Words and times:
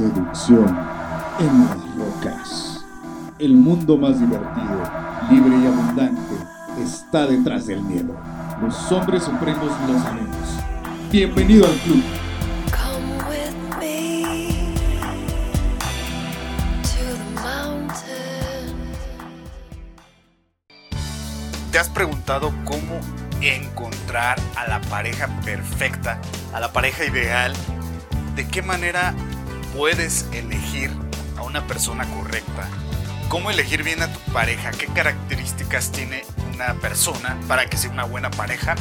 Seducción 0.00 0.66
en 1.40 1.66
las 1.66 1.76
rocas. 1.94 2.86
El 3.38 3.54
mundo 3.54 3.98
más 3.98 4.18
divertido, 4.18 4.82
libre 5.30 5.58
y 5.58 5.66
abundante 5.66 6.36
está 6.82 7.26
detrás 7.26 7.66
del 7.66 7.82
miedo. 7.82 8.16
Los 8.62 8.90
hombres 8.92 9.24
supremos 9.24 9.68
lo 9.86 9.98
sabemos. 9.98 10.58
Bienvenido 11.12 11.66
al 11.66 11.74
club. 11.80 12.02
Come 12.70 13.12
with 13.28 13.78
me 13.78 14.72
to 16.82 17.04
the 17.04 17.42
mountain. 17.42 18.74
¿Te 21.70 21.78
has 21.78 21.90
preguntado 21.90 22.54
cómo 22.64 23.00
encontrar 23.42 24.38
a 24.56 24.66
la 24.66 24.80
pareja 24.80 25.28
perfecta, 25.44 26.18
a 26.54 26.60
la 26.60 26.72
pareja 26.72 27.04
ideal? 27.04 27.52
¿De 28.34 28.48
qué 28.48 28.62
manera 28.62 29.12
puedes 29.80 30.26
elegir 30.34 30.90
a 31.38 31.42
una 31.42 31.66
persona 31.66 32.04
correcta? 32.04 32.68
¿Cómo 33.30 33.50
elegir 33.50 33.82
bien 33.82 34.02
a 34.02 34.12
tu 34.12 34.20
pareja? 34.30 34.72
¿Qué 34.72 34.84
características 34.84 35.90
tiene 35.90 36.22
una 36.52 36.74
persona 36.74 37.38
para 37.48 37.64
que 37.64 37.78
sea 37.78 37.90
una 37.90 38.04
buena 38.04 38.30
pareja? 38.30 38.74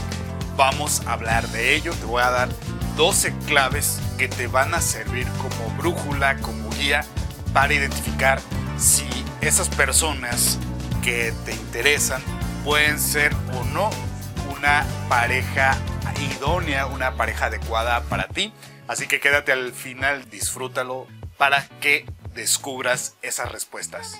Vamos 0.57 1.07
a 1.07 1.13
hablar 1.13 1.47
de 1.51 1.73
ello. 1.73 1.93
Te 1.93 2.05
voy 2.05 2.21
a 2.21 2.29
dar 2.31 2.49
12 2.97 3.33
claves 3.47 4.01
que 4.17 4.27
te 4.27 4.47
van 4.47 4.73
a 4.73 4.81
servir 4.81 5.25
como 5.37 5.73
brújula, 5.77 6.35
como 6.39 6.69
guía 6.71 7.05
para 7.53 7.73
identificar 7.73 8.41
si 8.77 9.07
esas 9.39 9.69
personas 9.69 10.59
que 11.01 11.33
te 11.45 11.53
interesan 11.53 12.21
pueden 12.65 12.99
ser 12.99 13.33
o 13.57 13.63
no 13.73 13.89
una 14.57 14.85
pareja 15.07 15.77
idónea, 16.35 16.87
una 16.87 17.13
pareja 17.13 17.45
adecuada 17.45 18.01
para 18.01 18.27
ti. 18.27 18.51
Así 18.89 19.07
que 19.07 19.19
quédate 19.19 19.51
al 19.51 19.71
final, 19.71 20.27
disfrútalo 20.31 21.05
para 21.37 21.69
que 21.79 22.07
descubras 22.33 23.13
esas 23.21 23.51
respuestas. 23.51 24.19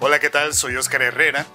Hola, 0.00 0.18
¿qué 0.18 0.28
tal? 0.28 0.54
Soy 0.54 0.74
Oscar 0.74 1.02
Herrera 1.02 1.46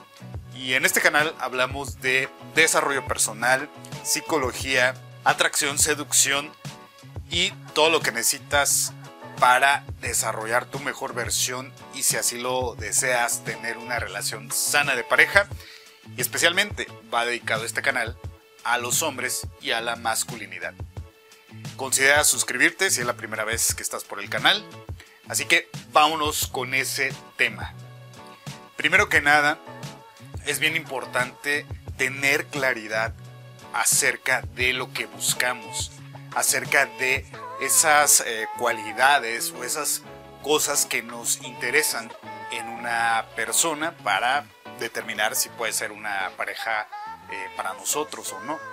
y 0.55 0.73
en 0.73 0.86
este 0.86 1.02
canal 1.02 1.36
hablamos 1.39 2.00
de 2.00 2.30
desarrollo 2.55 3.05
personal, 3.05 3.70
psicología, 4.05 4.94
atracción, 5.25 5.78
seducción 5.78 6.53
y 7.30 7.52
todo 7.73 7.89
lo 7.89 8.00
que 8.00 8.14
necesitas 8.14 8.94
para 9.42 9.83
desarrollar 10.00 10.66
tu 10.66 10.80
mejor 10.80 11.14
versión 11.14 11.73
y 11.94 12.03
si 12.03 12.16
así 12.16 12.39
lo 12.39 12.75
deseas 12.75 13.44
tener 13.44 13.77
una 13.77 14.00
relación 14.00 14.50
sana 14.53 14.95
de 14.95 15.03
pareja 15.03 15.50
y 16.16 16.22
especialmente 16.22 16.88
va 17.14 17.25
dedicado 17.25 17.66
este 17.66 17.81
canal 17.81 18.17
a 18.64 18.77
los 18.77 19.03
hombres 19.03 19.48
y 19.59 19.72
a 19.72 19.81
la 19.81 19.98
masculinidad. 19.98 20.73
Considera 21.84 22.23
suscribirte 22.23 22.89
si 22.89 23.02
es 23.02 23.06
la 23.06 23.17
primera 23.17 23.44
vez 23.44 23.76
que 23.76 23.84
estás 23.84 24.06
por 24.06 24.22
el 24.22 24.30
canal. 24.30 24.64
Así 25.28 25.44
que 25.44 25.70
vámonos 25.92 26.48
con 26.48 26.73
ese 26.73 27.14
tema. 27.36 27.73
Primero 28.78 29.09
que 29.09 29.20
nada, 29.20 29.59
es 30.45 30.59
bien 30.59 30.78
importante 30.78 31.66
tener 31.98 32.45
claridad 32.45 33.14
acerca 33.73 34.44
de 34.56 34.72
lo 34.72 34.94
que 34.94 35.08
buscamos, 35.08 35.92
acerca 36.34 36.86
de 36.86 37.26
esas 37.59 38.22
eh, 38.22 38.48
cualidades 38.58 39.52
o 39.52 39.66
esas 39.66 40.04
cosas 40.42 40.86
que 40.86 41.04
nos 41.04 41.42
interesan 41.42 42.09
en 42.52 42.66
una 42.70 43.26
persona 43.36 43.92
para 43.98 44.45
determinar 44.80 45.36
si 45.36 45.50
puede 45.50 45.73
ser 45.73 45.92
una 45.92 46.31
pareja 46.38 46.88
eh, 47.30 47.50
para 47.58 47.73
nosotros 47.73 48.31
o 48.31 48.39
no 48.39 48.73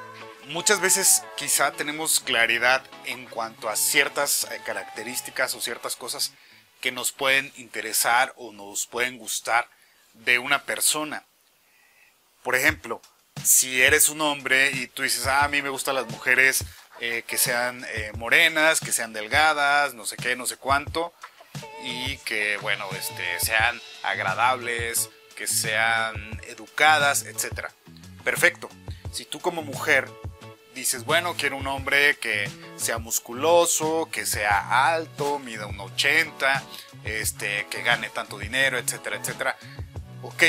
muchas 0.51 0.81
veces 0.81 1.23
quizá 1.37 1.73
tenemos 1.73 2.21
claridad 2.21 2.83
en 3.05 3.27
cuanto 3.27 3.69
a 3.69 3.77
ciertas 3.77 4.45
eh, 4.51 4.61
características 4.65 5.55
o 5.55 5.61
ciertas 5.61 5.97
cosas 5.97 6.33
que 6.81 6.91
nos 6.93 7.13
pueden 7.13 7.53
interesar 7.57 8.33
o 8.37 8.53
nos 8.53 8.87
pueden 8.87 9.17
gustar 9.19 9.69
de 10.15 10.39
una 10.39 10.65
persona. 10.65 11.25
Por 12.43 12.57
ejemplo, 12.57 13.01
si 13.45 13.83
eres 13.83 14.09
un 14.09 14.21
hombre 14.23 14.71
y 14.73 14.89
tú 14.89 15.03
dices, 15.03 15.27
ah, 15.27 15.45
a 15.45 15.49
mí 15.49 15.63
me 15.63 15.69
gustan 15.69 15.95
las 15.95 16.09
mujeres 16.09 16.65
eh, 17.01 17.23
que 17.27 17.39
sean 17.39 17.87
eh, 17.95 18.13
morenas, 18.17 18.81
que 18.81 18.93
sean 18.93 19.13
delgadas, 19.13 19.95
no 19.95 20.05
sé 20.05 20.17
qué, 20.17 20.37
no 20.37 20.47
sé 20.47 20.57
cuánto, 20.57 21.13
y 21.85 22.17
que, 22.19 22.57
bueno, 22.59 22.87
este, 22.99 23.39
sean 23.41 23.81
agradables, 24.03 25.11
que 25.37 25.47
sean 25.47 26.41
educadas, 26.49 27.25
etc. 27.25 27.69
Perfecto. 28.25 28.69
Si 29.13 29.25
tú 29.25 29.41
como 29.41 29.63
mujer 29.63 30.09
dices, 30.75 31.05
bueno, 31.05 31.35
quiero 31.37 31.57
un 31.57 31.67
hombre 31.67 32.17
que 32.17 32.49
sea 32.77 32.99
musculoso, 32.99 34.09
que 34.11 34.27
sea 34.27 34.93
alto, 34.93 35.39
mida 35.39 35.67
un 35.67 35.81
80, 35.81 36.63
este, 37.05 37.67
que 37.71 37.83
gane 37.83 38.09
tanto 38.11 38.39
dinero, 38.39 38.79
etcétera, 38.79 39.17
etcétera. 39.17 39.57
Ok, 40.23 40.45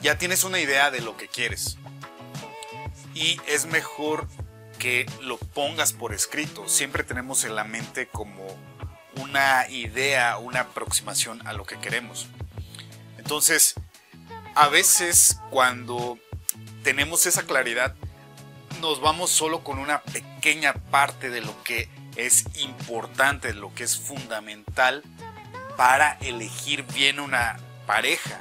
ya 0.00 0.18
tienes 0.18 0.44
una 0.44 0.60
idea 0.60 0.90
de 0.90 1.00
lo 1.00 1.16
que 1.16 1.28
quieres. 1.28 1.76
Y 3.14 3.40
es 3.46 3.66
mejor 3.66 4.28
que 4.78 5.06
lo 5.20 5.38
pongas 5.38 5.92
por 5.92 6.14
escrito. 6.14 6.68
Siempre 6.68 7.02
tenemos 7.02 7.44
en 7.44 7.56
la 7.56 7.64
mente 7.64 8.06
como 8.06 8.46
una 9.16 9.68
idea, 9.68 10.38
una 10.38 10.60
aproximación 10.60 11.44
a 11.46 11.52
lo 11.52 11.64
que 11.64 11.78
queremos. 11.78 12.28
Entonces, 13.18 13.74
a 14.54 14.68
veces 14.68 15.40
cuando 15.50 16.18
tenemos 16.82 17.26
esa 17.26 17.42
claridad, 17.42 17.94
nos 18.80 19.00
vamos 19.00 19.30
solo 19.30 19.64
con 19.64 19.78
una 19.78 20.02
pequeña 20.02 20.74
parte 20.74 21.30
de 21.30 21.40
lo 21.40 21.62
que 21.62 21.88
es 22.16 22.44
importante, 22.60 23.48
de 23.48 23.54
lo 23.54 23.74
que 23.74 23.84
es 23.84 23.98
fundamental 23.98 25.02
para 25.76 26.18
elegir 26.20 26.84
bien 26.84 27.20
una 27.20 27.58
pareja. 27.86 28.40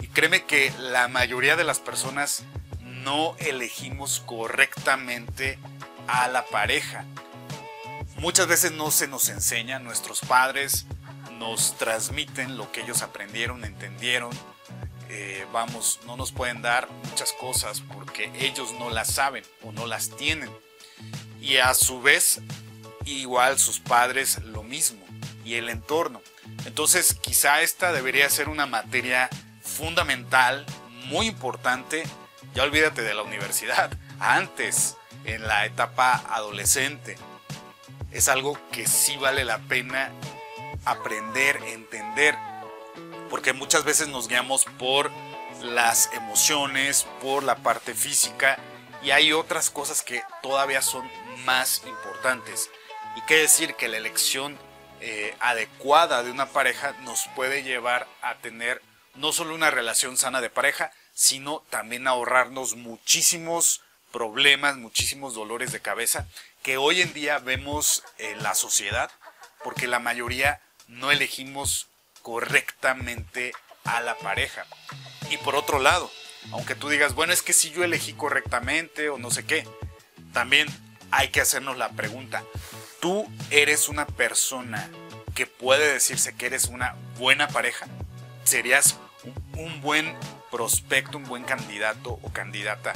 Y 0.00 0.08
créeme 0.08 0.44
que 0.44 0.72
la 0.78 1.08
mayoría 1.08 1.56
de 1.56 1.64
las 1.64 1.80
personas 1.80 2.44
no 2.80 3.36
elegimos 3.38 4.22
correctamente 4.26 5.58
a 6.06 6.28
la 6.28 6.44
pareja. 6.44 7.04
Muchas 8.16 8.46
veces 8.46 8.72
no 8.72 8.90
se 8.90 9.08
nos 9.08 9.28
enseña, 9.28 9.78
nuestros 9.78 10.20
padres 10.20 10.86
nos 11.38 11.76
transmiten 11.76 12.56
lo 12.56 12.70
que 12.72 12.82
ellos 12.82 13.02
aprendieron, 13.02 13.64
entendieron, 13.64 14.30
eh, 15.08 15.46
vamos, 15.52 16.00
no 16.06 16.16
nos 16.16 16.32
pueden 16.32 16.62
dar 16.62 16.88
muchas 17.10 17.32
cosas 17.32 17.82
porque 17.92 18.30
ellos 18.38 18.72
no 18.78 18.90
las 18.90 19.12
saben 19.14 19.44
o 19.62 19.72
no 19.72 19.86
las 19.86 20.10
tienen. 20.10 20.50
Y 21.40 21.58
a 21.58 21.74
su 21.74 22.00
vez, 22.00 22.40
igual 23.04 23.58
sus 23.58 23.80
padres 23.80 24.42
lo 24.44 24.62
mismo 24.62 25.04
y 25.44 25.54
el 25.54 25.68
entorno. 25.68 26.22
Entonces 26.64 27.14
quizá 27.20 27.62
esta 27.62 27.92
debería 27.92 28.28
ser 28.30 28.48
una 28.48 28.66
materia 28.66 29.28
fundamental, 29.62 30.64
muy 31.06 31.26
importante. 31.26 32.04
Ya 32.54 32.62
olvídate 32.62 33.02
de 33.02 33.14
la 33.14 33.22
universidad, 33.22 33.90
antes, 34.18 34.96
en 35.24 35.46
la 35.46 35.66
etapa 35.66 36.24
adolescente. 36.28 37.16
Es 38.10 38.28
algo 38.28 38.58
que 38.70 38.86
sí 38.86 39.16
vale 39.16 39.44
la 39.44 39.58
pena 39.58 40.12
aprender, 40.84 41.56
entender 41.66 42.36
porque 43.30 43.52
muchas 43.52 43.84
veces 43.84 44.08
nos 44.08 44.28
guiamos 44.28 44.64
por 44.78 45.10
las 45.62 46.10
emociones, 46.12 47.06
por 47.20 47.42
la 47.42 47.56
parte 47.56 47.94
física 47.94 48.58
y 49.02 49.10
hay 49.10 49.32
otras 49.32 49.70
cosas 49.70 50.02
que 50.02 50.22
todavía 50.42 50.82
son 50.82 51.08
más 51.44 51.82
importantes. 51.86 52.70
Y 53.16 53.20
qué 53.22 53.36
decir 53.36 53.74
que 53.74 53.88
la 53.88 53.98
elección 53.98 54.58
eh, 55.00 55.36
adecuada 55.40 56.22
de 56.22 56.30
una 56.30 56.46
pareja 56.46 56.92
nos 57.02 57.26
puede 57.36 57.62
llevar 57.62 58.06
a 58.22 58.36
tener 58.36 58.82
no 59.14 59.32
solo 59.32 59.54
una 59.54 59.70
relación 59.70 60.16
sana 60.16 60.40
de 60.40 60.50
pareja, 60.50 60.90
sino 61.12 61.62
también 61.70 62.08
ahorrarnos 62.08 62.74
muchísimos 62.76 63.82
problemas, 64.10 64.76
muchísimos 64.76 65.34
dolores 65.34 65.72
de 65.72 65.80
cabeza 65.80 66.26
que 66.62 66.78
hoy 66.78 67.02
en 67.02 67.12
día 67.12 67.38
vemos 67.38 68.02
en 68.16 68.42
la 68.42 68.54
sociedad, 68.54 69.10
porque 69.62 69.86
la 69.86 69.98
mayoría 69.98 70.62
no 70.88 71.12
elegimos 71.12 71.88
correctamente 72.24 73.52
a 73.84 74.00
la 74.00 74.16
pareja. 74.16 74.64
Y 75.30 75.36
por 75.36 75.54
otro 75.54 75.78
lado, 75.78 76.10
aunque 76.52 76.74
tú 76.74 76.88
digas, 76.88 77.14
bueno, 77.14 77.34
es 77.34 77.42
que 77.42 77.52
si 77.52 77.70
yo 77.70 77.84
elegí 77.84 78.14
correctamente 78.14 79.10
o 79.10 79.18
no 79.18 79.30
sé 79.30 79.44
qué, 79.44 79.68
también 80.32 80.66
hay 81.10 81.28
que 81.28 81.42
hacernos 81.42 81.76
la 81.76 81.90
pregunta, 81.90 82.42
¿tú 82.98 83.30
eres 83.50 83.90
una 83.90 84.06
persona 84.06 84.88
que 85.34 85.46
puede 85.46 85.92
decirse 85.92 86.34
que 86.34 86.46
eres 86.46 86.64
una 86.64 86.96
buena 87.18 87.46
pareja? 87.46 87.86
¿Serías 88.44 88.98
un 89.58 89.82
buen 89.82 90.16
prospecto, 90.50 91.18
un 91.18 91.24
buen 91.24 91.44
candidato 91.44 92.18
o 92.22 92.32
candidata 92.32 92.94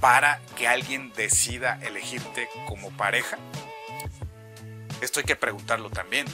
para 0.00 0.40
que 0.56 0.66
alguien 0.66 1.12
decida 1.12 1.78
elegirte 1.80 2.48
como 2.66 2.90
pareja? 2.96 3.38
Esto 5.00 5.20
hay 5.20 5.26
que 5.26 5.36
preguntarlo 5.36 5.90
también. 5.90 6.26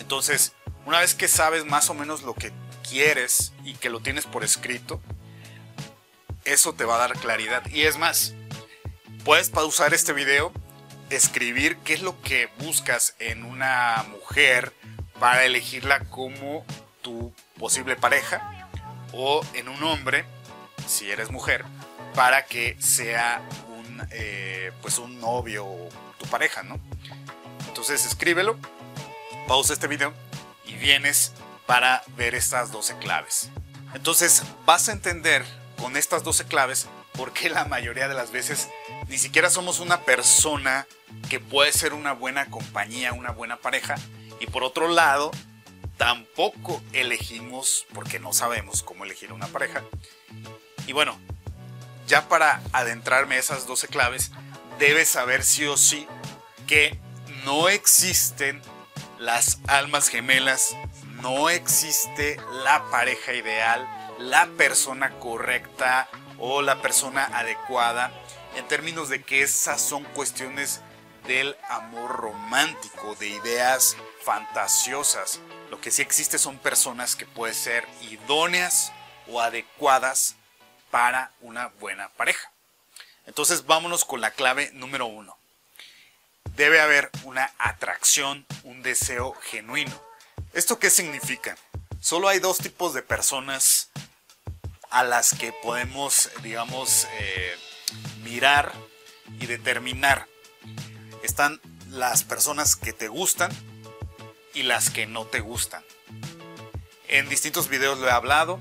Entonces, 0.00 0.54
una 0.86 1.00
vez 1.00 1.14
que 1.14 1.28
sabes 1.28 1.64
más 1.64 1.90
o 1.90 1.94
menos 1.94 2.22
lo 2.22 2.34
que 2.34 2.52
quieres 2.88 3.52
y 3.64 3.74
que 3.74 3.90
lo 3.90 4.00
tienes 4.00 4.26
por 4.26 4.44
escrito, 4.44 5.00
eso 6.44 6.74
te 6.74 6.84
va 6.84 6.96
a 6.96 6.98
dar 6.98 7.18
claridad. 7.18 7.64
Y 7.70 7.82
es 7.82 7.96
más, 7.98 8.34
puedes 9.24 9.50
pausar 9.50 9.94
este 9.94 10.12
video, 10.12 10.52
escribir 11.10 11.76
qué 11.78 11.94
es 11.94 12.02
lo 12.02 12.20
que 12.22 12.48
buscas 12.58 13.14
en 13.18 13.44
una 13.44 14.04
mujer 14.10 14.72
para 15.18 15.44
elegirla 15.44 16.00
como 16.04 16.64
tu 17.02 17.32
posible 17.58 17.96
pareja 17.96 18.68
o 19.12 19.44
en 19.54 19.68
un 19.68 19.82
hombre, 19.84 20.24
si 20.86 21.10
eres 21.10 21.30
mujer, 21.30 21.64
para 22.14 22.44
que 22.44 22.76
sea 22.80 23.42
un, 23.68 24.06
eh, 24.10 24.72
pues 24.82 24.98
un 24.98 25.20
novio 25.20 25.64
o 25.64 25.88
tu 26.18 26.26
pareja, 26.26 26.62
¿no? 26.62 26.78
Entonces 27.68 28.04
escríbelo, 28.04 28.58
pausa 29.46 29.72
este 29.72 29.86
video 29.86 30.12
y 30.84 30.88
vienes 30.88 31.32
para 31.66 32.02
ver 32.14 32.34
estas 32.34 32.70
12 32.70 32.98
claves. 32.98 33.48
Entonces 33.94 34.42
vas 34.66 34.88
a 34.90 34.92
entender 34.92 35.42
con 35.80 35.96
estas 35.96 36.22
12 36.24 36.44
claves 36.44 36.88
por 37.12 37.32
qué 37.32 37.48
la 37.48 37.64
mayoría 37.64 38.06
de 38.06 38.14
las 38.14 38.32
veces 38.32 38.68
ni 39.08 39.16
siquiera 39.16 39.48
somos 39.48 39.80
una 39.80 40.02
persona 40.02 40.86
que 41.30 41.40
puede 41.40 41.72
ser 41.72 41.94
una 41.94 42.12
buena 42.12 42.50
compañía, 42.50 43.14
una 43.14 43.30
buena 43.30 43.56
pareja. 43.56 43.94
Y 44.40 44.46
por 44.46 44.62
otro 44.62 44.88
lado, 44.88 45.30
tampoco 45.96 46.82
elegimos 46.92 47.86
porque 47.94 48.18
no 48.18 48.34
sabemos 48.34 48.82
cómo 48.82 49.04
elegir 49.04 49.32
una 49.32 49.46
pareja. 49.46 49.82
Y 50.86 50.92
bueno, 50.92 51.18
ya 52.06 52.28
para 52.28 52.60
adentrarme 52.72 53.36
a 53.36 53.38
esas 53.38 53.66
12 53.66 53.88
claves, 53.88 54.32
debes 54.78 55.08
saber 55.08 55.44
sí 55.44 55.64
o 55.64 55.78
sí 55.78 56.06
que 56.66 56.98
no 57.44 57.70
existen 57.70 58.60
las 59.18 59.58
almas 59.66 60.08
gemelas, 60.08 60.76
no 61.22 61.48
existe 61.48 62.36
la 62.64 62.84
pareja 62.90 63.32
ideal, 63.32 63.88
la 64.18 64.46
persona 64.56 65.10
correcta 65.18 66.08
o 66.38 66.62
la 66.62 66.82
persona 66.82 67.24
adecuada, 67.32 68.12
en 68.56 68.66
términos 68.68 69.08
de 69.08 69.22
que 69.22 69.42
esas 69.42 69.80
son 69.80 70.04
cuestiones 70.04 70.80
del 71.26 71.56
amor 71.68 72.10
romántico, 72.10 73.14
de 73.16 73.28
ideas 73.28 73.96
fantasiosas. 74.22 75.40
Lo 75.70 75.80
que 75.80 75.90
sí 75.90 76.02
existe 76.02 76.38
son 76.38 76.58
personas 76.58 77.16
que 77.16 77.26
pueden 77.26 77.54
ser 77.54 77.86
idóneas 78.02 78.92
o 79.28 79.40
adecuadas 79.40 80.36
para 80.90 81.32
una 81.40 81.68
buena 81.80 82.10
pareja. 82.10 82.52
Entonces 83.26 83.66
vámonos 83.66 84.04
con 84.04 84.20
la 84.20 84.30
clave 84.30 84.70
número 84.74 85.06
uno. 85.06 85.36
Debe 86.56 86.80
haber 86.80 87.10
una 87.24 87.52
atracción, 87.58 88.46
un 88.62 88.82
deseo 88.82 89.34
genuino. 89.42 90.00
¿Esto 90.52 90.78
qué 90.78 90.88
significa? 90.88 91.56
Solo 91.98 92.28
hay 92.28 92.38
dos 92.38 92.58
tipos 92.58 92.94
de 92.94 93.02
personas 93.02 93.90
a 94.90 95.02
las 95.02 95.34
que 95.34 95.52
podemos, 95.64 96.30
digamos, 96.44 97.08
eh, 97.18 97.56
mirar 98.22 98.72
y 99.40 99.46
determinar. 99.46 100.28
Están 101.24 101.60
las 101.90 102.22
personas 102.22 102.76
que 102.76 102.92
te 102.92 103.08
gustan 103.08 103.50
y 104.52 104.62
las 104.62 104.90
que 104.90 105.06
no 105.06 105.26
te 105.26 105.40
gustan. 105.40 105.82
En 107.08 107.28
distintos 107.28 107.68
videos 107.68 107.98
lo 107.98 108.06
he 108.06 108.12
hablado. 108.12 108.60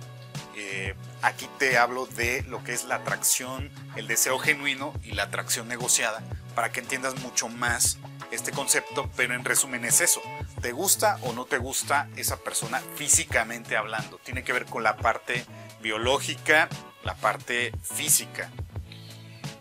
Eh, 0.56 0.96
aquí 1.22 1.48
te 1.60 1.78
hablo 1.78 2.08
de 2.08 2.42
lo 2.44 2.64
que 2.64 2.74
es 2.74 2.86
la 2.86 2.96
atracción, 2.96 3.70
el 3.96 4.08
deseo 4.08 4.40
genuino 4.40 5.00
y 5.04 5.12
la 5.12 5.24
atracción 5.24 5.68
negociada 5.68 6.24
para 6.56 6.72
que 6.72 6.80
entiendas 6.80 7.20
mucho 7.22 7.50
más 7.50 7.98
este 8.32 8.52
concepto, 8.52 9.10
pero 9.16 9.36
en 9.36 9.46
resumen 9.46 9.86
es 9.86 10.02
eso. 10.02 10.22
¿Te 10.62 10.72
gusta 10.72 11.18
o 11.22 11.34
no 11.34 11.46
te 11.46 11.58
gusta 11.58 12.10
esa 12.16 12.38
persona 12.38 12.82
físicamente 12.96 13.78
hablando? 13.78 14.18
Tiene 14.18 14.44
que 14.44 14.54
ver 14.54 14.66
con 14.66 14.84
la 14.84 14.98
parte 14.98 15.46
biológica, 15.82 16.70
la 17.04 17.16
parte 17.16 17.72
física. 17.82 18.50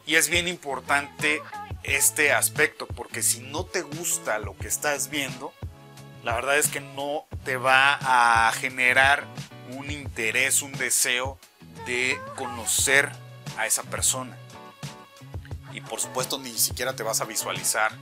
Y 0.07 0.17
es 0.17 0.29
bien 0.29 0.49
importante 0.49 1.43
este 1.83 2.33
aspecto, 2.33 2.87
porque 2.87 3.23
si 3.23 3.41
no 3.41 3.65
te 3.65 3.83
gusta 3.83 4.39
lo 4.39 4.57
que 4.57 4.69
estás 4.69 5.11
viendo, 5.11 5.53
la 6.23 6.35
verdad 6.35 6.59
es 6.59 6.69
que 6.69 6.81
no 6.81 7.27
te 7.45 7.57
va 7.57 7.99
a 8.01 8.53
generar 8.53 9.25
un 9.71 9.91
interés, 9.91 10.63
un 10.63 10.73
deseo 10.73 11.39
de 11.87 12.19
conocer 12.37 13.11
a 13.59 13.67
esa 13.67 13.83
persona. 13.83 14.37
Y 15.73 15.81
por 15.81 16.01
supuesto 16.01 16.39
ni 16.39 16.53
siquiera 16.53 16.95
te 16.95 17.03
vas 17.03 17.21
a 17.21 17.25
visualizar 17.25 17.93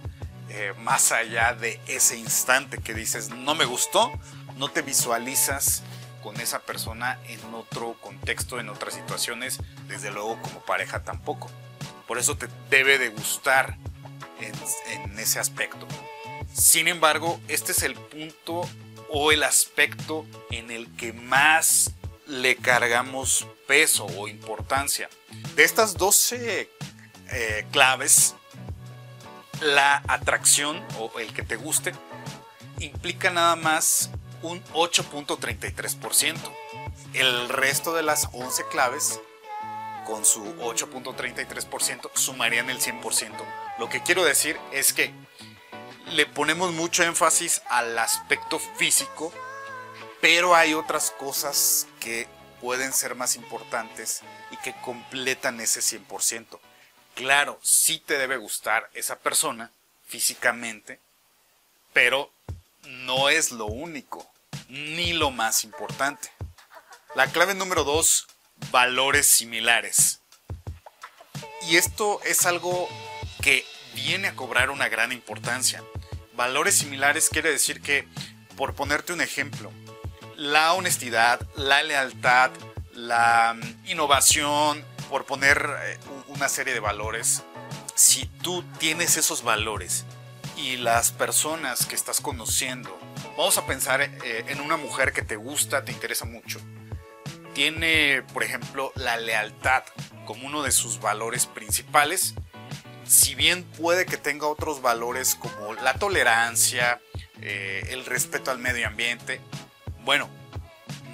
eh, 0.48 0.74
más 0.78 1.12
allá 1.12 1.54
de 1.54 1.80
ese 1.86 2.16
instante 2.16 2.78
que 2.78 2.94
dices, 2.94 3.30
no 3.30 3.54
me 3.54 3.64
gustó, 3.64 4.10
no 4.56 4.68
te 4.68 4.82
visualizas 4.82 5.82
con 6.22 6.38
esa 6.40 6.60
persona 6.60 7.18
en 7.28 7.54
otro 7.54 7.96
contexto, 8.00 8.60
en 8.60 8.68
otras 8.68 8.94
situaciones, 8.94 9.60
desde 9.86 10.10
luego 10.10 10.40
como 10.42 10.60
pareja 10.60 11.02
tampoco. 11.02 11.50
Por 12.06 12.18
eso 12.18 12.36
te 12.36 12.48
debe 12.68 12.98
de 12.98 13.10
gustar 13.10 13.76
en, 14.40 15.18
ese 15.18 15.38
aspecto. 15.38 15.86
Sin 16.52 16.88
embargo, 16.88 17.40
este 17.48 17.72
es 17.72 17.82
el 17.82 17.94
punto 17.94 18.68
o 19.08 19.32
el 19.32 19.42
aspecto 19.42 20.26
en 20.50 20.70
el 20.70 20.88
que 20.96 21.12
más 21.12 21.92
le 22.26 22.56
cargamos 22.56 23.46
peso 23.66 24.06
o 24.06 24.28
importancia. 24.28 25.08
De 25.54 25.64
estas 25.64 25.94
12 25.94 26.70
eh, 27.32 27.66
claves, 27.70 28.34
la 29.60 30.02
atracción 30.08 30.82
o 30.98 31.18
el 31.18 31.32
que 31.32 31.42
te 31.42 31.56
guste 31.56 31.92
implica 32.78 33.30
nada 33.30 33.56
más 33.56 34.10
un 34.42 34.62
8.33%. 34.72 36.38
El 37.12 37.48
resto 37.48 37.92
de 37.94 38.02
las 38.02 38.28
11 38.32 38.64
claves, 38.70 39.20
con 40.06 40.24
su 40.24 40.44
8.33%, 40.56 42.10
sumarían 42.14 42.70
el 42.70 42.80
100%. 42.80 43.32
Lo 43.78 43.88
que 43.88 44.02
quiero 44.02 44.24
decir 44.24 44.58
es 44.72 44.92
que 44.92 45.12
le 46.12 46.26
ponemos 46.26 46.72
mucho 46.72 47.02
énfasis 47.02 47.62
al 47.68 47.98
aspecto 47.98 48.58
físico, 48.58 49.32
pero 50.20 50.54
hay 50.54 50.74
otras 50.74 51.10
cosas 51.12 51.86
que 51.98 52.28
pueden 52.60 52.92
ser 52.92 53.14
más 53.14 53.36
importantes 53.36 54.22
y 54.50 54.56
que 54.58 54.74
completan 54.82 55.60
ese 55.60 55.80
100%. 55.80 56.58
Claro, 57.20 57.60
sí 57.62 57.98
te 57.98 58.16
debe 58.16 58.38
gustar 58.38 58.88
esa 58.94 59.18
persona 59.18 59.70
físicamente, 60.06 60.98
pero 61.92 62.32
no 62.82 63.28
es 63.28 63.50
lo 63.52 63.66
único, 63.66 64.26
ni 64.70 65.12
lo 65.12 65.30
más 65.30 65.64
importante. 65.64 66.30
La 67.14 67.26
clave 67.26 67.52
número 67.52 67.84
dos, 67.84 68.26
valores 68.70 69.28
similares. 69.28 70.20
Y 71.68 71.76
esto 71.76 72.22
es 72.24 72.46
algo 72.46 72.88
que 73.42 73.66
viene 73.92 74.28
a 74.28 74.34
cobrar 74.34 74.70
una 74.70 74.88
gran 74.88 75.12
importancia. 75.12 75.84
Valores 76.32 76.78
similares 76.78 77.28
quiere 77.28 77.50
decir 77.50 77.82
que, 77.82 78.08
por 78.56 78.74
ponerte 78.74 79.12
un 79.12 79.20
ejemplo, 79.20 79.70
la 80.36 80.72
honestidad, 80.72 81.46
la 81.54 81.82
lealtad, 81.82 82.50
la 82.94 83.52
mm, 83.52 83.88
innovación, 83.90 84.82
por 85.10 85.26
poner 85.26 85.68
eh, 85.82 85.98
una 86.40 86.48
serie 86.48 86.72
de 86.72 86.80
valores, 86.80 87.42
si 87.94 88.24
tú 88.24 88.62
tienes 88.78 89.18
esos 89.18 89.42
valores 89.42 90.06
y 90.56 90.78
las 90.78 91.12
personas 91.12 91.84
que 91.84 91.94
estás 91.94 92.22
conociendo, 92.22 92.98
vamos 93.36 93.58
a 93.58 93.66
pensar 93.66 94.00
eh, 94.00 94.46
en 94.48 94.62
una 94.62 94.78
mujer 94.78 95.12
que 95.12 95.20
te 95.20 95.36
gusta, 95.36 95.84
te 95.84 95.92
interesa 95.92 96.24
mucho, 96.24 96.58
tiene, 97.52 98.22
por 98.32 98.42
ejemplo, 98.42 98.90
la 98.96 99.18
lealtad 99.18 99.82
como 100.24 100.46
uno 100.46 100.62
de 100.62 100.70
sus 100.70 100.98
valores 100.98 101.44
principales, 101.44 102.32
si 103.04 103.34
bien 103.34 103.62
puede 103.62 104.06
que 104.06 104.16
tenga 104.16 104.46
otros 104.46 104.80
valores 104.80 105.34
como 105.34 105.74
la 105.74 105.92
tolerancia, 105.92 107.02
eh, 107.42 107.86
el 107.90 108.06
respeto 108.06 108.50
al 108.50 108.58
medio 108.58 108.86
ambiente, 108.86 109.42
bueno, 110.06 110.30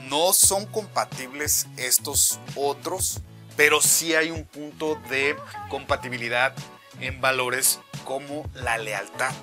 no 0.09 0.33
son 0.33 0.67
compatibles 0.67 1.67
estos 1.79 2.39
otros, 2.55 3.23
pero 3.57 3.81
sí 3.81 4.15
hay 4.15 4.31
un 4.31 4.45
punto 4.45 4.97
de 5.09 5.37
compatibilidad 5.69 6.55
en 7.01 7.21
valores 7.21 7.81
como 8.05 8.49
la 8.55 8.79
lealtad. 8.79 9.35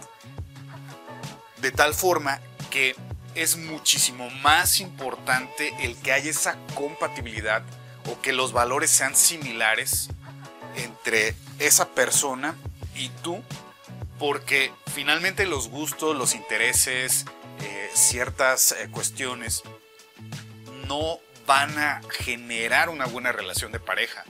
De 1.57 1.71
tal 1.71 1.93
forma 1.93 2.39
que 2.69 2.95
es 3.35 3.57
muchísimo 3.57 4.29
más 4.29 4.79
importante 4.79 5.73
el 5.81 5.95
que 5.97 6.11
haya 6.11 6.29
esa 6.29 6.57
compatibilidad 6.75 7.63
o 8.11 8.19
que 8.21 8.33
los 8.33 8.53
valores 8.53 8.91
sean 8.91 9.15
similares 9.15 10.09
entre 10.75 11.35
esa 11.59 11.89
persona 11.89 12.55
y 12.95 13.09
tú, 13.21 13.41
porque 14.19 14.71
finalmente 14.93 15.45
los 15.45 15.69
gustos, 15.69 16.15
los 16.15 16.35
intereses, 16.35 17.25
eh, 17.61 17.89
ciertas 17.93 18.73
eh, 18.73 18.89
cuestiones 18.91 19.63
no 20.87 21.19
van 21.45 21.77
a 21.77 22.01
generar 22.09 22.89
una 22.89 23.05
buena 23.05 23.31
relación 23.31 23.71
de 23.71 23.79
pareja. 23.79 24.23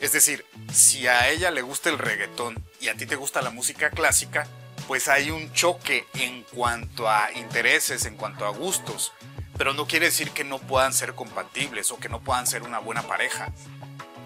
Es 0.00 0.12
decir, 0.12 0.44
si 0.72 1.06
a 1.06 1.28
ella 1.28 1.50
le 1.50 1.62
gusta 1.62 1.88
el 1.90 1.98
reggaetón 1.98 2.62
y 2.80 2.88
a 2.88 2.94
ti 2.94 3.06
te 3.06 3.16
gusta 3.16 3.42
la 3.42 3.50
música 3.50 3.90
clásica, 3.90 4.46
pues 4.86 5.08
hay 5.08 5.30
un 5.30 5.52
choque 5.52 6.06
en 6.14 6.42
cuanto 6.42 7.08
a 7.08 7.32
intereses, 7.32 8.04
en 8.04 8.16
cuanto 8.16 8.44
a 8.44 8.50
gustos. 8.50 9.12
Pero 9.56 9.72
no 9.72 9.86
quiere 9.86 10.06
decir 10.06 10.30
que 10.32 10.44
no 10.44 10.58
puedan 10.58 10.92
ser 10.92 11.14
compatibles 11.14 11.90
o 11.92 11.98
que 11.98 12.08
no 12.08 12.20
puedan 12.20 12.46
ser 12.46 12.62
una 12.64 12.80
buena 12.80 13.02
pareja. 13.02 13.52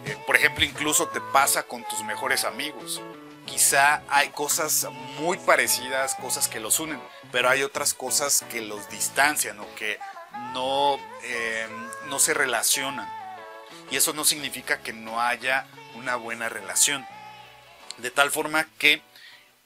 Eh, 0.04 0.16
por 0.26 0.36
ejemplo, 0.36 0.64
incluso 0.64 1.08
te 1.08 1.20
pasa 1.20 1.64
con 1.64 1.86
tus 1.88 2.02
mejores 2.04 2.44
amigos. 2.44 3.02
quizá 3.44 4.02
hay 4.10 4.28
cosas 4.28 4.86
muy 5.18 5.38
parecidas, 5.38 6.14
cosas 6.16 6.48
que 6.48 6.60
los 6.60 6.80
unen, 6.80 7.00
pero 7.32 7.48
hay 7.48 7.62
otras 7.62 7.94
cosas 7.94 8.44
que 8.50 8.60
los 8.60 8.90
distancian 8.90 9.58
o 9.58 9.74
que 9.74 9.98
no, 10.52 10.98
eh, 11.22 11.66
no 12.08 12.18
se 12.18 12.34
relacionan. 12.34 13.08
Y 13.90 13.96
eso 13.96 14.12
no 14.12 14.24
significa 14.24 14.80
que 14.82 14.92
no 14.92 15.20
haya 15.20 15.66
una 15.94 16.16
buena 16.16 16.48
relación. 16.48 17.06
De 17.98 18.10
tal 18.10 18.30
forma 18.30 18.68
que 18.78 19.02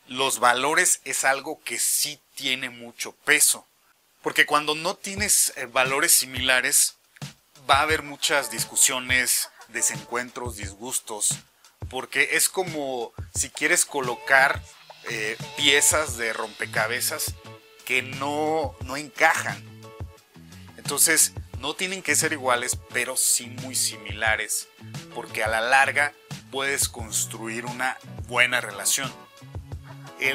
los 0.09 0.39
valores 0.39 1.01
es 1.05 1.25
algo 1.25 1.61
que 1.65 1.79
sí 1.79 2.21
tiene 2.35 2.71
mucho 2.71 3.13
peso. 3.13 3.67
Porque 4.23 4.47
cuando 4.47 4.75
no 4.75 4.95
tienes 4.95 5.53
eh, 5.57 5.67
valores 5.67 6.13
similares, 6.13 6.97
va 7.69 7.79
a 7.79 7.83
haber 7.83 8.03
muchas 8.03 8.51
discusiones, 8.51 9.49
desencuentros, 9.69 10.57
disgustos, 10.57 11.31
porque 11.91 12.31
es 12.33 12.49
como 12.49 13.13
si 13.35 13.51
quieres 13.51 13.85
colocar 13.85 14.63
eh, 15.09 15.37
piezas 15.57 16.17
de 16.17 16.33
rompecabezas 16.33 17.35
que 17.85 18.03
no, 18.03 18.77
no 18.85 18.97
encajan. 18.97 19.63
Entonces, 20.77 21.33
no 21.63 21.75
tienen 21.75 22.03
que 22.03 22.17
ser 22.17 22.33
iguales, 22.33 22.77
pero 22.93 23.17
sí 23.17 23.47
muy 23.47 23.77
similares, 23.77 24.69
porque 25.15 25.45
a 25.45 25.49
la 25.49 25.61
larga 25.61 26.13
puedes 26.51 26.89
construir 26.89 27.67
una 27.67 27.97
buena 28.27 28.61
relación. 28.61 29.11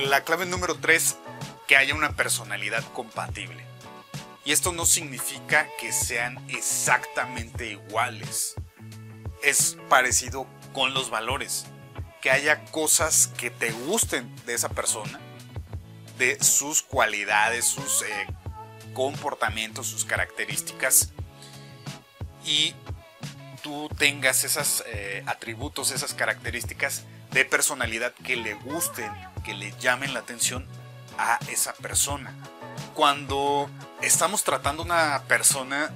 La 0.06 0.24
clave 0.24 0.46
número 0.46 0.76
3, 0.76 1.18
que 1.68 1.76
haya 1.76 1.96
una 1.96 2.16
personalidad 2.16 2.82
compatible. 2.94 3.66
Y 4.46 4.54
esto 4.54 4.72
no 4.72 4.86
significa 4.86 5.68
que 5.82 5.92
sean 5.92 6.38
exactamente 6.50 7.72
iguales. 7.72 8.56
Es 9.44 9.78
parecido 9.90 10.48
con 10.72 10.94
los 10.94 11.10
valores. 11.10 11.66
Que 12.22 12.32
haya 12.32 12.64
cosas 12.72 13.32
que 13.38 13.52
te 13.52 13.72
gusten 13.72 14.34
de 14.46 14.54
esa 14.54 14.70
persona, 14.70 15.20
de 16.18 16.42
sus 16.42 16.82
cualidades, 16.84 17.66
sus 17.66 18.04
eh, 18.04 18.28
comportamientos, 18.94 19.88
sus 19.88 20.06
características. 20.06 21.12
Y 22.48 22.74
tú 23.62 23.90
tengas 23.98 24.46
esos 24.46 24.84
eh, 24.88 25.22
atributos, 25.28 25.92
esas 25.92 26.14
características 26.14 27.04
de 27.32 27.44
personalidad 27.44 28.14
que 28.14 28.38
le 28.38 28.54
gusten, 28.54 29.12
que 29.44 29.54
le 29.54 29.74
llamen 29.80 30.14
la 30.14 30.22
atención 30.22 30.66
a 31.18 31.38
esa 31.50 31.74
persona. 31.74 32.34
Cuando 32.94 33.70
estamos 34.02 34.44
tratando 34.44 34.84
una 34.84 35.24
persona 35.28 35.92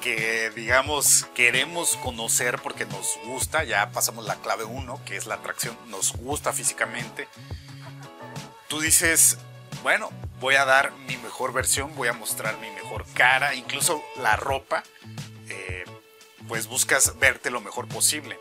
que 0.00 0.50
digamos 0.50 1.26
queremos 1.34 1.96
conocer 1.96 2.58
porque 2.60 2.84
nos 2.84 3.18
gusta, 3.24 3.62
ya 3.62 3.90
pasamos 3.90 4.26
la 4.26 4.36
clave 4.36 4.64
1, 4.64 5.04
que 5.04 5.16
es 5.16 5.26
la 5.26 5.36
atracción, 5.36 5.76
nos 5.88 6.12
gusta 6.12 6.52
físicamente, 6.52 7.28
tú 8.68 8.80
dices, 8.80 9.38
bueno, 9.82 10.10
voy 10.40 10.56
a 10.56 10.64
dar 10.64 10.92
mi 11.06 11.16
mejor 11.18 11.52
versión, 11.52 11.94
voy 11.94 12.08
a 12.08 12.12
mostrar 12.12 12.58
mi 12.58 12.70
mejor 12.70 13.06
cara, 13.14 13.54
incluso 13.54 14.02
la 14.16 14.36
ropa, 14.36 14.82
eh, 15.50 15.84
pues 16.46 16.66
buscas 16.66 17.18
verte 17.18 17.50
lo 17.50 17.60
mejor 17.60 17.88
posible. 17.88 18.38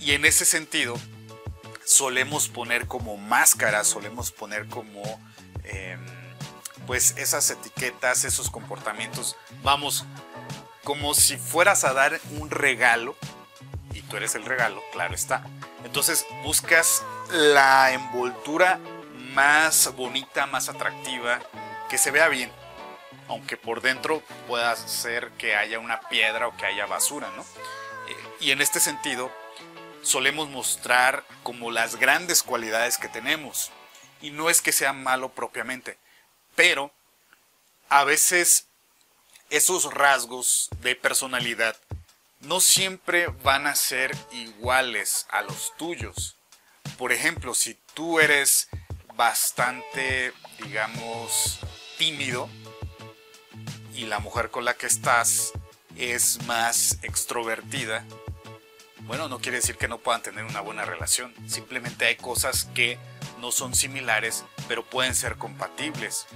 Y 0.00 0.12
en 0.12 0.24
ese 0.24 0.44
sentido, 0.44 0.94
solemos 1.84 2.48
poner 2.48 2.86
como 2.86 3.16
máscaras, 3.16 3.86
solemos 3.86 4.32
poner 4.32 4.66
como... 4.66 5.02
Em, 5.64 6.20
pues 6.86 7.14
esas 7.18 7.48
etiquetas, 7.50 8.24
esos 8.24 8.50
comportamientos, 8.50 9.36
vamos, 9.62 10.04
como 10.82 11.14
si 11.14 11.36
fueras 11.36 11.84
a 11.84 11.92
dar 11.92 12.20
un 12.40 12.50
regalo, 12.50 13.14
y 13.92 14.02
tú 14.02 14.16
eres 14.16 14.34
el 14.34 14.44
regalo, 14.44 14.82
claro 14.92 15.14
está. 15.14 15.44
Entonces 15.84 16.26
buscas 16.42 17.04
la 17.30 17.92
envoltura 17.92 18.80
más 19.34 19.94
bonita, 19.94 20.46
más 20.46 20.68
atractiva, 20.68 21.38
que 21.88 21.98
se 21.98 22.10
vea 22.10 22.26
bien, 22.26 22.50
aunque 23.30 23.56
por 23.56 23.80
dentro 23.80 24.24
pueda 24.48 24.74
ser 24.74 25.30
que 25.38 25.54
haya 25.54 25.78
una 25.78 26.00
piedra 26.08 26.48
o 26.48 26.56
que 26.56 26.66
haya 26.66 26.86
basura, 26.86 27.30
¿no? 27.36 27.42
Eh, 27.42 28.16
y 28.40 28.50
en 28.50 28.60
este 28.60 28.80
sentido, 28.80 29.30
solemos 30.02 30.48
mostrar 30.48 31.24
como 31.44 31.70
las 31.70 31.94
grandes 31.94 32.42
cualidades 32.42 32.98
que 32.98 33.08
tenemos. 33.08 33.70
Y 34.20 34.30
no 34.30 34.50
es 34.50 34.60
que 34.60 34.72
sea 34.72 34.92
malo 34.92 35.28
propiamente, 35.28 35.96
pero 36.56 36.90
a 37.88 38.02
veces 38.02 38.66
esos 39.48 39.94
rasgos 39.94 40.68
de 40.80 40.96
personalidad 40.96 41.76
no 42.40 42.60
siempre 42.60 43.28
van 43.44 43.68
a 43.68 43.76
ser 43.76 44.10
iguales 44.32 45.26
a 45.30 45.42
los 45.42 45.76
tuyos. 45.76 46.36
Por 46.98 47.12
ejemplo, 47.12 47.54
si 47.54 47.78
tú 47.94 48.18
eres 48.18 48.68
bastante, 49.14 50.32
digamos, 50.58 51.60
tímido 51.96 52.48
y 53.94 54.06
la 54.06 54.18
mujer 54.18 54.50
con 54.50 54.64
la 54.64 54.74
que 54.74 54.86
estás 54.86 55.52
es 55.96 56.42
más 56.46 56.98
extrovertida, 57.02 58.04
bueno, 59.00 59.28
no 59.28 59.40
quiere 59.40 59.58
decir 59.58 59.76
que 59.76 59.88
no 59.88 59.98
puedan 59.98 60.22
tener 60.22 60.44
una 60.44 60.60
buena 60.60 60.84
relación. 60.84 61.34
Simplemente 61.46 62.06
hay 62.06 62.16
cosas 62.16 62.68
que 62.74 62.98
no 63.40 63.50
son 63.50 63.74
similares, 63.74 64.44
pero 64.68 64.84
pueden 64.84 65.14
ser 65.14 65.36
compatibles 65.36 66.26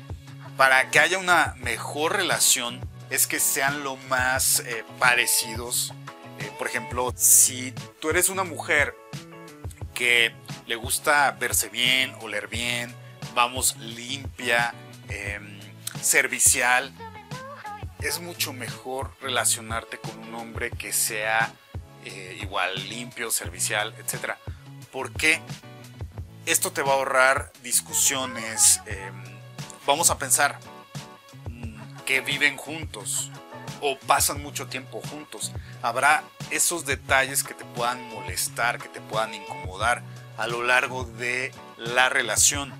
para 0.56 0.90
que 0.90 1.00
haya 1.00 1.18
una 1.18 1.54
mejor 1.58 2.16
relación 2.16 2.80
es 3.10 3.26
que 3.26 3.40
sean 3.40 3.84
lo 3.84 3.96
más 3.96 4.60
eh, 4.60 4.84
parecidos. 4.98 5.92
Eh, 6.38 6.50
por 6.58 6.68
ejemplo, 6.68 7.12
si 7.16 7.72
tú 8.00 8.10
eres 8.10 8.28
una 8.28 8.44
mujer 8.44 8.94
que 9.94 10.34
le 10.66 10.76
gusta 10.76 11.30
verse 11.32 11.68
bien, 11.68 12.14
oler 12.20 12.48
bien, 12.48 12.94
vamos, 13.34 13.76
limpia, 13.78 14.74
em, 15.08 15.60
servicial, 16.00 16.92
es 18.00 18.20
mucho 18.20 18.52
mejor 18.52 19.14
relacionarte 19.20 19.98
con 19.98 20.18
un 20.18 20.34
hombre 20.34 20.70
que 20.70 20.92
sea 20.92 21.52
eh, 22.04 22.38
igual 22.42 22.88
limpio, 22.88 23.30
servicial, 23.30 23.94
etc. 23.98 24.34
Porque 24.92 25.40
esto 26.46 26.72
te 26.72 26.82
va 26.82 26.92
a 26.92 26.94
ahorrar 26.96 27.52
discusiones 27.62 28.80
em, 28.86 29.34
vamos 29.86 30.10
a 30.10 30.18
pensar 30.18 30.58
mm, 31.48 31.96
que 32.04 32.20
viven 32.20 32.56
juntos 32.56 33.30
o 33.80 33.98
pasan 34.06 34.42
mucho 34.42 34.66
tiempo 34.66 35.00
juntos. 35.10 35.52
Habrá 35.82 36.24
esos 36.50 36.86
detalles 36.86 37.42
que 37.42 37.54
te 37.54 37.64
puedan 37.64 38.02
molestar, 38.08 38.78
que 38.78 38.88
te 38.88 39.00
puedan 39.00 39.34
incomodar 39.34 40.02
a 40.36 40.46
lo 40.46 40.62
largo 40.62 41.04
de 41.04 41.52
la 41.76 42.08
relación. 42.08 42.72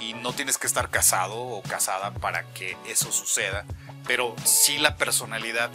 Y 0.00 0.14
no 0.14 0.32
tienes 0.32 0.58
que 0.58 0.66
estar 0.66 0.90
casado 0.90 1.36
o 1.36 1.62
casada 1.62 2.12
para 2.14 2.44
que 2.54 2.76
eso 2.86 3.12
suceda, 3.12 3.64
pero 4.06 4.34
sí 4.44 4.78
la 4.78 4.96
personalidad 4.96 5.70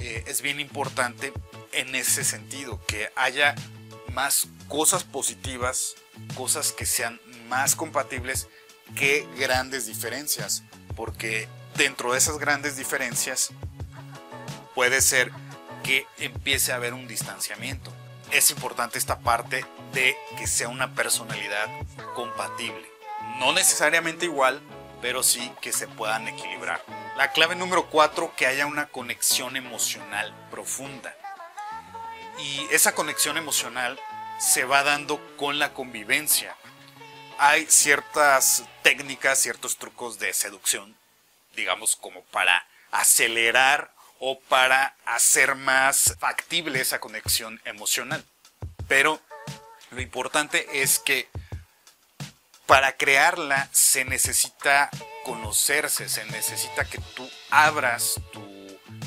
eh, 0.00 0.24
es 0.26 0.42
bien 0.42 0.60
importante 0.60 1.32
en 1.72 1.94
ese 1.94 2.24
sentido, 2.24 2.80
que 2.86 3.10
haya 3.16 3.54
más 4.12 4.48
cosas 4.68 5.04
positivas, 5.04 5.94
cosas 6.34 6.72
que 6.72 6.86
sean 6.86 7.20
más 7.48 7.76
compatibles 7.76 8.48
qué 8.94 9.26
grandes 9.36 9.86
diferencias, 9.86 10.62
porque 10.96 11.48
dentro 11.76 12.12
de 12.12 12.18
esas 12.18 12.38
grandes 12.38 12.76
diferencias 12.76 13.50
puede 14.74 15.00
ser 15.00 15.30
que 15.82 16.06
empiece 16.18 16.72
a 16.72 16.76
haber 16.76 16.94
un 16.94 17.06
distanciamiento. 17.06 17.92
Es 18.30 18.50
importante 18.50 18.98
esta 18.98 19.20
parte 19.20 19.64
de 19.92 20.16
que 20.36 20.46
sea 20.46 20.68
una 20.68 20.94
personalidad 20.94 21.68
compatible. 22.14 22.97
No 23.38 23.52
necesariamente 23.52 24.26
igual, 24.26 24.60
pero 25.00 25.22
sí 25.22 25.52
que 25.60 25.72
se 25.72 25.88
puedan 25.88 26.28
equilibrar. 26.28 26.84
La 27.16 27.32
clave 27.32 27.56
número 27.56 27.88
4, 27.88 28.34
que 28.36 28.46
haya 28.46 28.66
una 28.66 28.88
conexión 28.88 29.56
emocional 29.56 30.34
profunda. 30.50 31.14
Y 32.38 32.66
esa 32.70 32.94
conexión 32.94 33.36
emocional 33.36 33.98
se 34.38 34.64
va 34.64 34.84
dando 34.84 35.20
con 35.36 35.58
la 35.58 35.72
convivencia 35.72 36.54
hay 37.38 37.66
ciertas 37.66 38.64
técnicas, 38.82 39.38
ciertos 39.38 39.76
trucos 39.76 40.18
de 40.18 40.34
seducción, 40.34 40.96
digamos, 41.54 41.94
como 41.94 42.22
para 42.24 42.66
acelerar 42.90 43.92
o 44.18 44.40
para 44.40 44.96
hacer 45.06 45.54
más 45.54 46.16
factible 46.18 46.80
esa 46.80 46.98
conexión 46.98 47.60
emocional. 47.64 48.24
Pero 48.88 49.20
lo 49.92 50.00
importante 50.00 50.82
es 50.82 50.98
que 50.98 51.28
para 52.68 52.98
crearla 52.98 53.70
se 53.72 54.04
necesita 54.04 54.90
conocerse, 55.24 56.06
se 56.10 56.26
necesita 56.26 56.84
que 56.84 56.98
tú 57.16 57.26
abras 57.50 58.20
tu 58.30 58.46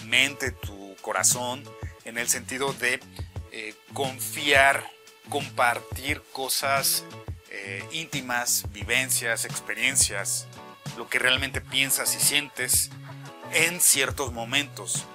mente, 0.08 0.50
tu 0.50 0.96
corazón, 1.02 1.64
en 2.04 2.18
el 2.18 2.28
sentido 2.28 2.74
de 2.74 3.00
eh, 3.52 3.76
confiar, 3.94 4.84
compartir 5.30 6.24
cosas 6.34 7.06
eh, 7.52 7.88
íntimas, 7.92 8.66
vivencias, 8.72 9.46
experiencias, 9.46 10.48
lo 10.98 11.08
que 11.08 11.20
realmente 11.20 11.62
piensas 11.62 12.16
y 12.16 12.20
sientes 12.20 12.90
en 13.54 13.80
ciertos 13.80 14.34
momentos. 14.34 15.06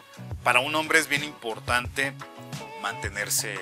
Para 0.44 0.60
un 0.60 0.72
hombre 0.76 1.00
es 1.00 1.08
bien 1.08 1.24
importante 1.24 2.12
mantenerse 2.80 3.56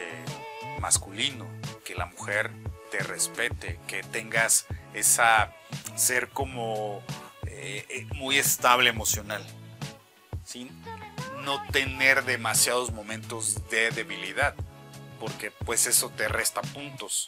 masculino, 0.78 1.46
que 1.62 1.94
que 1.94 1.94
la 1.94 2.04
mujer 2.04 2.50
te 2.96 3.02
respete, 3.02 3.80
que 3.88 4.04
tengas 4.04 4.66
esa 4.92 5.52
ser 5.96 6.28
como 6.28 7.02
eh, 7.48 7.84
eh, 7.88 8.06
muy 8.14 8.38
estable 8.38 8.88
emocional, 8.88 9.44
sin 10.44 10.70
no 11.42 11.60
tener 11.72 12.24
demasiados 12.24 12.92
momentos 12.92 13.68
de 13.68 13.90
debilidad, 13.90 14.54
porque 15.18 15.50
pues 15.50 15.88
eso 15.88 16.08
te 16.10 16.28
resta 16.28 16.60
puntos 16.60 17.26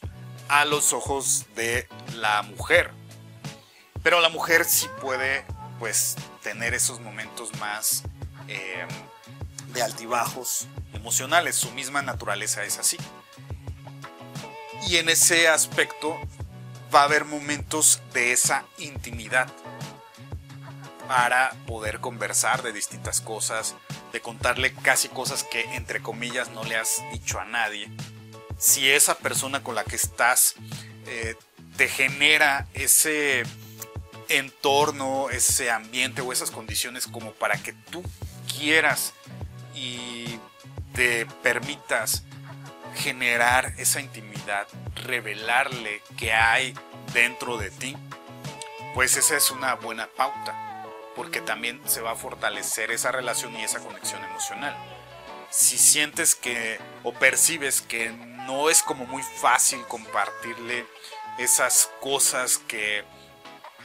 a 0.48 0.64
los 0.66 0.92
ojos 0.92 1.46
de 1.56 1.88
la 2.14 2.42
mujer. 2.42 2.92
Pero 4.04 4.20
la 4.20 4.28
mujer 4.28 4.64
sí 4.64 4.86
puede 5.00 5.44
pues 5.80 6.14
tener 6.44 6.74
esos 6.74 7.00
momentos 7.00 7.50
más 7.58 8.04
eh, 8.46 8.86
de 9.74 9.82
altibajos 9.82 10.68
emocionales, 10.94 11.56
su 11.56 11.72
misma 11.72 12.02
naturaleza 12.02 12.62
es 12.62 12.78
así. 12.78 12.98
Y 14.86 14.96
en 14.96 15.08
ese 15.08 15.48
aspecto 15.48 16.16
va 16.94 17.00
a 17.00 17.04
haber 17.04 17.24
momentos 17.24 18.00
de 18.12 18.32
esa 18.32 18.64
intimidad 18.78 19.48
para 21.08 21.52
poder 21.66 22.00
conversar 22.00 22.62
de 22.62 22.72
distintas 22.72 23.20
cosas, 23.20 23.74
de 24.12 24.20
contarle 24.20 24.72
casi 24.74 25.08
cosas 25.08 25.44
que 25.44 25.62
entre 25.74 26.00
comillas 26.00 26.50
no 26.50 26.64
le 26.64 26.76
has 26.76 27.02
dicho 27.12 27.40
a 27.40 27.44
nadie. 27.44 27.90
Si 28.58 28.90
esa 28.90 29.18
persona 29.18 29.62
con 29.62 29.74
la 29.74 29.84
que 29.84 29.96
estás 29.96 30.54
eh, 31.06 31.36
te 31.76 31.88
genera 31.88 32.66
ese 32.74 33.44
entorno, 34.28 35.30
ese 35.30 35.70
ambiente 35.70 36.22
o 36.22 36.32
esas 36.32 36.50
condiciones 36.50 37.06
como 37.06 37.32
para 37.32 37.56
que 37.58 37.72
tú 37.72 38.02
quieras 38.58 39.12
y 39.74 40.38
te 40.94 41.26
permitas 41.42 42.24
generar 42.94 43.74
esa 43.76 44.00
intimidad, 44.00 44.35
revelarle 44.94 46.02
que 46.16 46.32
hay 46.32 46.74
dentro 47.12 47.58
de 47.58 47.70
ti, 47.70 47.96
pues 48.94 49.16
esa 49.16 49.36
es 49.36 49.50
una 49.50 49.74
buena 49.74 50.06
pauta, 50.06 50.84
porque 51.14 51.40
también 51.40 51.80
se 51.86 52.00
va 52.00 52.12
a 52.12 52.16
fortalecer 52.16 52.90
esa 52.90 53.12
relación 53.12 53.54
y 53.56 53.62
esa 53.62 53.80
conexión 53.80 54.24
emocional. 54.24 54.76
Si 55.50 55.78
sientes 55.78 56.34
que 56.34 56.78
o 57.02 57.12
percibes 57.12 57.80
que 57.80 58.10
no 58.10 58.70
es 58.70 58.82
como 58.82 59.06
muy 59.06 59.22
fácil 59.22 59.82
compartirle 59.86 60.86
esas 61.38 61.90
cosas 62.00 62.58
que 62.58 63.04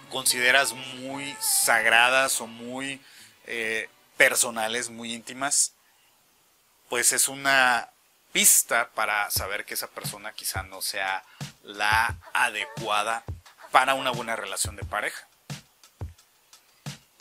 consideras 0.10 0.74
muy 0.74 1.36
sagradas 1.40 2.42
o 2.42 2.48
muy 2.48 3.02
eh, 3.46 3.90
personales, 4.18 4.90
muy 4.90 5.14
íntimas, 5.14 5.74
pues 6.90 7.14
es 7.14 7.28
una 7.28 7.90
pista 8.32 8.90
para 8.96 9.30
saber 9.32 9.66
que 9.66 9.74
esa 9.74 9.88
persona 9.88 10.34
quizá 10.34 10.64
no 10.64 10.82
sea 10.82 11.24
la 11.64 12.18
adecuada 12.34 13.24
para 13.72 13.94
una 13.94 14.12
buena 14.12 14.36
relación 14.36 14.76
de 14.76 14.84
pareja. 14.84 15.28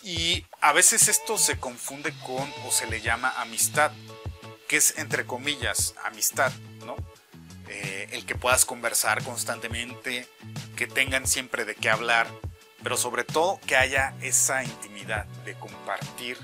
Y 0.02 0.46
a 0.60 0.72
veces 0.72 1.08
esto 1.08 1.36
se 1.36 1.58
confunde 1.58 2.14
con 2.24 2.52
o 2.66 2.70
se 2.70 2.86
le 2.86 3.00
llama 3.00 3.34
amistad, 3.38 3.92
que 4.68 4.76
es 4.76 4.98
entre 4.98 5.26
comillas 5.26 5.94
amistad, 6.04 6.52
¿no? 6.86 6.96
Eh, 7.68 8.08
el 8.12 8.24
que 8.24 8.34
puedas 8.34 8.64
conversar 8.64 9.22
constantemente, 9.22 10.26
que 10.76 10.86
tengan 10.86 11.26
siempre 11.26 11.64
de 11.64 11.74
qué 11.74 11.90
hablar, 11.90 12.26
pero 12.82 12.96
sobre 12.96 13.24
todo 13.24 13.60
que 13.66 13.76
haya 13.76 14.14
esa 14.22 14.64
intimidad 14.64 15.26
de 15.44 15.54
compartir. 15.54 16.38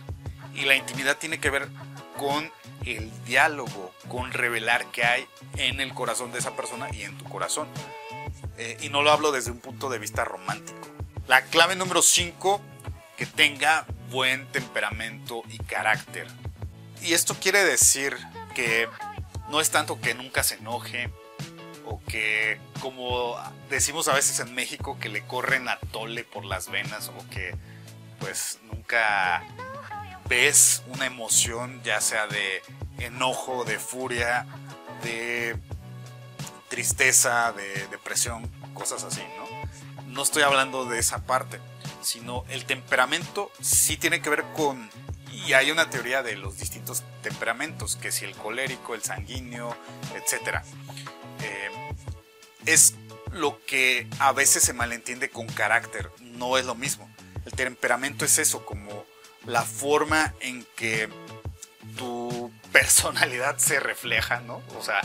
Y 0.54 0.62
la 0.66 0.76
intimidad 0.76 1.16
tiene 1.16 1.40
que 1.40 1.50
ver 1.50 1.68
con 2.16 2.52
el 2.85 3.11
diálogo, 3.25 3.92
con 4.09 4.33
revelar 4.33 4.87
qué 4.92 5.04
hay 5.04 5.26
en 5.56 5.80
el 5.80 5.95
corazón 5.95 6.33
de 6.33 6.38
esa 6.38 6.54
persona 6.54 6.88
y 6.92 7.02
en 7.02 7.16
tu 7.18 7.25
corazón. 7.25 7.68
Eh, 8.59 8.76
y 8.80 8.88
no 8.88 9.02
lo 9.02 9.11
hablo 9.11 9.33
desde 9.33 9.50
un 9.50 9.59
punto 9.59 9.88
de 9.88 9.99
vista 9.99 10.25
romántico. 10.25 10.88
La 11.26 11.42
clave 11.42 11.76
número 11.76 12.02
5, 12.02 12.60
que 13.17 13.26
tenga 13.26 13.86
buen 14.10 14.47
temperamento 14.52 15.43
y 15.49 15.58
carácter. 15.58 16.28
Y 17.02 17.15
esto 17.15 17.36
quiere 17.41 17.65
decir 17.65 18.17
que 18.54 18.89
no 19.50 19.60
es 19.60 19.71
tanto 19.71 20.00
que 20.00 20.15
nunca 20.15 20.43
se 20.43 20.56
enoje, 20.56 21.10
o 21.84 22.00
que, 22.08 22.58
como 22.80 23.36
decimos 23.71 24.08
a 24.08 24.15
veces 24.15 24.41
en 24.41 24.54
México, 24.54 24.99
que 25.00 25.08
le 25.08 25.25
corren 25.25 25.69
a 25.69 25.78
tole 25.93 26.25
por 26.25 26.45
las 26.45 26.69
venas, 26.69 27.08
o 27.08 27.30
que 27.30 27.54
pues 28.19 28.58
nunca 28.65 29.45
ves 30.28 30.82
una 30.89 31.06
emoción, 31.06 31.82
ya 31.82 32.00
sea 32.00 32.26
de 32.26 32.62
enojo, 32.99 33.65
de 33.65 33.78
furia, 33.78 34.47
de 35.02 35.56
tristeza, 36.69 37.52
de 37.52 37.86
depresión, 37.89 38.49
cosas 38.75 39.04
así, 39.04 39.23
¿no? 39.36 40.06
No 40.06 40.23
estoy 40.23 40.43
hablando 40.43 40.84
de 40.86 40.99
esa 40.99 41.26
parte, 41.26 41.60
sino 42.02 42.45
el 42.49 42.65
temperamento 42.65 43.50
sí 43.60 43.97
tiene 43.97 44.21
que 44.21 44.30
ver 44.30 44.45
con, 44.54 44.89
y 45.30 45.52
hay 45.52 45.71
una 45.71 45.91
teoría 45.91 46.23
de 46.23 46.36
los 46.36 46.58
distintos 46.58 47.02
temperamentos, 47.23 47.97
que 47.97 48.12
si 48.12 48.25
el 48.25 48.34
colérico, 48.34 48.95
el 48.95 49.02
sanguíneo, 49.02 49.76
etc. 50.15 50.62
Eh, 51.43 51.71
es 52.65 52.95
lo 53.32 53.65
que 53.67 54.08
a 54.19 54.32
veces 54.32 54.62
se 54.62 54.73
malentiende 54.73 55.28
con 55.28 55.47
carácter, 55.47 56.10
no 56.21 56.56
es 56.58 56.65
lo 56.65 56.75
mismo. 56.75 57.08
El 57.45 57.52
temperamento 57.52 58.25
es 58.25 58.39
eso, 58.39 58.65
como 58.65 59.04
la 59.47 59.63
forma 59.63 60.35
en 60.41 60.67
que 60.76 61.09
tu 61.97 62.50
personalidad 62.73 63.59
se 63.59 63.80
refleja, 63.80 64.41
¿no? 64.41 64.63
O 64.78 64.82
sea, 64.82 65.00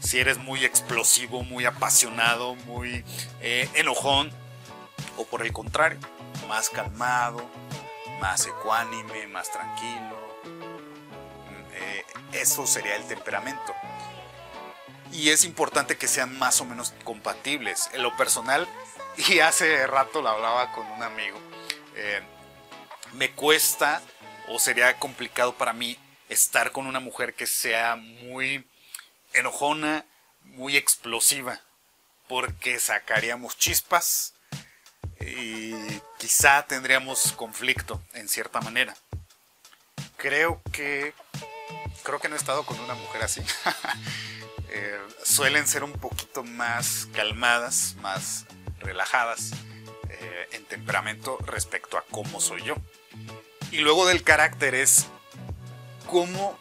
si 0.00 0.18
eres 0.18 0.38
muy 0.38 0.64
explosivo, 0.64 1.42
muy 1.42 1.64
apasionado, 1.64 2.54
muy 2.54 3.04
eh, 3.40 3.68
enojón, 3.74 4.30
o 5.16 5.24
por 5.24 5.42
el 5.42 5.52
contrario, 5.52 5.98
más 6.48 6.68
calmado, 6.68 7.48
más 8.20 8.46
ecuánime, 8.46 9.26
más 9.28 9.50
tranquilo. 9.50 10.16
Eh, 11.72 12.04
eso 12.32 12.66
sería 12.66 12.96
el 12.96 13.04
temperamento. 13.06 13.74
Y 15.12 15.30
es 15.30 15.44
importante 15.44 15.96
que 15.96 16.08
sean 16.08 16.38
más 16.38 16.60
o 16.60 16.64
menos 16.64 16.92
compatibles. 17.04 17.90
En 17.92 18.02
lo 18.02 18.16
personal, 18.16 18.68
y 19.16 19.40
hace 19.40 19.86
rato 19.86 20.22
lo 20.22 20.28
hablaba 20.28 20.72
con 20.72 20.86
un 20.86 21.02
amigo, 21.02 21.38
eh, 21.94 22.22
me 23.16 23.30
cuesta 23.32 24.02
o 24.48 24.58
sería 24.58 24.98
complicado 24.98 25.54
para 25.54 25.72
mí 25.72 25.98
estar 26.28 26.72
con 26.72 26.86
una 26.86 27.00
mujer 27.00 27.34
que 27.34 27.46
sea 27.46 27.96
muy 27.96 28.66
enojona, 29.32 30.04
muy 30.42 30.76
explosiva, 30.76 31.60
porque 32.28 32.78
sacaríamos 32.78 33.56
chispas 33.58 34.34
y 35.20 35.72
quizá 36.18 36.66
tendríamos 36.66 37.32
conflicto 37.32 38.02
en 38.12 38.28
cierta 38.28 38.60
manera. 38.60 38.96
Creo 40.16 40.60
que 40.72 41.14
creo 42.02 42.20
que 42.20 42.28
no 42.28 42.36
he 42.36 42.38
estado 42.38 42.64
con 42.64 42.78
una 42.80 42.94
mujer 42.94 43.22
así. 43.22 43.42
Eh, 44.68 45.00
suelen 45.24 45.66
ser 45.66 45.84
un 45.84 45.92
poquito 45.92 46.42
más 46.42 47.06
calmadas, 47.14 47.94
más 48.00 48.44
relajadas 48.80 49.52
eh, 50.20 50.48
en 50.52 50.64
temperamento 50.64 51.38
respecto 51.46 51.98
a 51.98 52.04
cómo 52.10 52.40
soy 52.40 52.62
yo. 52.62 52.76
Y 53.70 53.78
luego 53.78 54.06
del 54.06 54.22
carácter 54.22 54.74
es 54.74 55.06
cómo 56.06 56.58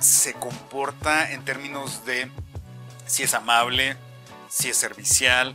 se 0.00 0.34
comporta 0.34 1.32
en 1.32 1.44
términos 1.44 2.04
de 2.04 2.30
si 3.06 3.22
es 3.22 3.34
amable, 3.34 3.96
si 4.48 4.70
es 4.70 4.76
servicial. 4.76 5.54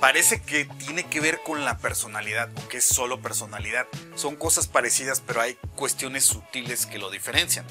Parece 0.00 0.42
que 0.42 0.64
tiene 0.64 1.04
que 1.04 1.20
ver 1.20 1.40
con 1.42 1.64
la 1.64 1.78
personalidad 1.78 2.50
o 2.56 2.68
que 2.68 2.78
es 2.78 2.86
solo 2.86 3.20
personalidad. 3.20 3.86
Son 4.16 4.36
cosas 4.36 4.66
parecidas, 4.66 5.20
pero 5.20 5.40
hay 5.40 5.54
cuestiones 5.76 6.24
sutiles 6.24 6.86
que 6.86 6.98
lo 6.98 7.10
diferencian. 7.10 7.64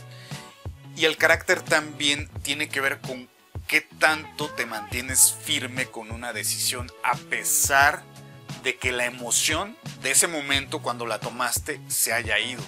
Y 0.95 1.05
el 1.05 1.17
carácter 1.17 1.61
también 1.61 2.29
tiene 2.43 2.69
que 2.69 2.81
ver 2.81 2.99
con 3.01 3.29
qué 3.67 3.81
tanto 3.81 4.49
te 4.49 4.65
mantienes 4.65 5.35
firme 5.43 5.87
con 5.87 6.11
una 6.11 6.33
decisión 6.33 6.91
a 7.03 7.15
pesar 7.15 8.03
de 8.63 8.77
que 8.77 8.91
la 8.91 9.05
emoción 9.05 9.77
de 10.01 10.11
ese 10.11 10.27
momento 10.27 10.81
cuando 10.81 11.05
la 11.05 11.19
tomaste 11.19 11.81
se 11.87 12.13
haya 12.13 12.39
ido. 12.39 12.63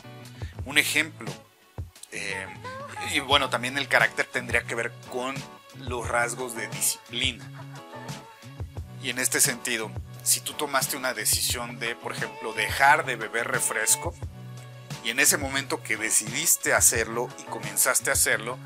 Un 0.65 0.77
ejemplo, 0.77 1.31
eh, 2.11 2.47
y 3.13 3.19
bueno, 3.21 3.49
también 3.49 3.77
el 3.77 3.87
carácter 3.87 4.25
tendría 4.25 4.63
que 4.63 4.75
ver 4.75 4.91
con 5.11 5.35
los 5.79 6.07
rasgos 6.07 6.55
de 6.55 6.67
disciplina. 6.67 7.45
Y 9.01 9.09
en 9.09 9.19
este 9.19 9.39
sentido, 9.39 9.91
si 10.23 10.39
tú 10.41 10.53
tomaste 10.53 10.97
una 10.97 11.13
decisión 11.13 11.79
de, 11.79 11.95
por 11.95 12.13
ejemplo, 12.13 12.53
dejar 12.53 13.05
de 13.05 13.15
beber 13.15 13.47
refresco, 13.47 14.13
y 15.03 15.11
en 15.11 15.19
ese 15.19 15.37
momento 15.37 15.83
que 15.83 15.97
decidiste 15.97 16.73
hacerlo 16.73 17.29
y 17.39 17.43
comenzaste 17.43 18.09
a 18.09 18.13
hacerlo, 18.13 18.57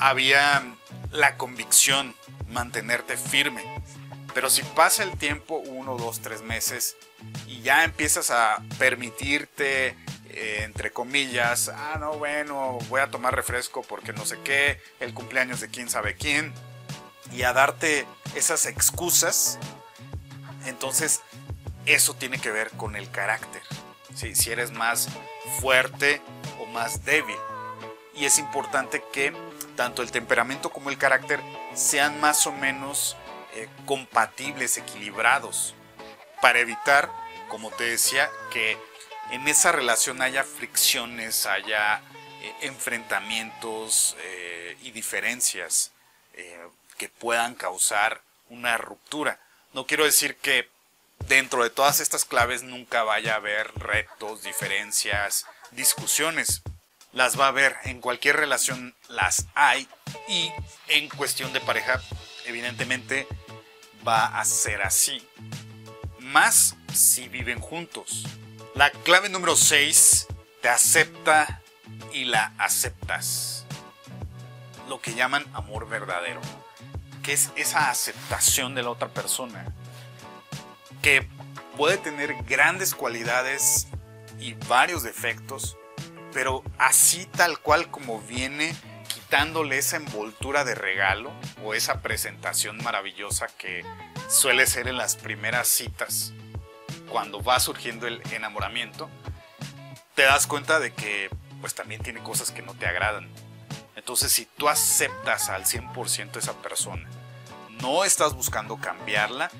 había 0.00 0.64
la 1.12 1.36
convicción, 1.36 2.16
mantenerte 2.48 3.16
firme. 3.16 3.62
Pero 4.34 4.50
si 4.50 4.62
pasa 4.62 5.02
el 5.02 5.16
tiempo, 5.18 5.56
uno, 5.56 5.96
dos, 5.96 6.20
tres 6.20 6.42
meses, 6.42 6.96
y 7.46 7.60
ya 7.60 7.84
empiezas 7.84 8.30
a 8.30 8.62
permitirte, 8.78 9.96
eh, 10.30 10.62
entre 10.62 10.90
comillas, 10.90 11.68
ah, 11.68 11.96
no, 12.00 12.14
bueno, 12.14 12.78
voy 12.88 13.00
a 13.00 13.10
tomar 13.10 13.36
refresco 13.36 13.82
porque 13.82 14.12
no 14.12 14.24
sé 14.24 14.38
qué, 14.42 14.80
el 15.00 15.12
cumpleaños 15.12 15.60
de 15.60 15.68
quién 15.68 15.90
sabe 15.90 16.16
quién, 16.16 16.52
y 17.30 17.42
a 17.42 17.52
darte 17.52 18.06
esas 18.34 18.66
excusas, 18.66 19.58
entonces 20.66 21.20
eso 21.86 22.14
tiene 22.14 22.38
que 22.38 22.50
ver 22.50 22.70
con 22.70 22.96
el 22.96 23.10
carácter. 23.10 23.62
¿sí? 24.14 24.34
Si 24.34 24.50
eres 24.50 24.70
más 24.70 25.08
fuerte 25.60 26.20
o 26.60 26.66
más 26.66 27.04
débil. 27.04 27.36
Y 28.14 28.26
es 28.26 28.38
importante 28.38 29.02
que 29.12 29.32
tanto 29.76 30.02
el 30.02 30.10
temperamento 30.10 30.70
como 30.70 30.90
el 30.90 30.98
carácter 30.98 31.40
sean 31.74 32.20
más 32.20 32.46
o 32.46 32.52
menos 32.52 33.16
eh, 33.54 33.68
compatibles, 33.84 34.78
equilibrados, 34.78 35.74
para 36.40 36.60
evitar, 36.60 37.10
como 37.48 37.70
te 37.70 37.84
decía, 37.84 38.30
que 38.50 38.78
en 39.30 39.46
esa 39.46 39.72
relación 39.72 40.22
haya 40.22 40.42
fricciones, 40.42 41.44
haya 41.44 42.00
eh, 42.40 42.54
enfrentamientos 42.62 44.16
eh, 44.20 44.76
y 44.82 44.90
diferencias 44.90 45.92
que 46.96 47.10
puedan 47.10 47.54
causar 47.54 48.22
una 48.48 48.78
ruptura. 48.78 49.38
No 49.74 49.86
quiero 49.86 50.04
decir 50.04 50.36
que 50.36 50.70
dentro 51.28 51.62
de 51.62 51.68
todas 51.68 52.00
estas 52.00 52.24
claves 52.24 52.62
nunca 52.62 53.02
vaya 53.02 53.34
a 53.34 53.36
haber 53.36 53.70
retos, 53.74 54.42
diferencias, 54.42 55.46
discusiones. 55.72 56.62
Las 57.12 57.38
va 57.38 57.46
a 57.46 57.48
haber, 57.48 57.76
en 57.84 58.00
cualquier 58.00 58.36
relación 58.36 58.94
las 59.08 59.44
hay 59.54 59.86
y 60.26 60.50
en 60.88 61.10
cuestión 61.10 61.52
de 61.52 61.60
pareja 61.60 62.00
evidentemente 62.46 63.26
va 64.06 64.38
a 64.38 64.44
ser 64.44 64.82
así. 64.82 65.26
Más 66.20 66.76
si 66.92 67.28
viven 67.28 67.60
juntos. 67.60 68.26
La 68.74 68.90
clave 68.90 69.28
número 69.28 69.56
6 69.56 70.28
te 70.60 70.68
acepta 70.68 71.60
y 72.12 72.24
la 72.24 72.52
aceptas. 72.58 73.66
Lo 74.88 75.00
que 75.00 75.14
llaman 75.14 75.44
amor 75.54 75.88
verdadero. 75.88 76.40
Que 77.22 77.32
es 77.32 77.50
esa 77.56 77.90
aceptación 77.90 78.74
de 78.74 78.82
la 78.82 78.90
otra 78.90 79.08
persona 79.08 79.72
que 81.02 81.28
puede 81.76 81.98
tener 81.98 82.34
grandes 82.44 82.94
cualidades 82.94 83.88
y 84.38 84.54
varios 84.68 85.02
defectos, 85.02 85.76
pero 86.32 86.62
así 86.78 87.26
tal 87.26 87.58
cual 87.58 87.90
como 87.90 88.20
viene, 88.22 88.74
quitándole 89.32 89.78
esa 89.78 89.96
envoltura 89.96 90.62
de 90.62 90.74
regalo 90.74 91.32
o 91.64 91.72
esa 91.72 92.02
presentación 92.02 92.76
maravillosa 92.84 93.46
que 93.56 93.82
suele 94.28 94.66
ser 94.66 94.88
en 94.88 94.98
las 94.98 95.16
primeras 95.16 95.68
citas, 95.68 96.34
cuando 97.08 97.42
va 97.42 97.58
surgiendo 97.58 98.06
el 98.06 98.20
enamoramiento, 98.32 99.08
te 100.14 100.24
das 100.24 100.46
cuenta 100.46 100.80
de 100.80 100.92
que 100.92 101.30
pues 101.62 101.74
también 101.74 102.02
tiene 102.02 102.22
cosas 102.22 102.50
que 102.50 102.60
no 102.60 102.74
te 102.74 102.84
agradan. 102.84 103.26
Entonces 103.96 104.30
si 104.32 104.44
tú 104.44 104.68
aceptas 104.68 105.48
al 105.48 105.64
100% 105.64 106.36
esa 106.36 106.52
persona, 106.60 107.08
no 107.80 108.04
estás 108.04 108.34
buscando 108.34 108.76
cambiarla, 108.76 109.50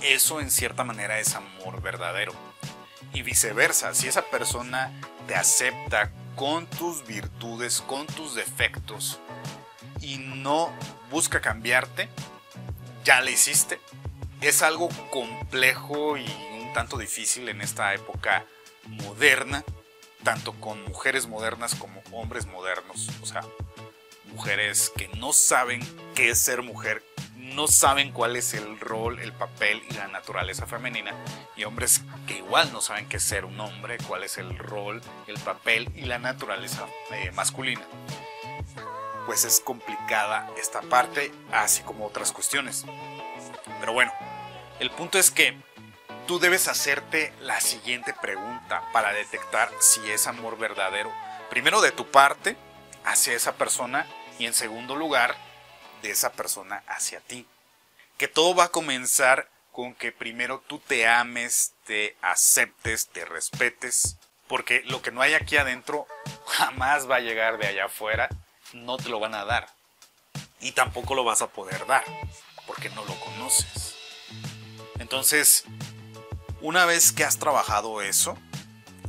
eso 0.00 0.40
en 0.40 0.52
cierta 0.52 0.84
manera 0.84 1.18
es 1.18 1.34
amor 1.34 1.82
verdadero. 1.82 2.34
Y 3.14 3.22
viceversa, 3.22 3.94
si 3.94 4.06
esa 4.06 4.22
persona 4.26 4.92
te 5.26 5.34
acepta 5.34 6.12
con 6.36 6.66
tus 6.66 7.06
virtudes, 7.06 7.80
con 7.80 8.06
tus 8.06 8.34
defectos, 8.34 9.18
y 10.00 10.18
no 10.18 10.72
busca 11.10 11.40
cambiarte, 11.40 12.08
ya 13.04 13.20
le 13.20 13.32
hiciste. 13.32 13.80
Es 14.40 14.62
algo 14.62 14.88
complejo 15.10 16.16
y 16.16 16.26
un 16.60 16.72
tanto 16.72 16.96
difícil 16.96 17.48
en 17.48 17.60
esta 17.60 17.94
época 17.94 18.44
moderna, 18.86 19.64
tanto 20.24 20.52
con 20.54 20.82
mujeres 20.84 21.26
modernas 21.26 21.74
como 21.74 22.02
hombres 22.12 22.46
modernos. 22.46 23.08
O 23.22 23.26
sea, 23.26 23.42
mujeres 24.32 24.92
que 24.96 25.08
no 25.08 25.32
saben 25.32 25.80
qué 26.14 26.30
es 26.30 26.38
ser 26.38 26.62
mujer, 26.62 27.02
no 27.54 27.68
saben 27.68 28.12
cuál 28.12 28.36
es 28.36 28.54
el 28.54 28.78
rol, 28.80 29.18
el 29.20 29.32
papel 29.32 29.82
y 29.88 29.94
la 29.94 30.08
naturaleza 30.08 30.66
femenina, 30.66 31.14
y 31.56 31.64
hombres 31.64 32.02
que 32.26 32.38
igual 32.38 32.72
no 32.72 32.80
saben 32.80 33.08
qué 33.08 33.16
es 33.16 33.22
ser 33.22 33.44
un 33.44 33.58
hombre, 33.60 33.98
cuál 34.06 34.24
es 34.24 34.38
el 34.38 34.56
rol, 34.58 35.00
el 35.26 35.38
papel 35.40 35.90
y 35.94 36.02
la 36.02 36.18
naturaleza 36.18 36.86
eh, 37.12 37.30
masculina. 37.32 37.82
Pues 39.26 39.44
es 39.44 39.60
complicada 39.60 40.48
esta 40.58 40.80
parte, 40.82 41.32
así 41.52 41.82
como 41.82 42.06
otras 42.06 42.32
cuestiones. 42.32 42.84
Pero 43.80 43.92
bueno, 43.92 44.12
el 44.78 44.90
punto 44.90 45.18
es 45.18 45.30
que 45.30 45.56
tú 46.26 46.38
debes 46.38 46.68
hacerte 46.68 47.32
la 47.40 47.60
siguiente 47.60 48.14
pregunta 48.14 48.82
para 48.92 49.12
detectar 49.12 49.70
si 49.80 50.00
es 50.10 50.26
amor 50.26 50.58
verdadero. 50.58 51.12
Primero 51.48 51.80
de 51.80 51.92
tu 51.92 52.06
parte, 52.06 52.56
hacia 53.04 53.34
esa 53.34 53.54
persona, 53.54 54.06
y 54.38 54.46
en 54.46 54.54
segundo 54.54 54.96
lugar, 54.96 55.36
de 56.02 56.10
esa 56.10 56.32
persona 56.32 56.82
hacia 56.86 57.20
ti. 57.20 57.46
Que 58.18 58.28
todo 58.28 58.54
va 58.54 58.64
a 58.64 58.70
comenzar 58.70 59.48
con 59.72 59.94
que 59.94 60.12
primero 60.12 60.62
tú 60.66 60.78
te 60.78 61.06
ames, 61.06 61.72
te 61.86 62.16
aceptes, 62.22 63.08
te 63.08 63.24
respetes, 63.24 64.16
porque 64.48 64.82
lo 64.86 65.00
que 65.00 65.12
no 65.12 65.22
hay 65.22 65.34
aquí 65.34 65.56
adentro 65.56 66.06
jamás 66.46 67.08
va 67.08 67.16
a 67.16 67.20
llegar 67.20 67.58
de 67.58 67.66
allá 67.66 67.86
afuera, 67.86 68.28
no 68.72 68.96
te 68.96 69.08
lo 69.08 69.20
van 69.20 69.34
a 69.34 69.44
dar. 69.44 69.68
Y 70.60 70.72
tampoco 70.72 71.14
lo 71.14 71.24
vas 71.24 71.40
a 71.40 71.48
poder 71.48 71.86
dar, 71.86 72.04
porque 72.66 72.90
no 72.90 73.04
lo 73.04 73.18
conoces. 73.20 73.96
Entonces, 74.98 75.64
una 76.60 76.84
vez 76.84 77.12
que 77.12 77.24
has 77.24 77.38
trabajado 77.38 78.02
eso, 78.02 78.36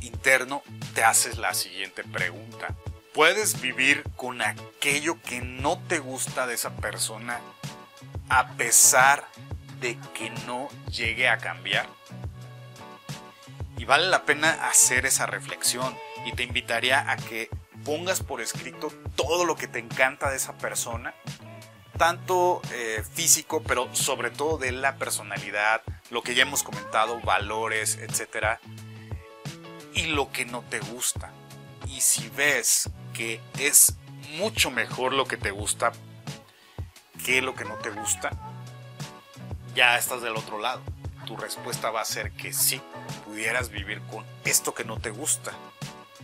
interno, 0.00 0.62
te 0.94 1.04
haces 1.04 1.38
la 1.38 1.54
siguiente 1.54 2.04
pregunta 2.04 2.74
puedes 3.12 3.60
vivir 3.60 4.04
con 4.16 4.42
aquello 4.42 5.20
que 5.22 5.40
no 5.40 5.78
te 5.88 5.98
gusta 5.98 6.46
de 6.46 6.54
esa 6.54 6.74
persona 6.76 7.40
a 8.28 8.52
pesar 8.52 9.26
de 9.80 9.98
que 10.14 10.30
no 10.46 10.68
llegue 10.90 11.28
a 11.28 11.38
cambiar? 11.38 11.86
Y 13.76 13.84
vale 13.84 14.08
la 14.08 14.24
pena 14.24 14.68
hacer 14.68 15.06
esa 15.06 15.26
reflexión 15.26 15.96
y 16.24 16.32
te 16.32 16.44
invitaría 16.44 17.10
a 17.10 17.16
que 17.16 17.50
pongas 17.84 18.20
por 18.20 18.40
escrito 18.40 18.92
todo 19.16 19.44
lo 19.44 19.56
que 19.56 19.66
te 19.66 19.80
encanta 19.80 20.30
de 20.30 20.36
esa 20.36 20.56
persona, 20.56 21.14
tanto 21.98 22.62
eh, 22.72 23.02
físico, 23.12 23.62
pero 23.62 23.92
sobre 23.94 24.30
todo 24.30 24.56
de 24.56 24.72
la 24.72 24.96
personalidad, 24.96 25.82
lo 26.10 26.22
que 26.22 26.34
ya 26.34 26.42
hemos 26.42 26.62
comentado, 26.62 27.20
valores, 27.20 27.96
etc. 27.96 28.58
Y 29.94 30.06
lo 30.06 30.30
que 30.30 30.44
no 30.44 30.62
te 30.62 30.78
gusta. 30.78 31.32
Y 31.92 32.00
si 32.00 32.28
ves 32.30 32.90
que 33.12 33.40
es 33.58 33.94
mucho 34.38 34.70
mejor 34.70 35.12
lo 35.12 35.26
que 35.26 35.36
te 35.36 35.50
gusta 35.50 35.92
que 37.24 37.40
lo 37.40 37.54
que 37.54 37.64
no 37.64 37.74
te 37.76 37.90
gusta, 37.90 38.30
ya 39.74 39.96
estás 39.96 40.22
del 40.22 40.36
otro 40.36 40.58
lado. 40.58 40.82
Tu 41.26 41.36
respuesta 41.36 41.90
va 41.90 42.00
a 42.00 42.04
ser 42.04 42.32
que 42.32 42.52
sí, 42.52 42.80
pudieras 43.24 43.68
vivir 43.68 44.00
con 44.10 44.24
esto 44.44 44.74
que 44.74 44.84
no 44.84 44.98
te 44.98 45.10
gusta 45.10 45.52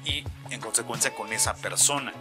y 0.05 0.25
en 0.51 0.61
consecuencia 0.61 1.15
con 1.15 1.33
esa 1.33 1.55
persona. 1.55 2.13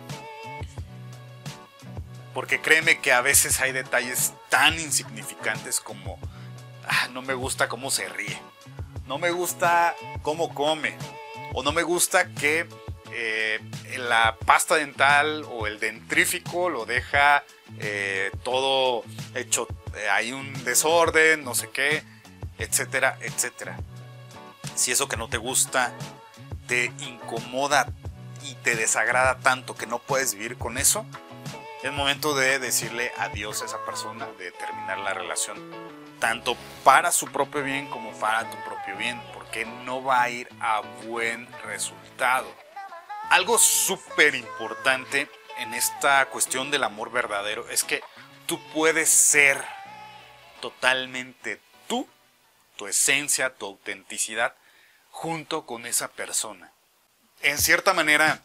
Porque 2.34 2.62
créeme 2.62 3.00
que 3.00 3.14
a 3.14 3.22
veces 3.22 3.60
hay 3.62 3.72
detalles 3.72 4.34
tan 4.50 4.80
insignificantes 4.80 5.80
como 5.80 6.20
ah, 6.88 7.08
no 7.12 7.24
me 7.24 7.34
gusta 7.34 7.68
cómo 7.68 7.90
se 7.90 8.08
ríe, 8.10 8.40
no 9.08 9.18
me 9.18 9.32
gusta 9.32 9.96
cómo 10.22 10.54
come, 10.54 10.96
o 11.54 11.64
no 11.64 11.72
me 11.72 11.82
gusta 11.82 12.30
que 12.36 12.68
eh, 13.14 13.60
la 13.98 14.38
pasta 14.46 14.76
dental 14.76 15.46
o 15.50 15.68
el 15.68 15.80
dentrífico 15.80 16.70
lo 16.70 16.86
deja 16.86 17.44
eh, 17.80 18.32
todo 18.44 19.04
hecho, 19.36 19.68
eh, 19.96 20.10
hay 20.10 20.32
un 20.32 20.64
desorden, 20.64 21.44
no 21.44 21.56
sé 21.56 21.70
qué, 21.70 22.04
etcétera, 22.58 23.18
etcétera. 23.22 23.78
Si 24.76 24.92
eso 24.92 25.08
que 25.08 25.18
no 25.18 25.30
te 25.30 25.38
gusta 25.38 25.94
te 26.68 26.92
incomoda 27.00 27.88
y 28.44 28.56
te 28.56 28.76
desagrada 28.76 29.40
tanto 29.40 29.76
que 29.76 29.88
no 29.88 30.00
puedes 30.00 30.34
vivir 30.34 30.58
con 30.58 30.78
eso, 30.78 31.06
es 31.84 31.92
momento 31.92 32.36
de 32.36 32.60
decirle 32.60 33.12
adiós 33.18 33.62
a 33.62 33.66
esa 33.66 33.86
persona, 33.86 34.28
de 34.38 34.52
terminar 34.52 34.98
la 35.00 35.14
relación, 35.14 35.58
tanto 36.20 36.58
para 36.84 37.12
su 37.12 37.28
propio 37.28 37.64
bien 37.64 37.88
como 37.88 38.12
para 38.20 38.50
tu 38.50 38.58
propio 38.64 38.98
bien, 38.98 39.22
porque 39.34 39.66
no 39.66 40.04
va 40.04 40.24
a 40.24 40.30
ir 40.30 40.50
a 40.60 40.82
buen 41.06 41.48
resultado. 41.64 42.48
Algo 43.30 43.58
súper 43.58 44.36
importante 44.36 45.30
en 45.58 45.74
esta 45.74 46.28
cuestión 46.28 46.72
del 46.72 46.84
amor 46.84 47.12
verdadero 47.12 47.68
es 47.70 47.84
que 47.84 48.02
tú 48.46 48.58
puedes 48.74 49.10
ser 49.10 49.62
totalmente 50.62 51.60
tú, 51.88 52.08
tu 52.78 52.88
esencia, 52.88 53.54
tu 53.54 53.66
autenticidad, 53.66 54.56
junto 55.12 55.66
con 55.66 55.86
esa 55.86 56.08
persona. 56.08 56.72
En 57.42 57.58
cierta 57.58 57.94
manera, 57.94 58.44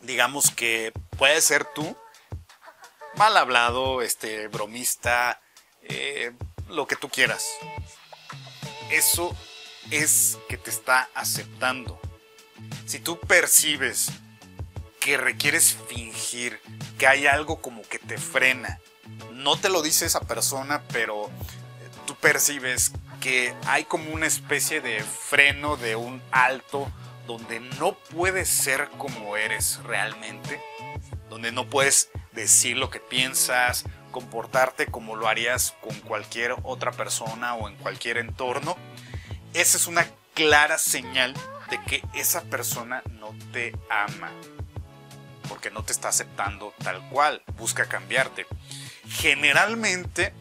digamos 0.00 0.50
que 0.52 0.92
puedes 1.18 1.44
ser 1.44 1.66
tú, 1.66 1.94
mal 3.14 3.36
hablado, 3.36 4.00
este, 4.00 4.48
bromista, 4.48 5.40
eh, 5.82 6.32
lo 6.68 6.86
que 6.86 6.96
tú 6.96 7.10
quieras. 7.10 7.46
Eso 8.90 9.36
es 9.90 10.38
que 10.48 10.56
te 10.56 10.70
está 10.70 11.10
aceptando 11.14 12.00
si 12.86 12.98
tú 12.98 13.18
percibes 13.18 14.10
que 15.00 15.16
requieres 15.16 15.76
fingir, 15.88 16.60
que 16.98 17.06
hay 17.06 17.26
algo 17.26 17.60
como 17.60 17.82
que 17.82 17.98
te 17.98 18.18
frena, 18.18 18.80
no 19.32 19.58
te 19.58 19.68
lo 19.68 19.82
dice 19.82 20.06
esa 20.06 20.20
persona, 20.20 20.82
pero 20.92 21.30
tú 22.06 22.14
percibes 22.16 22.92
que 23.20 23.54
hay 23.66 23.84
como 23.84 24.12
una 24.12 24.26
especie 24.26 24.80
de 24.80 25.02
freno, 25.02 25.76
de 25.76 25.96
un 25.96 26.22
alto, 26.30 26.90
donde 27.26 27.60
no 27.60 27.94
puedes 27.94 28.48
ser 28.48 28.88
como 28.96 29.36
eres 29.36 29.80
realmente, 29.84 30.60
donde 31.28 31.52
no 31.52 31.68
puedes 31.68 32.10
decir 32.32 32.76
lo 32.76 32.90
que 32.90 33.00
piensas, 33.00 33.84
comportarte 34.10 34.86
como 34.86 35.16
lo 35.16 35.28
harías 35.28 35.74
con 35.82 35.94
cualquier 36.00 36.54
otra 36.62 36.92
persona 36.92 37.54
o 37.54 37.68
en 37.68 37.76
cualquier 37.76 38.16
entorno, 38.16 38.76
esa 39.54 39.76
es 39.76 39.86
una 39.86 40.06
clara 40.34 40.78
señal 40.78 41.34
de 41.70 41.80
que 41.84 42.02
esa 42.14 42.42
persona 42.42 43.02
no 43.20 43.34
te 43.52 43.72
ama, 43.90 44.30
porque 45.48 45.70
no 45.70 45.82
te 45.82 45.92
está 45.92 46.08
aceptando 46.08 46.74
tal 46.82 47.06
cual, 47.10 47.42
busca 47.56 47.86
cambiarte. 47.86 48.46
Generalmente 49.08 50.32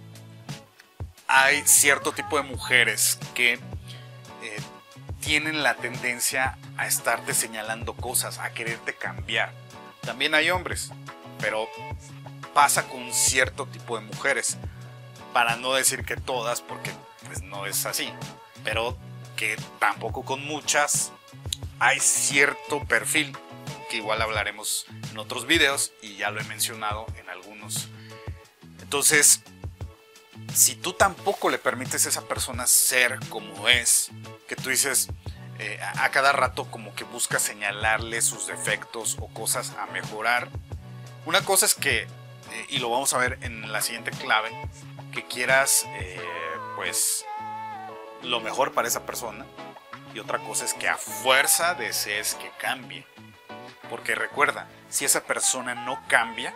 hay 1.28 1.62
cierto 1.66 2.12
tipo 2.12 2.38
de 2.38 2.44
mujeres 2.44 3.20
que 3.34 3.54
eh, 3.54 3.60
tienen 5.20 5.64
la 5.64 5.76
tendencia 5.76 6.58
a 6.78 6.88
estarte 6.88 7.34
señalando 7.34 7.94
cosas, 7.94 8.40
a 8.40 8.52
quererte 8.52 8.94
cambiar. 8.94 9.52
También 10.02 10.34
hay 10.36 10.50
hombres, 10.50 10.92
pero 11.40 11.68
pasa 12.54 12.88
con 12.88 13.14
cierto 13.14 13.66
tipo 13.68 14.00
de 14.00 14.06
mujeres. 14.06 14.58
Para 15.34 15.58
no 15.58 15.74
decir 15.74 16.06
que 16.06 16.16
todas, 16.16 16.62
porque 16.62 16.92
pues 17.26 17.42
no 17.42 17.66
es 17.66 17.86
así. 17.86 18.12
Pero 18.64 18.98
que 19.36 19.58
tampoco 19.80 20.24
con 20.24 20.44
muchas 20.46 21.12
hay 21.80 22.00
cierto 22.00 22.84
perfil 22.86 23.36
que 23.90 23.98
igual 23.98 24.22
hablaremos 24.22 24.86
en 25.12 25.18
otros 25.18 25.46
videos 25.46 25.94
y 26.02 26.16
ya 26.18 26.32
lo 26.32 26.42
he 26.42 26.44
mencionado 26.46 27.06
en 27.18 27.30
algunos. 27.30 27.88
Entonces, 28.82 29.42
si 30.54 30.76
tú 30.76 30.94
tampoco 30.94 31.50
le 31.50 31.58
permites 31.58 32.06
a 32.06 32.10
esa 32.10 32.28
persona 32.28 32.68
ser 32.68 33.20
como 33.30 33.68
es, 33.70 34.10
que 34.48 34.56
tú 34.56 34.70
dices 34.70 35.10
eh, 35.60 35.80
a 35.82 36.10
cada 36.10 36.32
rato 36.32 36.70
como 36.70 36.94
que 36.96 37.04
busca 37.04 37.40
señalarle 37.40 38.22
sus 38.22 38.48
defectos 38.48 39.18
o 39.20 39.28
cosas 39.28 39.74
a 39.80 39.86
mejorar, 39.88 40.50
una 41.26 41.44
cosa 41.44 41.66
es 41.66 41.74
que, 41.74 42.04
eh, 42.04 42.08
y 42.70 42.80
lo 42.80 42.90
vamos 42.90 43.14
a 43.14 43.18
ver 43.18 43.38
en 43.42 43.72
la 43.72 43.82
siguiente 43.82 44.12
clave, 44.12 44.50
que 45.14 45.26
quieras 45.26 45.86
eh, 46.00 46.22
pues 46.76 47.26
lo 48.24 48.40
mejor 48.40 48.74
para 48.74 48.88
esa 48.88 49.06
persona, 49.06 49.46
y 50.18 50.20
otra 50.20 50.40
cosa 50.40 50.66
es 50.66 50.74
que 50.74 50.90
a 50.90 50.98
fuerza 50.98 51.76
desees 51.76 52.34
que 52.34 52.50
cambie. 52.58 53.06
Porque 53.88 54.16
recuerda, 54.16 54.68
si 54.90 55.06
esa 55.06 55.24
persona 55.26 55.76
no 55.76 56.04
cambia, 56.08 56.56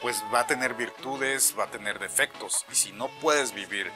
pues 0.00 0.20
va 0.34 0.40
a 0.40 0.46
tener 0.48 0.74
virtudes, 0.74 1.54
va 1.56 1.64
a 1.64 1.70
tener 1.70 2.00
defectos. 2.00 2.66
Y 2.72 2.74
si 2.74 2.90
no 2.90 3.06
puedes 3.20 3.52
vivir 3.52 3.92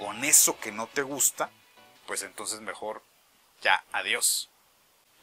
con 0.00 0.24
eso 0.24 0.58
que 0.58 0.72
no 0.72 0.88
te 0.88 1.02
gusta, 1.02 1.48
pues 2.08 2.24
entonces 2.24 2.60
mejor 2.60 3.04
ya, 3.62 3.84
adiós. 3.92 4.50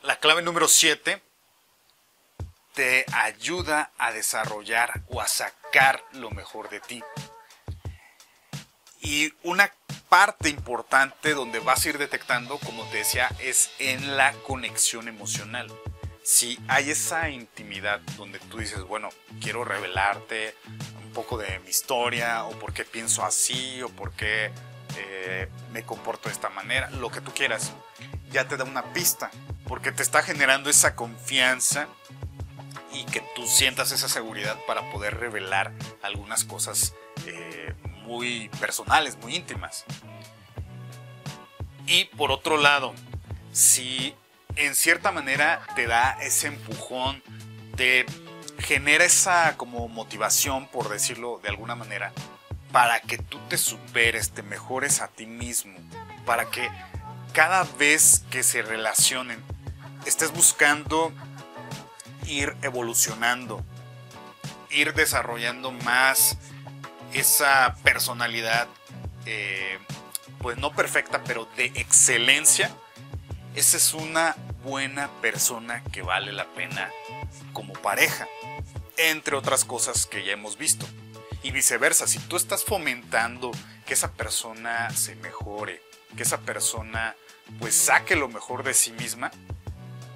La 0.01 0.15
clave 0.15 0.41
número 0.41 0.69
7 0.69 1.21
te 2.73 3.05
ayuda 3.11 3.91
a 3.97 4.13
desarrollar 4.13 5.01
o 5.09 5.19
a 5.19 5.27
sacar 5.27 6.01
lo 6.13 6.31
mejor 6.31 6.69
de 6.69 6.79
ti. 6.79 7.03
Y 9.01 9.33
una 9.43 9.67
parte 10.11 10.49
importante 10.49 11.33
donde 11.33 11.59
vas 11.59 11.85
a 11.85 11.89
ir 11.89 11.97
detectando, 11.97 12.57
como 12.57 12.83
te 12.89 12.97
decía, 12.97 13.29
es 13.39 13.71
en 13.79 14.17
la 14.17 14.33
conexión 14.45 15.07
emocional. 15.07 15.71
Si 16.21 16.59
hay 16.67 16.89
esa 16.91 17.29
intimidad 17.29 18.01
donde 18.17 18.37
tú 18.39 18.57
dices, 18.57 18.83
bueno, 18.83 19.07
quiero 19.39 19.63
revelarte 19.63 20.53
un 21.01 21.13
poco 21.13 21.37
de 21.37 21.59
mi 21.59 21.69
historia, 21.69 22.43
o 22.43 22.51
por 22.59 22.73
qué 22.73 22.83
pienso 22.83 23.23
así, 23.23 23.81
o 23.83 23.87
por 23.87 24.11
qué 24.11 24.51
eh, 24.97 25.47
me 25.71 25.83
comporto 25.83 26.27
de 26.27 26.33
esta 26.33 26.49
manera, 26.49 26.89
lo 26.89 27.09
que 27.09 27.21
tú 27.21 27.31
quieras, 27.33 27.71
ya 28.33 28.49
te 28.49 28.57
da 28.57 28.65
una 28.65 28.91
pista, 28.91 29.31
porque 29.65 29.93
te 29.93 30.03
está 30.03 30.23
generando 30.23 30.69
esa 30.69 30.93
confianza 30.93 31.87
y 32.91 33.05
que 33.05 33.23
tú 33.33 33.47
sientas 33.47 33.93
esa 33.93 34.09
seguridad 34.09 34.57
para 34.67 34.91
poder 34.91 35.17
revelar 35.21 35.71
algunas 36.01 36.43
cosas 36.43 36.95
muy 38.05 38.49
personales, 38.59 39.17
muy 39.17 39.35
íntimas. 39.35 39.85
Y 41.87 42.05
por 42.05 42.31
otro 42.31 42.57
lado, 42.57 42.93
si 43.51 44.15
en 44.55 44.75
cierta 44.75 45.11
manera 45.11 45.61
te 45.75 45.87
da 45.87 46.11
ese 46.21 46.47
empujón, 46.47 47.21
te 47.75 48.05
genera 48.59 49.05
esa 49.05 49.57
como 49.57 49.87
motivación, 49.87 50.67
por 50.67 50.89
decirlo 50.89 51.39
de 51.41 51.49
alguna 51.49 51.75
manera, 51.75 52.13
para 52.71 53.01
que 53.01 53.17
tú 53.17 53.39
te 53.49 53.57
superes, 53.57 54.31
te 54.31 54.43
mejores 54.43 55.01
a 55.01 55.07
ti 55.07 55.25
mismo, 55.25 55.77
para 56.25 56.45
que 56.49 56.69
cada 57.33 57.63
vez 57.63 58.23
que 58.29 58.43
se 58.43 58.61
relacionen 58.61 59.43
estés 60.05 60.31
buscando 60.31 61.11
ir 62.27 62.55
evolucionando, 62.61 63.63
ir 64.69 64.93
desarrollando 64.93 65.71
más 65.71 66.37
esa 67.13 67.75
personalidad, 67.83 68.67
eh, 69.25 69.77
pues 70.39 70.57
no 70.57 70.71
perfecta, 70.73 71.23
pero 71.23 71.47
de 71.55 71.65
excelencia 71.75 72.71
esa 73.55 73.75
es 73.75 73.93
una 73.93 74.35
buena 74.63 75.09
persona 75.21 75.83
que 75.91 76.01
vale 76.01 76.31
la 76.31 76.45
pena 76.53 76.89
como 77.51 77.73
pareja, 77.73 78.25
entre 78.95 79.35
otras 79.35 79.65
cosas 79.65 80.05
que 80.05 80.23
ya 80.23 80.31
hemos 80.31 80.57
visto. 80.57 80.85
Y 81.43 81.51
viceversa, 81.51 82.07
si 82.07 82.19
tú 82.19 82.37
estás 82.37 82.63
fomentando 82.63 83.51
que 83.85 83.93
esa 83.93 84.13
persona 84.13 84.89
se 84.91 85.15
mejore, 85.15 85.81
que 86.15 86.23
esa 86.23 86.39
persona 86.39 87.15
pues 87.59 87.75
saque 87.75 88.15
lo 88.15 88.29
mejor 88.29 88.63
de 88.63 88.73
sí 88.73 88.93
misma, 88.93 89.31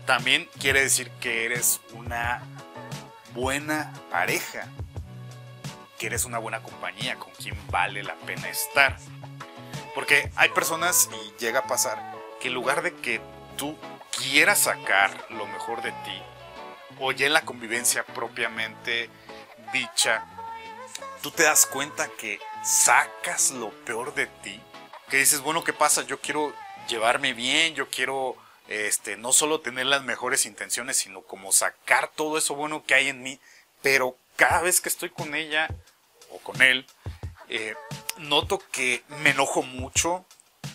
también 0.06 0.48
quiere 0.60 0.82
decir 0.82 1.10
que 1.20 1.44
eres 1.44 1.82
una 1.94 2.42
buena 3.34 3.92
pareja, 4.12 4.70
que 5.98 6.08
eres 6.08 6.26
una 6.26 6.38
buena 6.38 6.62
compañía 6.62 7.16
con 7.16 7.32
quien 7.34 7.56
vale 7.70 8.04
la 8.04 8.16
pena 8.16 8.50
estar. 8.50 8.98
Porque 9.94 10.30
hay 10.36 10.50
personas, 10.50 11.10
y 11.12 11.40
llega 11.40 11.60
a 11.60 11.68
pasar, 11.68 12.14
que 12.40 12.50
en 12.50 12.54
lugar 12.54 12.82
de 12.82 12.94
que 12.96 13.22
tú 13.58 13.78
quieras 14.18 14.60
sacar 14.60 15.26
lo 15.30 15.46
mejor 15.48 15.82
de 15.82 15.92
ti, 15.92 16.22
o 17.00 17.12
ya 17.12 17.28
en 17.28 17.34
la 17.34 17.46
convivencia 17.46 18.04
propiamente 18.06 19.10
dicha, 19.74 20.26
tú 21.22 21.32
te 21.32 21.44
das 21.44 21.66
cuenta 21.66 22.10
que 22.18 22.40
sacas 22.64 23.52
lo 23.52 23.70
peor 23.86 24.14
de 24.16 24.28
ti, 24.28 24.62
que 25.10 25.18
dices, 25.18 25.42
bueno, 25.42 25.64
¿qué 25.64 25.74
pasa? 25.74 26.04
Yo 26.04 26.20
quiero 26.20 26.54
llevarme 26.88 27.34
bien, 27.34 27.76
yo 27.76 27.90
quiero 27.90 28.36
este, 28.68 29.18
no 29.18 29.32
solo 29.32 29.62
tener 29.62 29.86
las 29.86 30.04
mejores 30.04 30.46
intenciones, 30.46 30.98
sino 30.98 31.22
como 31.22 31.52
sacar 31.52 32.10
todo 32.10 32.38
eso 32.38 32.56
bueno 32.56 32.84
que 32.84 32.96
hay 32.96 33.10
en 33.10 33.22
mí, 33.22 33.40
pero 33.82 34.18
cada 34.36 34.62
vez 34.62 34.82
que 34.82 34.90
estoy 34.90 35.10
con 35.10 35.36
ella 35.36 35.68
o 36.32 36.40
con 36.40 36.62
él, 36.62 36.86
eh, 37.50 37.76
noto 38.18 38.62
que 38.72 39.04
me 39.22 39.32
enojo 39.32 39.62
mucho, 39.62 40.26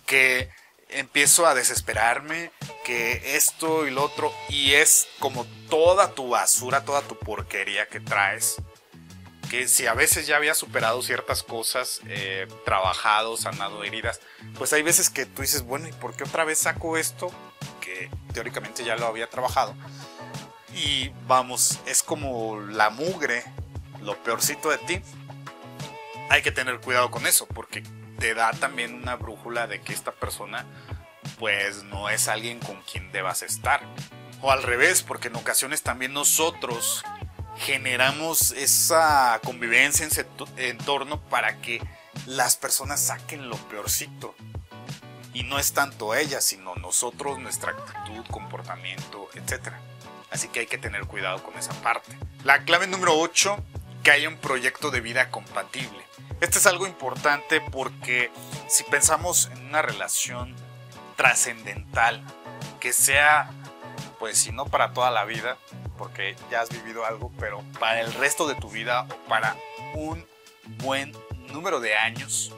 que 0.06 0.50
empiezo 0.88 1.46
a 1.46 1.54
desesperarme, 1.54 2.50
que 2.84 3.36
esto 3.36 3.86
y 3.86 3.90
lo 3.90 4.04
otro, 4.04 4.32
y 4.48 4.72
es 4.74 5.08
como 5.18 5.46
toda 5.68 6.14
tu 6.14 6.30
basura, 6.30 6.84
toda 6.84 7.02
tu 7.02 7.18
porquería 7.18 7.88
que 7.88 8.00
traes, 8.00 8.56
que 9.50 9.66
si 9.68 9.86
a 9.86 9.94
veces 9.94 10.26
ya 10.26 10.36
había 10.36 10.54
superado 10.54 11.02
ciertas 11.02 11.42
cosas, 11.42 12.00
eh, 12.06 12.46
trabajado, 12.64 13.36
sanado 13.36 13.82
heridas, 13.82 14.20
pues 14.56 14.72
hay 14.72 14.82
veces 14.82 15.10
que 15.10 15.26
tú 15.26 15.42
dices, 15.42 15.62
bueno, 15.62 15.88
¿y 15.88 15.92
por 15.92 16.14
qué 16.14 16.24
otra 16.24 16.44
vez 16.44 16.60
saco 16.60 16.96
esto? 16.96 17.32
Que 17.80 18.10
teóricamente 18.32 18.84
ya 18.84 18.96
lo 18.96 19.06
había 19.06 19.28
trabajado. 19.28 19.74
Y 20.74 21.10
vamos, 21.26 21.80
es 21.86 22.02
como 22.02 22.60
la 22.60 22.90
mugre, 22.90 23.44
lo 24.02 24.16
peorcito 24.22 24.70
de 24.70 24.78
ti. 24.78 25.00
Hay 26.28 26.42
que 26.42 26.52
tener 26.52 26.80
cuidado 26.80 27.10
con 27.10 27.26
eso, 27.26 27.46
porque 27.46 27.82
te 28.18 28.34
da 28.34 28.52
también 28.52 28.94
una 28.94 29.16
brújula 29.16 29.66
de 29.66 29.80
que 29.80 29.92
esta 29.92 30.12
persona 30.12 30.66
pues 31.38 31.84
no 31.84 32.08
es 32.08 32.28
alguien 32.28 32.60
con 32.60 32.80
quien 32.82 33.10
debas 33.12 33.42
estar. 33.42 33.82
O 34.42 34.50
al 34.50 34.62
revés, 34.62 35.02
porque 35.02 35.28
en 35.28 35.36
ocasiones 35.36 35.82
también 35.82 36.12
nosotros 36.12 37.04
generamos 37.56 38.52
esa 38.52 39.40
convivencia 39.44 40.04
en 40.04 40.12
ese 40.12 40.26
entorno 40.56 41.20
para 41.28 41.60
que 41.60 41.82
las 42.26 42.56
personas 42.56 43.00
saquen 43.00 43.48
lo 43.48 43.56
peorcito. 43.56 44.34
Y 45.32 45.44
no 45.44 45.58
es 45.58 45.72
tanto 45.72 46.14
ella, 46.14 46.40
sino 46.40 46.74
nosotros, 46.76 47.38
nuestra 47.38 47.72
actitud, 47.72 48.24
comportamiento, 48.30 49.28
etc. 49.34 49.72
Así 50.30 50.48
que 50.48 50.60
hay 50.60 50.66
que 50.66 50.78
tener 50.78 51.06
cuidado 51.06 51.42
con 51.42 51.58
esa 51.58 51.72
parte. 51.82 52.16
La 52.44 52.64
clave 52.64 52.86
número 52.86 53.18
8, 53.18 53.56
que 54.02 54.10
haya 54.10 54.28
un 54.28 54.36
proyecto 54.36 54.90
de 54.90 55.00
vida 55.00 55.30
compatible. 55.30 56.04
Este 56.40 56.58
es 56.58 56.66
algo 56.66 56.86
importante 56.86 57.60
porque 57.60 58.30
si 58.68 58.84
pensamos 58.84 59.50
en 59.52 59.66
una 59.66 59.82
relación 59.82 60.54
trascendental, 61.16 62.24
que 62.80 62.92
sea, 62.92 63.50
pues 64.18 64.38
si 64.38 64.52
no 64.52 64.64
para 64.64 64.92
toda 64.92 65.10
la 65.10 65.24
vida, 65.24 65.58
porque 65.98 66.34
ya 66.50 66.62
has 66.62 66.70
vivido 66.70 67.04
algo, 67.04 67.30
pero 67.38 67.62
para 67.78 68.00
el 68.00 68.12
resto 68.14 68.48
de 68.48 68.54
tu 68.54 68.70
vida 68.70 69.02
o 69.02 69.28
para 69.28 69.54
un 69.94 70.26
buen 70.78 71.12
número 71.52 71.80
de 71.80 71.94
años, 71.94 72.54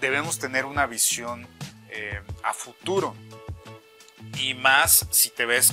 debemos 0.00 0.38
tener 0.38 0.64
una 0.64 0.86
visión 0.86 1.46
eh, 1.90 2.22
a 2.42 2.54
futuro. 2.54 3.14
Y 4.38 4.54
más 4.54 5.06
si 5.10 5.28
te 5.28 5.44
ves 5.44 5.72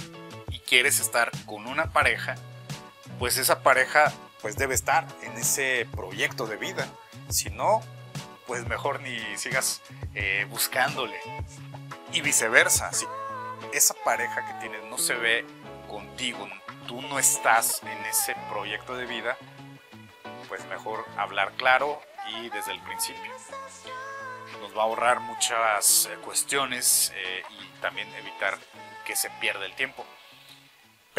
quieres 0.69 0.99
estar 0.99 1.32
con 1.47 1.65
una 1.65 1.91
pareja, 1.91 2.36
pues 3.17 3.38
esa 3.38 3.63
pareja 3.63 4.13
pues 4.39 4.55
debe 4.55 4.75
estar 4.75 5.08
en 5.23 5.36
ese 5.36 5.88
proyecto 5.91 6.45
de 6.45 6.58
vida. 6.58 6.88
Si 7.27 7.49
no, 7.49 7.82
pues 8.45 8.67
mejor 8.67 9.01
ni 9.01 9.19
sigas 9.36 9.82
eh, 10.13 10.45
buscándole. 10.49 11.19
Y 12.13 12.21
viceversa, 12.21 12.93
si 12.93 13.05
esa 13.73 13.95
pareja 14.05 14.45
que 14.45 14.53
tienes 14.62 14.84
no 14.86 14.99
se 14.99 15.15
ve 15.15 15.43
contigo, 15.89 16.47
tú 16.88 17.01
no 17.01 17.17
estás 17.17 17.82
en 17.84 18.05
ese 18.05 18.36
proyecto 18.49 18.95
de 18.95 19.05
vida, 19.08 19.38
pues 20.47 20.63
mejor 20.65 21.03
hablar 21.17 21.51
claro 21.53 21.99
y 22.36 22.49
desde 22.49 22.73
el 22.73 22.82
principio. 22.82 23.32
Nos 24.62 24.77
va 24.77 24.84
a 24.84 24.86
ahorrar 24.86 25.19
muchas 25.19 26.05
eh, 26.12 26.15
cuestiones 26.23 27.12
eh, 27.15 27.41
y 27.49 27.82
también 27.82 28.08
evitar 28.15 28.58
que 29.03 29.15
se 29.15 29.32
pierda 29.41 29.65
el 29.65 29.73
tiempo. 29.73 30.05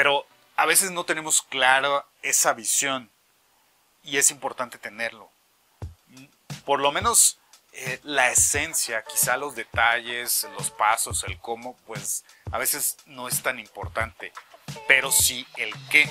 Pero 0.00 0.26
a 0.56 0.64
veces 0.64 0.90
no 0.92 1.04
tenemos 1.04 1.42
clara 1.42 2.06
esa 2.22 2.54
visión 2.54 3.10
y 4.02 4.16
es 4.16 4.30
importante 4.30 4.78
tenerlo. 4.78 5.30
Por 6.64 6.80
lo 6.80 6.90
menos 6.90 7.38
eh, 7.72 8.00
la 8.02 8.30
esencia, 8.30 9.04
quizá 9.04 9.36
los 9.36 9.54
detalles, 9.54 10.48
los 10.56 10.70
pasos, 10.70 11.22
el 11.24 11.38
cómo, 11.38 11.76
pues 11.86 12.24
a 12.50 12.56
veces 12.56 12.96
no 13.04 13.28
es 13.28 13.42
tan 13.42 13.58
importante, 13.58 14.32
pero 14.88 15.12
sí 15.12 15.46
el 15.58 15.70
qué. 15.90 16.08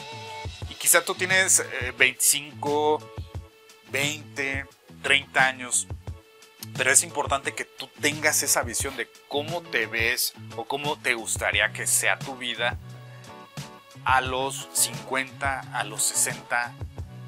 Y 0.70 0.76
quizá 0.76 1.04
tú 1.04 1.16
tienes 1.16 1.66
25, 1.98 3.00
20, 3.90 4.68
30 5.02 5.48
años, 5.48 5.88
pero 6.78 6.92
es 6.92 7.02
importante 7.02 7.56
que 7.56 7.66
tú 7.66 7.88
tengas 8.00 8.44
esa 8.44 8.62
visión 8.62 8.96
de 8.98 9.10
cómo 9.28 9.64
te 9.64 9.88
ves 9.88 10.36
o 10.58 10.66
cómo 10.66 11.00
te 11.00 11.16
gustaría 11.16 11.74
que 11.74 11.88
sea 11.88 12.20
tu 12.20 12.38
vida 12.38 12.78
a 14.06 14.22
los 14.22 14.70
50, 14.74 15.60
a 15.74 15.84
los 15.84 16.04
60 16.04 16.74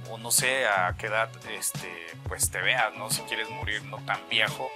o 0.09 0.17
no 0.17 0.31
sé 0.31 0.67
a 0.67 0.93
qué 0.97 1.07
edad 1.07 1.29
este, 1.49 1.89
pues 2.27 2.51
te 2.51 2.59
veas, 2.61 2.93
¿no? 2.97 3.09
Si 3.09 3.21
quieres 3.21 3.49
morir 3.49 3.83
no 3.85 3.97
tan 4.05 4.19
viejo, 4.29 4.69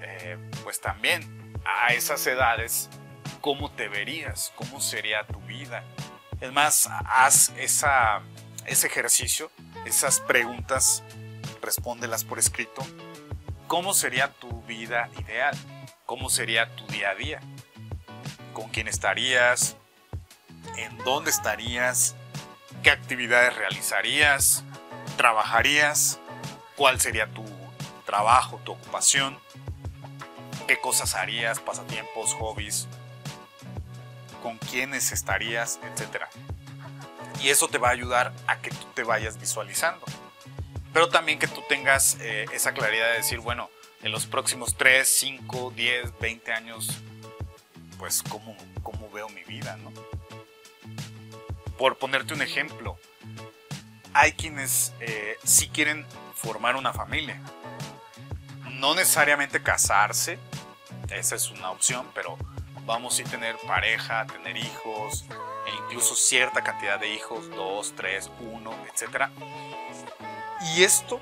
eh, 0.00 0.38
pues 0.62 0.80
también 0.80 1.52
a 1.64 1.92
esas 1.92 2.26
edades, 2.26 2.88
¿cómo 3.40 3.70
te 3.70 3.88
verías? 3.88 4.52
¿Cómo 4.56 4.80
sería 4.80 5.26
tu 5.26 5.40
vida? 5.40 5.84
Es 6.40 6.52
más, 6.52 6.88
haz 7.06 7.52
esa, 7.58 8.22
ese 8.66 8.86
ejercicio, 8.86 9.50
esas 9.84 10.20
preguntas, 10.20 11.02
respóndelas 11.60 12.24
por 12.24 12.38
escrito. 12.38 12.82
¿Cómo 13.66 13.92
sería 13.92 14.32
tu 14.32 14.62
vida 14.62 15.10
ideal? 15.18 15.56
¿Cómo 16.06 16.30
sería 16.30 16.74
tu 16.74 16.86
día 16.86 17.10
a 17.10 17.14
día? 17.14 17.40
¿Con 18.54 18.70
quién 18.70 18.88
estarías? 18.88 19.76
¿En 20.76 20.96
dónde 20.98 21.30
estarías? 21.30 22.14
¿Qué 22.82 22.90
actividades 22.90 23.54
realizarías? 23.56 24.64
¿Trabajarías? 25.16 26.18
¿Cuál 26.76 27.00
sería 27.00 27.26
tu 27.32 27.44
trabajo, 28.06 28.60
tu 28.64 28.72
ocupación? 28.72 29.38
¿Qué 30.66 30.80
cosas 30.80 31.14
harías? 31.14 31.60
¿Pasatiempos, 31.60 32.34
hobbies? 32.34 32.88
¿Con 34.42 34.58
quiénes 34.58 35.12
estarías? 35.12 35.78
Etcétera. 35.82 36.28
Y 37.42 37.48
eso 37.48 37.68
te 37.68 37.78
va 37.78 37.88
a 37.88 37.92
ayudar 37.92 38.32
a 38.46 38.60
que 38.60 38.70
tú 38.70 38.86
te 38.94 39.02
vayas 39.02 39.38
visualizando. 39.38 40.04
Pero 40.92 41.08
también 41.08 41.38
que 41.38 41.46
tú 41.46 41.62
tengas 41.68 42.18
eh, 42.20 42.46
esa 42.52 42.72
claridad 42.72 43.08
de 43.08 43.18
decir, 43.18 43.40
bueno, 43.40 43.70
en 44.02 44.12
los 44.12 44.26
próximos 44.26 44.76
3, 44.76 45.08
5, 45.08 45.72
10, 45.76 46.18
20 46.18 46.52
años, 46.52 46.88
pues 47.98 48.22
cómo, 48.28 48.56
cómo 48.82 49.10
veo 49.10 49.28
mi 49.28 49.44
vida, 49.44 49.76
¿no? 49.76 49.92
Por 51.80 51.96
ponerte 51.96 52.34
un 52.34 52.42
ejemplo, 52.42 52.98
hay 54.12 54.32
quienes 54.32 54.92
eh, 55.00 55.38
sí 55.42 55.70
quieren 55.70 56.04
formar 56.34 56.76
una 56.76 56.92
familia. 56.92 57.40
No 58.72 58.94
necesariamente 58.94 59.62
casarse, 59.62 60.38
esa 61.08 61.36
es 61.36 61.50
una 61.50 61.70
opción, 61.70 62.06
pero 62.14 62.36
vamos 62.84 63.18
a 63.18 63.24
tener 63.24 63.56
pareja, 63.66 64.26
tener 64.26 64.58
hijos, 64.58 65.24
e 65.66 65.70
incluso 65.86 66.14
cierta 66.14 66.62
cantidad 66.62 67.00
de 67.00 67.14
hijos, 67.14 67.48
dos, 67.48 67.94
tres, 67.96 68.30
uno, 68.40 68.74
etc. 68.84 69.30
Y 70.74 70.82
esto 70.82 71.18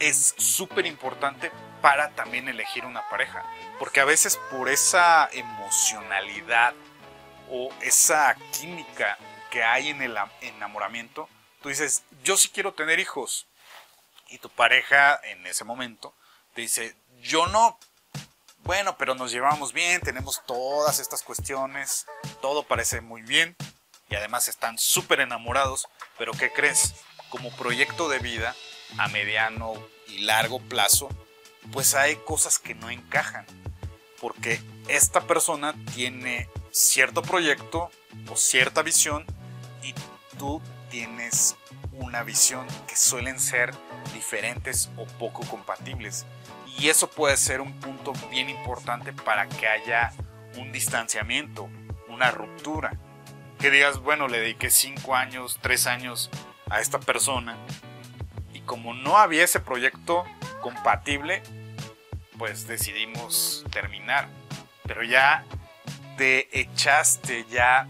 es 0.00 0.34
súper 0.36 0.84
importante 0.84 1.50
para 1.80 2.10
también 2.10 2.46
elegir 2.46 2.84
una 2.84 3.08
pareja, 3.08 3.42
porque 3.78 4.00
a 4.00 4.04
veces 4.04 4.38
por 4.50 4.68
esa 4.68 5.30
emocionalidad 5.32 6.74
o 7.50 7.70
esa 7.80 8.36
química 8.52 9.16
que 9.50 9.62
hay 9.64 9.88
en 9.88 10.02
el 10.02 10.16
enamoramiento, 10.40 11.28
tú 11.62 11.68
dices, 11.68 12.02
yo 12.22 12.36
sí 12.36 12.48
quiero 12.48 12.72
tener 12.74 12.98
hijos. 12.98 13.46
Y 14.28 14.38
tu 14.38 14.50
pareja 14.50 15.18
en 15.24 15.46
ese 15.46 15.64
momento 15.64 16.14
te 16.54 16.62
dice, 16.62 16.96
yo 17.20 17.46
no. 17.46 17.78
Bueno, 18.64 18.98
pero 18.98 19.14
nos 19.14 19.30
llevamos 19.30 19.72
bien, 19.72 20.00
tenemos 20.00 20.42
todas 20.46 20.98
estas 20.98 21.22
cuestiones, 21.22 22.06
todo 22.42 22.64
parece 22.64 23.00
muy 23.00 23.22
bien 23.22 23.56
y 24.10 24.14
además 24.14 24.48
están 24.48 24.78
súper 24.78 25.20
enamorados, 25.20 25.88
pero 26.18 26.32
¿qué 26.32 26.50
crees? 26.50 26.94
Como 27.30 27.54
proyecto 27.56 28.08
de 28.08 28.18
vida 28.18 28.54
a 28.98 29.08
mediano 29.08 29.74
y 30.08 30.18
largo 30.18 30.60
plazo, 30.60 31.08
pues 31.72 31.94
hay 31.94 32.16
cosas 32.16 32.58
que 32.58 32.74
no 32.74 32.90
encajan, 32.90 33.46
porque 34.20 34.60
esta 34.88 35.20
persona 35.22 35.74
tiene 35.94 36.48
cierto 36.70 37.22
proyecto 37.22 37.90
o 38.30 38.36
cierta 38.36 38.82
visión 38.82 39.26
tú 40.38 40.62
tienes 40.90 41.56
una 41.92 42.22
visión 42.22 42.66
que 42.86 42.96
suelen 42.96 43.40
ser 43.40 43.74
diferentes 44.14 44.90
o 44.96 45.06
poco 45.06 45.42
compatibles. 45.46 46.26
Y 46.78 46.88
eso 46.88 47.10
puede 47.10 47.36
ser 47.36 47.60
un 47.60 47.72
punto 47.80 48.12
bien 48.30 48.48
importante 48.48 49.12
para 49.12 49.48
que 49.48 49.66
haya 49.66 50.12
un 50.56 50.72
distanciamiento, 50.72 51.68
una 52.08 52.30
ruptura. 52.30 52.92
Que 53.58 53.70
digas, 53.70 53.98
bueno, 53.98 54.28
le 54.28 54.38
dediqué 54.38 54.70
5 54.70 55.16
años, 55.16 55.58
3 55.60 55.86
años 55.88 56.30
a 56.70 56.80
esta 56.80 57.00
persona 57.00 57.56
y 58.52 58.60
como 58.60 58.94
no 58.94 59.18
había 59.18 59.44
ese 59.44 59.60
proyecto 59.60 60.24
compatible, 60.60 61.42
pues 62.38 62.68
decidimos 62.68 63.64
terminar. 63.72 64.28
Pero 64.84 65.02
ya 65.02 65.44
te 66.16 66.60
echaste, 66.60 67.46
ya 67.50 67.88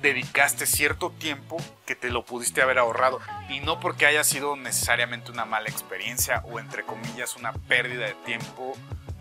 dedicaste 0.00 0.66
cierto 0.66 1.10
tiempo 1.10 1.58
que 1.86 1.94
te 1.94 2.10
lo 2.10 2.24
pudiste 2.24 2.62
haber 2.62 2.78
ahorrado. 2.78 3.20
Y 3.48 3.60
no 3.60 3.80
porque 3.80 4.06
haya 4.06 4.24
sido 4.24 4.56
necesariamente 4.56 5.30
una 5.30 5.44
mala 5.44 5.68
experiencia 5.68 6.42
o 6.50 6.58
entre 6.58 6.84
comillas 6.84 7.36
una 7.36 7.52
pérdida 7.52 8.06
de 8.06 8.14
tiempo 8.14 8.74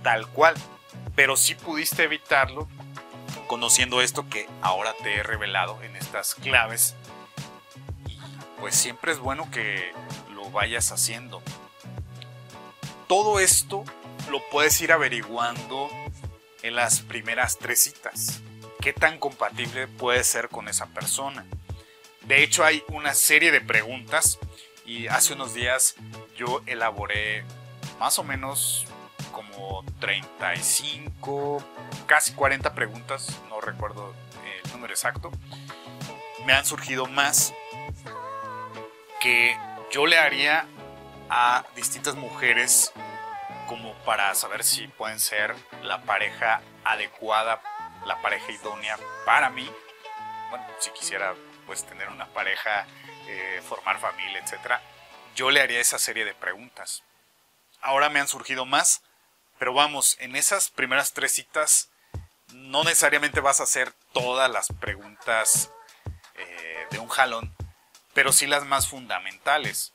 tal 0.03 0.27
cual, 0.27 0.55
pero 1.15 1.35
sí 1.35 1.55
pudiste 1.55 2.03
evitarlo 2.03 2.67
conociendo 3.47 4.01
esto 4.01 4.29
que 4.29 4.47
ahora 4.61 4.93
te 5.03 5.15
he 5.15 5.23
revelado 5.23 5.81
en 5.83 5.95
estas 5.95 6.35
claves. 6.35 6.95
Y 8.07 8.17
pues 8.59 8.75
siempre 8.75 9.11
es 9.11 9.19
bueno 9.19 9.49
que 9.51 9.91
lo 10.33 10.49
vayas 10.51 10.91
haciendo. 10.91 11.41
Todo 13.07 13.39
esto 13.39 13.83
lo 14.29 14.39
puedes 14.51 14.79
ir 14.81 14.91
averiguando 14.91 15.89
en 16.61 16.75
las 16.75 17.01
primeras 17.01 17.57
tres 17.57 17.81
citas 17.81 18.41
qué 18.81 18.93
tan 18.93 19.17
compatible 19.17 19.87
puede 19.87 20.23
ser 20.23 20.49
con 20.49 20.67
esa 20.67 20.87
persona. 20.87 21.45
De 22.21 22.43
hecho, 22.43 22.63
hay 22.63 22.83
una 22.89 23.13
serie 23.13 23.51
de 23.51 23.61
preguntas 23.61 24.39
y 24.85 25.07
hace 25.07 25.33
unos 25.33 25.53
días 25.53 25.95
yo 26.35 26.61
elaboré 26.65 27.43
más 27.99 28.19
o 28.19 28.23
menos 28.23 28.85
como 29.31 29.83
35, 29.99 31.63
casi 32.05 32.33
40 32.33 32.73
preguntas, 32.73 33.39
no 33.49 33.61
recuerdo 33.61 34.13
el 34.63 34.71
número 34.71 34.93
exacto. 34.93 35.31
Me 36.45 36.53
han 36.53 36.65
surgido 36.65 37.05
más 37.05 37.53
que 39.19 39.57
yo 39.91 40.05
le 40.05 40.17
haría 40.17 40.65
a 41.29 41.65
distintas 41.75 42.15
mujeres 42.15 42.91
como 43.67 43.93
para 44.05 44.33
saber 44.33 44.63
si 44.63 44.87
pueden 44.87 45.19
ser 45.19 45.55
la 45.83 46.01
pareja 46.01 46.61
adecuada 46.83 47.61
la 48.05 48.21
pareja 48.21 48.51
idónea 48.51 48.97
para 49.25 49.49
mí. 49.49 49.69
Bueno, 50.49 50.65
si 50.79 50.89
quisiera 50.91 51.35
pues 51.65 51.85
tener 51.85 52.09
una 52.09 52.25
pareja, 52.27 52.87
eh, 53.27 53.61
formar 53.67 53.99
familia, 53.99 54.39
etc. 54.39 54.81
Yo 55.35 55.51
le 55.51 55.61
haría 55.61 55.79
esa 55.79 55.99
serie 55.99 56.25
de 56.25 56.33
preguntas. 56.33 57.03
Ahora 57.81 58.09
me 58.09 58.19
han 58.19 58.27
surgido 58.27 58.65
más, 58.65 59.03
pero 59.57 59.73
vamos, 59.73 60.17
en 60.19 60.35
esas 60.35 60.69
primeras 60.69 61.13
tres 61.13 61.33
citas 61.33 61.89
no 62.53 62.83
necesariamente 62.83 63.39
vas 63.39 63.59
a 63.59 63.63
hacer 63.63 63.93
todas 64.13 64.49
las 64.49 64.69
preguntas 64.79 65.71
eh, 66.35 66.87
de 66.89 66.99
un 66.99 67.07
jalón, 67.07 67.55
pero 68.13 68.31
sí 68.31 68.47
las 68.47 68.65
más 68.65 68.87
fundamentales. 68.87 69.93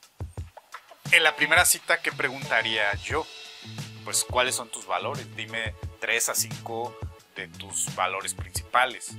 En 1.11 1.22
la 1.22 1.36
primera 1.36 1.64
cita, 1.64 2.00
¿qué 2.00 2.12
preguntaría 2.12 2.94
yo? 2.94 3.26
Pues, 4.05 4.24
¿cuáles 4.24 4.55
son 4.55 4.70
tus 4.70 4.86
valores? 4.86 5.34
Dime 5.34 5.74
3 6.00 6.28
a 6.28 6.34
5 6.34 7.14
de 7.35 7.49
tus 7.49 7.95
valores 7.95 8.35
principales. 8.35 9.16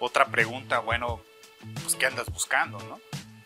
Otra 0.00 0.26
pregunta, 0.26 0.80
bueno, 0.80 1.20
pues, 1.82 1.94
¿qué 1.96 2.06
andas 2.06 2.28
buscando, 2.30 2.78
no? 2.80 3.00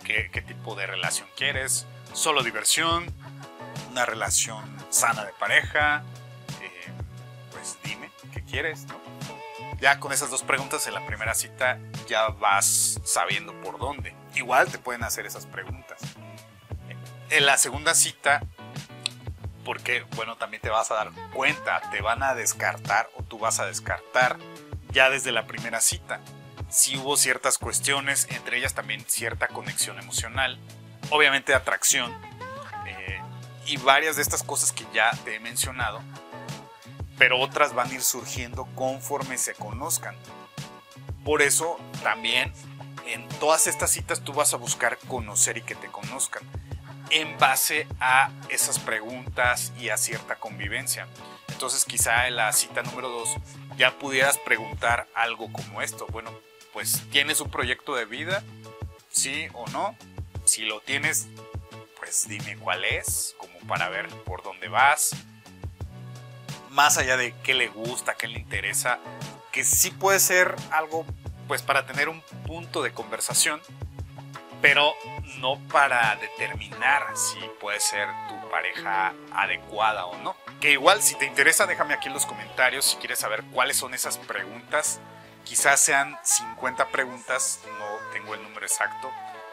¿Qué, 0.05 0.31
qué 0.33 0.43
tipo 0.43 0.75
de 0.75 0.87
relación 0.87 1.29
quieres? 1.37 1.87
¿Solo 2.13 2.43
diversión? 2.43 3.13
¿Una 3.91 4.07
relación 4.07 4.65
sana 4.91 5.25
de 5.25 5.33
pareja? 5.35 6.03
Eh, 6.63 6.93
pues 7.53 7.79
dime, 7.85 8.11
¿qué 8.33 8.43
quieres, 8.43 8.87
no? 8.87 8.99
Ya 9.81 10.01
con 10.01 10.13
esas 10.13 10.31
dos 10.31 10.43
preguntas 10.43 10.87
en 10.87 10.95
la 10.95 11.07
primera 11.07 11.35
cita 11.35 11.79
ya 12.09 12.29
vas 12.29 13.01
sabiendo 13.05 13.53
por 13.61 13.79
dónde. 13.79 14.15
Igual 14.35 14.71
te 14.71 14.79
pueden 14.79 15.05
hacer 15.05 15.27
esas 15.27 15.47
preguntas. 15.47 16.01
En 17.31 17.47
la 17.47 17.59
segunda 17.59 17.95
cita, 17.95 18.43
porque 19.69 20.07
bueno, 20.17 20.39
también 20.39 20.63
te 20.63 20.71
vas 20.71 20.91
a 20.91 20.95
dar 20.95 21.11
cuenta, 21.35 21.83
te 21.91 22.01
van 22.01 22.23
a 22.23 22.35
descartar 22.35 23.11
o 23.17 23.23
tú 23.23 23.39
vas 23.39 23.61
a 23.61 23.67
descartar 23.67 24.39
ya 24.93 25.11
desde 25.11 25.31
la 25.31 25.47
primera 25.47 25.83
cita. 25.83 26.21
Si 26.71 26.97
hubo 26.97 27.19
ciertas 27.19 27.59
cuestiones, 27.59 28.27
entre 28.31 28.57
ellas 28.57 28.73
también 28.73 29.05
cierta 29.07 29.47
conexión 29.49 29.99
emocional, 29.99 30.59
obviamente 31.11 31.53
atracción, 31.53 32.19
eh, 32.87 33.21
y 33.67 33.77
varias 33.77 34.17
de 34.17 34.23
estas 34.23 34.43
cosas 34.43 34.73
que 34.73 34.87
ya 34.95 35.11
te 35.27 35.35
he 35.35 35.39
mencionado, 35.39 36.01
pero 37.19 37.39
otras 37.39 37.75
van 37.75 37.91
a 37.91 37.95
ir 37.95 38.03
surgiendo 38.03 38.65
conforme 38.75 39.37
se 39.37 39.53
conozcan. 39.53 40.17
Por 41.27 41.43
eso 41.43 41.79
también 42.03 42.55
en 43.07 43.29
todas 43.39 43.67
estas 43.67 43.91
citas 43.91 44.23
tú 44.23 44.33
vas 44.33 44.55
a 44.55 44.57
buscar 44.57 44.97
conocer 45.09 45.59
y 45.59 45.61
que 45.61 45.75
te 45.75 45.89
conozcan 45.89 46.43
en 47.11 47.39
base 47.39 47.87
a 48.01 48.31
esas 48.49 48.79
preguntas 48.79 49.73
y 49.79 49.89
a 49.89 49.97
cierta 49.97 50.37
convivencia. 50.37 51.07
Entonces 51.49 51.85
quizá 51.85 52.29
en 52.29 52.37
la 52.37 52.53
cita 52.53 52.83
número 52.83 53.09
2 53.09 53.37
ya 53.77 53.99
pudieras 53.99 54.39
preguntar 54.39 55.07
algo 55.15 55.53
como 55.53 55.83
esto. 55.83 56.07
Bueno, 56.11 56.31
pues 56.73 57.03
¿tienes 57.11 57.41
un 57.41 57.51
proyecto 57.51 57.95
de 57.95 58.05
vida? 58.05 58.43
¿Sí 59.11 59.49
o 59.55 59.67
no? 59.69 59.97
Si 60.45 60.63
lo 60.63 60.81
tienes, 60.81 61.29
pues 61.99 62.29
dime 62.29 62.57
cuál 62.59 62.85
es, 62.85 63.35
como 63.39 63.59
para 63.67 63.89
ver 63.89 64.09
por 64.25 64.43
dónde 64.43 64.69
vas. 64.69 65.11
Más 66.71 66.99
allá 66.99 67.17
de 67.17 67.35
qué 67.43 67.55
le 67.55 67.69
gusta, 67.69 68.15
qué 68.15 68.29
le 68.29 68.39
interesa, 68.39 68.99
que 69.53 69.65
sí 69.65 69.91
puede 69.91 70.21
ser 70.21 70.55
algo 70.71 71.05
pues 71.49 71.63
para 71.63 71.87
tener 71.87 72.09
un 72.09 72.21
punto 72.47 72.83
de 72.83 72.93
conversación, 72.93 73.61
pero 74.61 74.95
no 75.39 75.59
para 75.69 76.17
determinar 76.17 77.17
si 77.17 77.39
puede 77.61 77.81
ser 77.81 78.09
tu 78.29 78.51
pareja 78.51 79.15
adecuada 79.33 80.07
o 80.07 80.17
no. 80.19 80.37
Que 80.61 80.73
igual 80.73 81.03
si 81.03 81.15
te 81.17 81.27
interesa 81.27 81.67
déjame 81.67 81.95
aquí 81.95 82.09
en 82.09 82.15
los 82.15 82.27
comentarios 82.27 82.85
si 82.85 82.97
quieres 82.97 83.19
saber 83.19 83.45
cuáles 83.53 83.77
son 83.77 83.95
esas 83.95 84.19
preguntas. 84.19 85.01
Quizás 85.45 85.81
sean 85.81 86.19
50 86.23 86.89
preguntas, 86.89 87.61
no 87.79 88.13
tengo 88.13 88.35
el 88.35 88.43
número 88.43 88.67
exacto, 88.67 89.11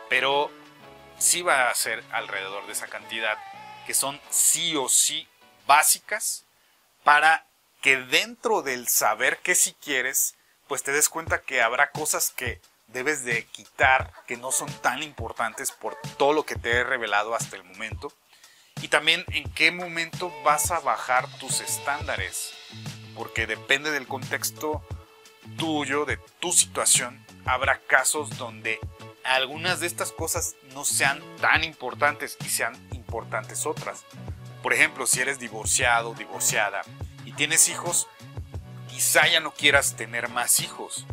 pero 0.09 0.51
sí 1.17 1.41
va 1.41 1.69
a 1.69 1.75
ser 1.75 2.03
alrededor 2.11 2.65
de 2.65 2.73
esa 2.73 2.87
cantidad 2.87 3.37
que 3.85 3.93
son 3.93 4.19
sí 4.29 4.75
o 4.75 4.89
sí 4.89 5.27
básicas 5.67 6.43
para 7.03 7.45
que 7.81 7.97
dentro 7.97 8.61
del 8.61 8.87
saber 8.87 9.37
que 9.37 9.55
si 9.55 9.73
quieres, 9.73 10.35
pues 10.67 10.83
te 10.83 10.91
des 10.91 11.07
cuenta 11.07 11.41
que 11.41 11.61
habrá 11.61 11.91
cosas 11.91 12.31
que 12.31 12.59
debes 12.95 13.25
de 13.25 13.45
quitar 13.47 14.13
que 14.25 14.37
no 14.37 14.53
son 14.53 14.71
tan 14.81 15.03
importantes 15.03 15.69
por 15.69 15.97
todo 16.17 16.31
lo 16.31 16.45
que 16.45 16.55
te 16.55 16.71
he 16.71 16.83
revelado 16.85 17.35
hasta 17.35 17.57
el 17.57 17.65
momento. 17.65 18.13
Y 18.81 18.87
también 18.87 19.25
en 19.33 19.51
qué 19.51 19.69
momento 19.69 20.31
vas 20.45 20.71
a 20.71 20.79
bajar 20.79 21.27
tus 21.37 21.59
estándares. 21.59 22.53
Porque 23.13 23.47
depende 23.47 23.91
del 23.91 24.07
contexto 24.07 24.81
tuyo, 25.57 26.05
de 26.05 26.15
tu 26.39 26.53
situación, 26.53 27.23
habrá 27.45 27.79
casos 27.79 28.37
donde 28.37 28.79
algunas 29.25 29.81
de 29.81 29.87
estas 29.87 30.13
cosas 30.13 30.55
no 30.73 30.85
sean 30.85 31.21
tan 31.41 31.65
importantes 31.65 32.37
y 32.45 32.49
sean 32.49 32.75
importantes 32.93 33.65
otras. 33.65 34.05
Por 34.63 34.71
ejemplo, 34.73 35.05
si 35.05 35.19
eres 35.19 35.37
divorciado, 35.37 36.13
divorciada 36.13 36.81
y 37.25 37.33
tienes 37.33 37.67
hijos, 37.67 38.07
quizá 38.87 39.27
ya 39.27 39.41
no 39.41 39.51
quieras 39.51 39.97
tener 39.97 40.29
más 40.29 40.61
hijos 40.61 41.05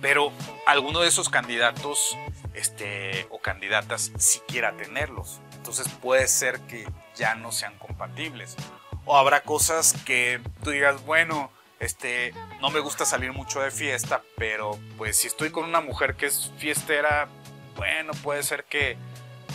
pero 0.00 0.32
alguno 0.66 1.00
de 1.00 1.08
esos 1.08 1.28
candidatos 1.28 2.16
este, 2.54 3.26
o 3.30 3.40
candidatas 3.40 4.12
sí 4.18 4.40
quiera 4.46 4.72
tenerlos. 4.72 5.40
Entonces 5.56 5.88
puede 5.88 6.26
ser 6.28 6.60
que 6.60 6.88
ya 7.14 7.34
no 7.34 7.52
sean 7.52 7.76
compatibles. 7.78 8.56
O 9.04 9.16
habrá 9.16 9.42
cosas 9.42 9.94
que 10.04 10.40
tú 10.62 10.70
digas, 10.70 11.04
bueno, 11.04 11.50
este, 11.78 12.34
no 12.60 12.70
me 12.70 12.80
gusta 12.80 13.04
salir 13.04 13.32
mucho 13.32 13.60
de 13.60 13.70
fiesta, 13.70 14.22
pero 14.36 14.78
pues 14.98 15.16
si 15.16 15.26
estoy 15.26 15.50
con 15.50 15.64
una 15.64 15.80
mujer 15.80 16.16
que 16.16 16.26
es 16.26 16.52
fiestera, 16.58 17.28
bueno, 17.76 18.12
puede 18.22 18.42
ser 18.42 18.64
que 18.64 18.96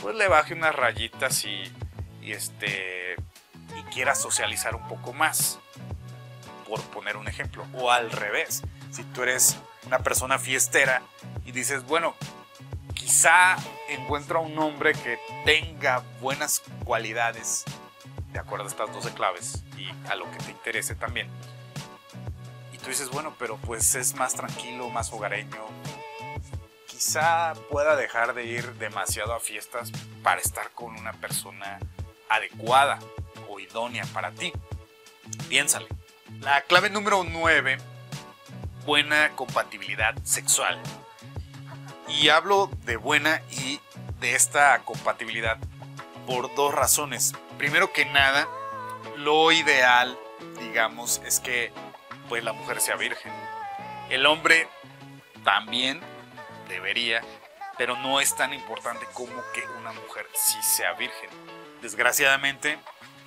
pues 0.02 0.16
le 0.16 0.28
baje 0.28 0.54
unas 0.54 0.76
rayitas 0.76 1.46
y, 1.46 1.72
y 2.22 2.32
este 2.32 3.16
y 3.78 3.84
quiera 3.94 4.16
socializar 4.16 4.76
un 4.76 4.88
poco 4.88 5.14
más. 5.14 5.60
Por 6.68 6.82
poner 6.86 7.18
un 7.18 7.28
ejemplo. 7.28 7.68
O 7.74 7.92
al 7.92 8.12
revés, 8.12 8.64
si 8.92 9.04
tú 9.04 9.22
eres 9.22 9.58
una 9.86 10.00
persona 10.00 10.40
fiestera 10.40 11.02
y 11.46 11.52
dices, 11.52 11.86
bueno, 11.86 12.16
quizá 12.94 13.56
encuentro 13.90 14.40
a 14.40 14.42
un 14.42 14.58
hombre 14.58 14.94
que 14.94 15.20
tenga 15.46 16.04
buenas 16.20 16.62
cualidades, 16.84 17.64
de 18.32 18.40
acuerdo 18.40 18.66
a 18.66 18.68
estas 18.68 18.92
12 18.92 19.14
claves 19.14 19.64
y 19.78 19.90
a 20.10 20.16
lo 20.16 20.30
que 20.32 20.38
te 20.38 20.52
interese 20.52 20.96
también. 20.96 21.30
Y 22.74 22.78
tú 22.78 22.88
dices, 22.88 23.10
bueno, 23.10 23.36
pero 23.38 23.58
pues 23.58 23.96
es 23.96 24.16
más 24.16 24.34
tranquilo, 24.34 24.90
más 24.90 25.12
hogareño. 25.14 25.66
Quizá 26.88 27.54
pueda 27.70 27.96
dejar 27.96 28.34
de 28.34 28.46
ir 28.46 28.74
demasiado 28.76 29.34
a 29.34 29.40
fiestas 29.40 29.92
para 30.24 30.42
estar 30.42 30.72
con 30.72 30.96
una 30.96 31.14
persona 31.14 31.80
adecuada 32.30 33.00
o 33.50 33.60
idónea 33.60 34.06
para 34.14 34.32
ti. 34.32 34.52
Piénsale. 35.50 35.88
La 36.40 36.62
clave 36.62 36.90
número 36.90 37.24
9 37.24 37.78
buena 38.86 39.32
compatibilidad 39.32 40.16
sexual. 40.24 40.80
Y 42.08 42.30
hablo 42.30 42.70
de 42.86 42.98
buena 42.98 43.42
y 43.52 43.80
de 44.20 44.36
esta 44.36 44.80
compatibilidad 44.84 45.58
por 46.28 46.54
dos 46.56 46.74
razones. 46.74 47.34
Primero 47.58 47.92
que 47.92 48.06
nada, 48.06 48.48
lo 49.18 49.52
ideal, 49.52 50.18
digamos, 50.60 51.22
es 51.26 51.40
que 51.40 51.72
pues 52.30 52.44
la 52.44 52.54
mujer 52.54 52.80
sea 52.80 52.96
virgen. 52.96 53.34
El 54.10 54.26
hombre 54.26 54.68
también 55.44 56.00
debería, 56.68 57.22
pero 57.78 57.96
no 57.98 58.20
es 58.20 58.36
tan 58.36 58.54
importante 58.54 59.06
como 59.14 59.42
que 59.54 59.66
una 59.80 59.92
mujer 59.94 60.28
sí 60.34 60.62
sea 60.62 60.94
virgen. 60.94 61.30
Desgraciadamente, 61.82 62.78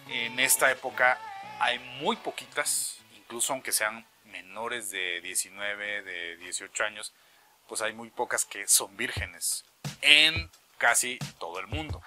en 0.09 0.39
esta 0.39 0.71
época 0.71 1.19
hay 1.61 1.79
muy 2.01 2.17
poquitas, 2.17 2.99
incluso 3.17 3.53
aunque 3.53 3.73
sean 3.73 4.07
menores 4.43 4.91
de 4.91 5.20
19, 5.20 6.03
de 6.03 6.36
18 6.36 6.84
años, 6.84 7.12
pues 7.66 7.82
hay 7.82 7.93
muy 7.93 8.11
pocas 8.11 8.45
que 8.45 8.68
son 8.68 8.97
vírgenes 8.97 9.64
en 10.01 10.51
casi 10.78 11.18
todo 11.41 11.59
el 11.59 11.66
mundo. 11.66 12.01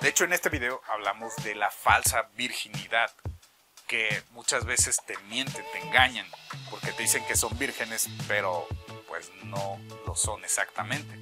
De 0.00 0.08
hecho, 0.08 0.24
en 0.24 0.32
este 0.32 0.48
video 0.48 0.80
hablamos 0.88 1.34
de 1.42 1.54
la 1.54 1.70
falsa 1.70 2.28
virginidad, 2.36 3.10
que 3.88 4.22
muchas 4.30 4.64
veces 4.64 5.00
te 5.06 5.18
mienten, 5.28 5.64
te 5.72 5.78
engañan, 5.80 6.26
porque 6.70 6.92
te 6.92 7.02
dicen 7.02 7.24
que 7.26 7.36
son 7.36 7.58
vírgenes, 7.58 8.08
pero 8.28 8.66
pues 9.08 9.30
no 9.44 9.78
lo 10.06 10.14
son 10.14 10.44
exactamente. 10.44 11.18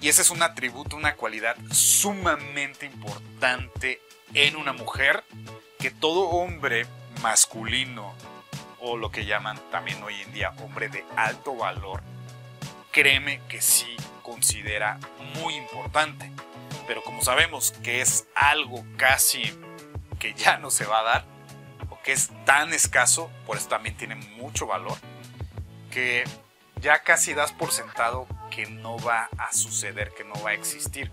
Y 0.00 0.08
ese 0.08 0.22
es 0.22 0.30
un 0.30 0.42
atributo, 0.42 0.96
una 0.96 1.16
cualidad 1.16 1.56
sumamente 1.72 2.86
importante 2.86 4.00
en 4.34 4.56
una 4.56 4.72
mujer 4.72 5.24
que 5.78 5.90
todo 5.90 6.28
hombre 6.28 6.86
masculino 7.22 8.14
o 8.80 8.96
lo 8.96 9.10
que 9.10 9.24
llaman 9.24 9.58
también 9.70 10.02
hoy 10.02 10.14
en 10.20 10.32
día 10.32 10.54
hombre 10.62 10.88
de 10.88 11.04
alto 11.16 11.54
valor, 11.56 12.02
créeme 12.92 13.40
que 13.48 13.60
sí 13.60 13.96
considera 14.22 14.98
muy 15.40 15.54
importante. 15.54 16.30
Pero 16.86 17.02
como 17.02 17.22
sabemos 17.22 17.72
que 17.82 18.00
es 18.00 18.26
algo 18.34 18.84
casi 18.96 19.42
que 20.18 20.34
ya 20.34 20.58
no 20.58 20.70
se 20.70 20.84
va 20.84 21.00
a 21.00 21.04
dar, 21.04 21.24
o 21.90 22.00
que 22.02 22.12
es 22.12 22.30
tan 22.44 22.72
escaso, 22.72 23.30
por 23.46 23.56
eso 23.56 23.68
también 23.68 23.96
tiene 23.96 24.14
mucho 24.14 24.66
valor, 24.66 24.96
que 25.90 26.24
ya 26.80 27.02
casi 27.02 27.34
das 27.34 27.52
por 27.52 27.72
sentado 27.72 28.26
que 28.50 28.66
no 28.66 28.98
va 28.98 29.28
a 29.38 29.52
suceder, 29.52 30.12
que 30.16 30.24
no 30.24 30.40
va 30.42 30.50
a 30.50 30.54
existir. 30.54 31.10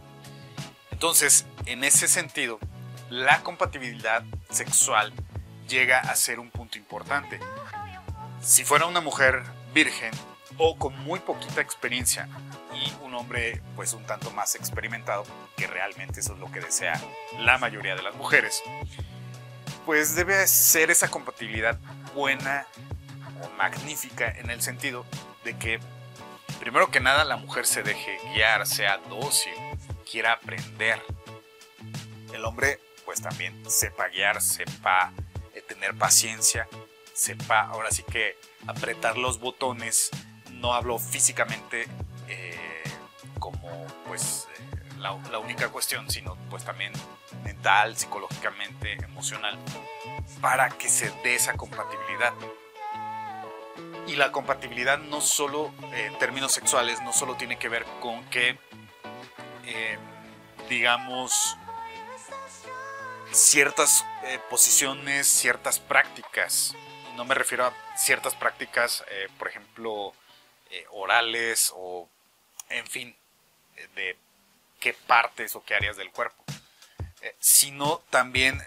Entonces, 0.92 1.46
en 1.66 1.84
ese 1.84 2.08
sentido, 2.08 2.60
la 3.10 3.42
compatibilidad 3.44 4.24
sexual 4.50 5.14
llega 5.68 6.00
a 6.00 6.16
ser 6.16 6.40
un 6.40 6.50
punto 6.50 6.78
importante. 6.78 7.40
Si 8.42 8.64
fuera 8.64 8.86
una 8.86 9.02
mujer 9.02 9.44
virgen 9.74 10.12
o 10.58 10.78
con 10.78 10.98
muy 11.00 11.20
poquita 11.20 11.62
experiencia 11.62 12.30
y 12.74 12.94
un 13.04 13.14
hombre 13.16 13.62
pues 13.76 13.94
un 13.94 14.06
tanto 14.06 14.32
más 14.32 14.56
experimentado, 14.56 15.24
que 15.58 15.68
realmente 15.68 16.20
eso 16.20 16.34
es 16.34 16.40
lo 16.40 16.52
que 16.52 16.62
desea 16.62 17.00
la 17.40 17.58
mayoría 17.58 17.96
de 17.96 18.04
las 18.04 18.16
mujeres, 18.16 18.62
pues 19.86 20.16
debe 20.16 20.48
ser 20.48 20.92
esa 20.92 21.10
compatibilidad 21.10 21.78
buena 22.14 22.66
o 23.42 23.50
magnífica 23.58 24.30
en 24.30 24.50
el 24.50 24.62
sentido 24.62 25.06
de 25.44 25.58
que 25.58 25.80
primero 26.60 26.90
que 26.90 27.00
nada 27.00 27.26
la 27.26 27.38
mujer 27.38 27.66
se 27.66 27.84
deje 27.84 28.18
guiar, 28.34 28.66
sea 28.66 28.98
dócil, 29.10 29.54
quiera 30.10 30.34
aprender. 30.34 31.02
El 32.34 32.46
hombre 32.46 32.80
pues 33.06 33.22
también 33.22 33.70
sepa 33.70 34.08
guiar, 34.08 34.42
sepa 34.42 35.14
tener 35.68 35.98
paciencia, 35.98 36.68
sepa 37.14 37.62
ahora 37.62 37.92
sí 37.92 38.04
que 38.04 38.38
apretar 38.68 39.18
los 39.18 39.40
botones. 39.40 40.10
No 40.52 40.74
hablo 40.74 40.98
físicamente 41.00 41.88
eh, 42.28 42.84
como 43.40 43.86
pues 44.08 44.48
eh, 44.58 44.82
la, 45.00 45.18
la 45.32 45.40
única 45.40 45.70
cuestión, 45.70 46.10
sino 46.10 46.38
pues 46.50 46.64
también 46.64 46.94
mental, 47.44 47.98
psicológicamente, 47.98 48.94
emocional, 49.04 49.58
para 50.42 50.70
que 50.70 50.90
se 50.90 51.10
dé 51.24 51.36
esa 51.36 51.54
compatibilidad. 51.54 52.34
Y 54.08 54.16
la 54.16 54.32
compatibilidad 54.32 54.98
no 55.00 55.20
solo 55.20 55.74
eh, 55.94 56.06
en 56.12 56.18
términos 56.20 56.52
sexuales, 56.52 57.02
no 57.02 57.12
solo 57.12 57.36
tiene 57.36 57.58
que 57.58 57.70
ver 57.70 57.86
con 58.00 58.24
que, 58.30 58.58
digamos, 60.70 61.58
ciertas 63.36 64.06
eh, 64.24 64.40
posiciones, 64.50 65.28
ciertas 65.28 65.80
prácticas. 65.80 66.74
No 67.16 67.26
me 67.26 67.36
refiero 67.36 67.66
a 67.66 67.74
ciertas 67.98 68.36
prácticas, 68.36 69.04
eh, 69.10 69.28
por 69.38 69.48
ejemplo, 69.48 70.14
eh, 70.72 70.86
orales 70.92 71.72
o, 71.76 72.10
en 72.70 72.88
fin, 72.88 73.16
de 73.96 74.18
qué 74.80 74.94
partes 74.94 75.56
o 75.56 75.64
qué 75.64 75.76
áreas 75.76 75.98
del 75.98 76.12
cuerpo. 76.12 76.44
Sino 77.40 78.04
también 78.12 78.62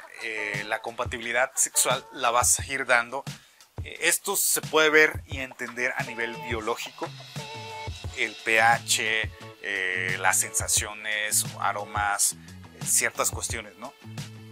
la 0.67 0.81
compatibilidad 0.81 1.53
sexual 1.55 2.05
la 2.13 2.33
vas 2.33 2.59
a 2.59 2.67
ir 2.67 2.87
dando. 2.87 3.23
Esto 3.85 4.35
se 4.35 4.61
puede 4.61 4.91
ver 4.91 5.23
y 5.29 5.39
entender 5.39 5.95
a 5.97 6.03
nivel 6.03 6.35
biológico. 6.49 7.09
El 8.17 8.35
pH, 8.35 9.31
las 10.19 10.41
sensaciones, 10.41 11.45
aromas, 11.61 12.35
ciertas 12.85 13.31
cuestiones, 13.31 13.77
¿no? 13.77 13.95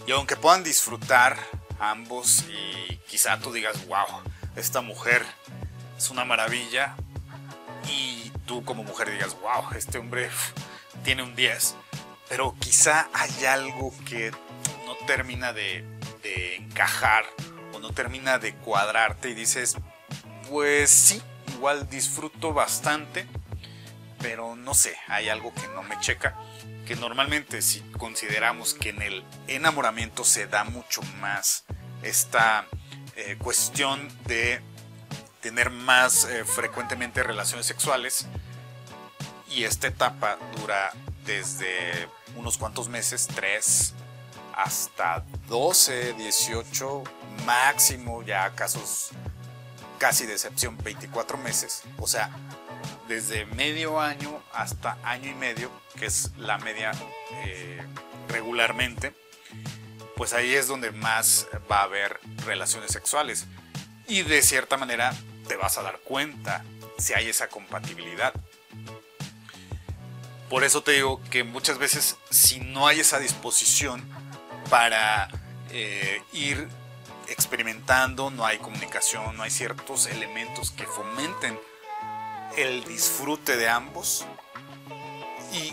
Y 0.07 0.13
aunque 0.13 0.37
puedan 0.37 0.63
disfrutar 0.63 1.37
ambos 1.81 2.45
y 2.49 2.97
quizá 3.09 3.39
tú 3.41 3.53
digas, 3.53 3.87
wow, 3.89 4.23
esta 4.55 4.81
mujer 4.81 5.27
es 5.99 6.11
una 6.11 6.25
maravilla, 6.25 6.95
y 7.89 8.31
tú 8.47 8.65
como 8.65 8.85
mujer 8.85 9.11
digas, 9.11 9.37
wow, 9.41 9.73
este 9.77 9.99
hombre 9.99 10.31
tiene 11.05 11.23
un 11.23 11.35
10, 11.35 11.75
pero 12.29 12.55
quizá 12.61 13.09
hay 13.13 13.47
algo 13.47 13.93
que 14.09 14.31
no 14.85 14.95
termina 15.07 15.53
de, 15.53 15.85
de 16.23 16.57
encajar 16.57 17.25
o 17.73 17.81
no 17.81 17.93
termina 17.93 18.39
de 18.39 18.55
cuadrarte 18.55 19.31
y 19.31 19.35
dices, 19.35 19.77
pues 20.49 20.91
sí, 20.91 21.21
igual 21.49 21.89
disfruto 21.89 22.53
bastante, 22.53 23.27
pero 24.21 24.55
no 24.55 24.73
sé, 24.75 24.97
hay 25.09 25.29
algo 25.29 25.53
que 25.53 25.67
no 25.69 25.83
me 25.83 25.99
checa 26.01 26.37
que 26.87 26.97
normalmente 26.97 27.61
si 27.61 27.81
consideramos 27.99 28.73
que 28.73 28.91
en 28.91 29.03
el 29.03 29.25
enamoramiento 29.49 30.25
se 30.25 30.47
da 30.47 30.65
mucho 30.65 31.03
más 31.21 31.65
esta 32.03 32.65
eh, 33.17 33.37
cuestión 33.43 34.09
de 34.25 34.61
tener 35.41 35.71
más 35.71 36.25
eh, 36.25 36.45
frecuentemente 36.45 37.23
relaciones 37.23 37.67
sexuales 37.67 38.27
y 39.51 39.65
esta 39.65 39.89
etapa 39.89 40.39
dura 40.57 40.93
desde 41.25 42.09
unos 42.37 42.57
cuantos 42.57 42.89
meses, 42.89 43.29
3 43.35 43.95
hasta 44.55 45.25
12, 45.49 46.15
18, 46.15 47.03
máximo 47.45 48.23
ya 48.23 48.55
casos 48.55 49.11
casi 49.99 50.27
de 50.27 50.35
excepción 50.35 50.79
24 50.79 51.37
meses, 51.39 51.83
o 51.99 52.07
sea, 52.07 52.31
desde 53.09 53.47
medio 53.47 54.01
año 54.01 54.43
hasta 54.53 54.99
año 55.03 55.31
y 55.31 55.35
medio, 55.35 55.71
que 55.99 56.07
es 56.07 56.33
la 56.37 56.59
media 56.59 56.93
eh, 57.45 57.83
regularmente, 58.29 59.15
pues 60.17 60.33
ahí 60.33 60.55
es 60.55 60.67
donde 60.69 60.91
más 60.91 61.47
va 61.71 61.81
a 61.81 61.85
haber 61.85 62.19
relaciones 62.45 62.91
sexuales. 62.91 63.47
Y 64.09 64.23
de 64.23 64.43
cierta 64.43 64.77
manera 64.77 65.15
te 65.49 65.57
vas 65.57 65.79
a 65.79 65.83
dar 65.83 65.99
cuenta 66.01 66.65
si 66.99 67.15
hay 67.15 67.29
esa 67.29 67.49
compatibilidad. 67.49 68.33
Por 70.49 70.65
eso 70.65 70.83
te 70.83 70.93
digo 70.93 71.21
que 71.31 71.45
muchas 71.45 71.79
veces 71.79 72.17
si 72.31 72.61
no 72.61 72.87
hay 72.87 73.01
esa 73.01 73.19
disposición 73.19 74.09
para 74.71 75.29
eh, 75.71 76.23
ir 76.33 76.69
experimentando, 77.29 78.31
no 78.31 78.47
hay 78.47 78.59
comunicación, 78.59 79.37
no 79.37 79.43
hay 79.43 79.51
ciertos 79.51 80.07
elementos 80.07 80.71
que 80.71 80.85
fomenten 80.85 81.59
el 82.57 82.85
disfrute 82.85 83.57
de 83.57 83.69
ambos. 83.69 84.25
Y 85.53 85.73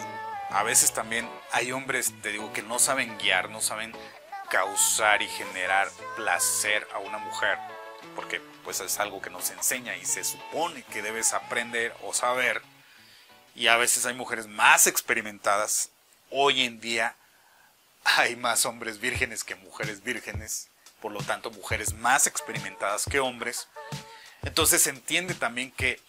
a 0.50 0.64
veces 0.64 0.94
también 0.94 1.30
hay 1.52 1.72
hombres, 1.72 2.14
te 2.22 2.32
digo, 2.32 2.52
que 2.54 2.62
no 2.62 2.78
saben 2.78 3.18
guiar, 3.18 3.50
no 3.50 3.62
saben 3.62 3.94
causar 4.50 5.22
y 5.22 5.28
generar 5.28 5.90
placer 6.16 6.88
a 6.94 7.00
una 7.00 7.18
mujer, 7.18 7.58
porque 8.16 8.42
pues 8.64 8.80
es 8.82 9.00
algo 9.00 9.22
que 9.22 9.30
nos 9.30 9.50
enseña 9.50 9.96
y 9.96 10.06
se 10.06 10.24
supone 10.24 10.84
que 10.84 11.02
debes 11.02 11.34
aprender 11.34 11.96
o 12.04 12.14
saber. 12.14 12.62
Y 13.56 13.68
a 13.68 13.78
veces 13.78 14.06
hay 14.06 14.14
mujeres 14.14 14.48
más 14.48 14.88
experimentadas. 14.88 15.90
Hoy 16.30 16.64
en 16.64 16.80
día 16.80 17.16
hay 18.04 18.36
más 18.36 18.66
hombres 18.66 19.00
vírgenes 19.00 19.44
que 19.44 19.56
mujeres 19.56 20.04
vírgenes, 20.04 20.70
por 21.02 21.12
lo 21.12 21.22
tanto 21.22 21.50
mujeres 21.52 21.94
más 21.94 22.28
experimentadas 22.28 23.06
que 23.06 23.20
hombres. 23.20 23.68
Entonces 24.44 24.82
se 24.82 24.90
entiende 24.90 25.34
también 25.34 25.72
que 25.72 26.00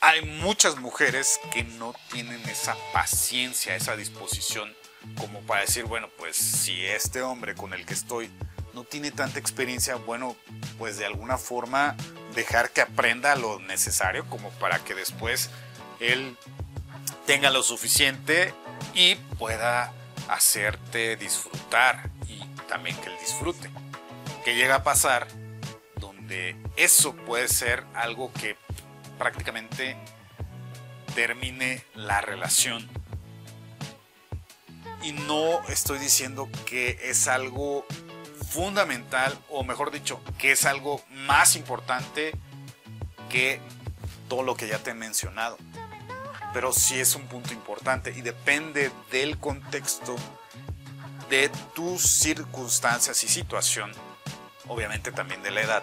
hay 0.00 0.24
muchas 0.24 0.76
mujeres 0.76 1.38
que 1.52 1.62
no 1.62 1.94
tienen 2.10 2.40
esa 2.48 2.74
paciencia, 2.92 3.76
esa 3.76 3.96
disposición 3.96 4.74
como 5.18 5.40
para 5.40 5.62
decir, 5.62 5.84
bueno, 5.84 6.08
pues 6.18 6.36
si 6.36 6.84
este 6.86 7.22
hombre 7.22 7.54
con 7.54 7.74
el 7.74 7.84
que 7.84 7.94
estoy 7.94 8.30
no 8.74 8.84
tiene 8.84 9.10
tanta 9.10 9.38
experiencia, 9.38 9.96
bueno, 9.96 10.36
pues 10.78 10.96
de 10.96 11.06
alguna 11.06 11.36
forma 11.36 11.96
dejar 12.34 12.70
que 12.70 12.80
aprenda 12.80 13.34
lo 13.36 13.58
necesario 13.60 14.26
como 14.26 14.50
para 14.52 14.78
que 14.78 14.94
después 14.94 15.50
él 16.00 16.36
tenga 17.26 17.50
lo 17.50 17.62
suficiente 17.62 18.54
y 18.94 19.16
pueda 19.38 19.92
hacerte 20.28 21.16
disfrutar 21.16 22.10
y 22.26 22.44
también 22.68 22.96
que 23.00 23.08
él 23.08 23.16
disfrute. 23.20 23.70
Que 24.44 24.54
llega 24.54 24.76
a 24.76 24.82
pasar 24.82 25.26
donde 25.96 26.56
eso 26.76 27.14
puede 27.14 27.48
ser 27.48 27.84
algo 27.94 28.32
que 28.32 28.56
prácticamente 29.20 29.98
termine 31.14 31.84
la 31.94 32.22
relación. 32.22 32.88
Y 35.02 35.12
no 35.12 35.62
estoy 35.68 35.98
diciendo 35.98 36.48
que 36.64 36.98
es 37.02 37.28
algo 37.28 37.84
fundamental, 38.48 39.38
o 39.50 39.62
mejor 39.62 39.90
dicho, 39.90 40.22
que 40.38 40.52
es 40.52 40.64
algo 40.64 41.02
más 41.10 41.54
importante 41.54 42.32
que 43.28 43.60
todo 44.26 44.42
lo 44.42 44.56
que 44.56 44.68
ya 44.68 44.78
te 44.78 44.92
he 44.92 44.94
mencionado. 44.94 45.58
Pero 46.54 46.72
sí 46.72 46.98
es 46.98 47.14
un 47.14 47.26
punto 47.26 47.52
importante 47.52 48.14
y 48.16 48.22
depende 48.22 48.90
del 49.12 49.38
contexto, 49.38 50.16
de 51.28 51.50
tus 51.74 52.00
circunstancias 52.00 53.22
y 53.22 53.28
situación, 53.28 53.92
obviamente 54.66 55.12
también 55.12 55.42
de 55.42 55.50
la 55.50 55.60
edad. 55.60 55.82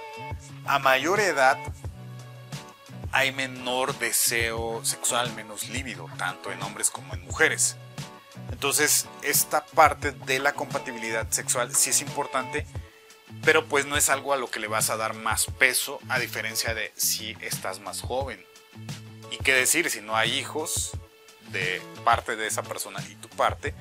A 0.66 0.80
mayor 0.80 1.20
edad 1.20 1.58
hay 3.18 3.32
menor 3.32 3.98
deseo 3.98 4.86
sexual, 4.86 5.34
menos 5.34 5.70
líbido, 5.70 6.08
tanto 6.20 6.52
en 6.52 6.62
hombres 6.62 6.92
como 6.92 7.16
en 7.16 7.24
mujeres. 7.24 7.76
Entonces, 8.52 9.08
esta 9.24 9.66
parte 9.66 10.12
de 10.12 10.38
la 10.38 10.54
compatibilidad 10.54 11.28
sexual 11.32 11.74
sí 11.76 11.90
es 11.90 12.02
importante, 12.02 12.68
pero 13.44 13.66
pues 13.66 13.88
no 13.88 13.98
es 13.98 14.10
algo 14.10 14.34
a 14.34 14.38
lo 14.38 14.52
que 14.52 14.60
le 14.60 14.68
vas 14.68 14.92
a 14.92 14.98
dar 14.98 15.16
más 15.16 15.48
peso, 15.58 16.00
a 16.10 16.20
diferencia 16.20 16.76
de 16.76 16.94
si 16.96 17.36
estás 17.42 17.80
más 17.80 18.02
joven. 18.02 18.46
Y 19.32 19.38
qué 19.38 19.56
decir, 19.56 19.90
si 19.90 20.02
no 20.02 20.16
hay 20.16 20.38
hijos 20.38 20.92
de 21.52 21.82
parte 22.04 22.36
de 22.36 22.46
esa 22.46 22.62
persona 22.62 23.04
y 23.10 23.16
tu 23.16 23.30
parte, 23.30 23.74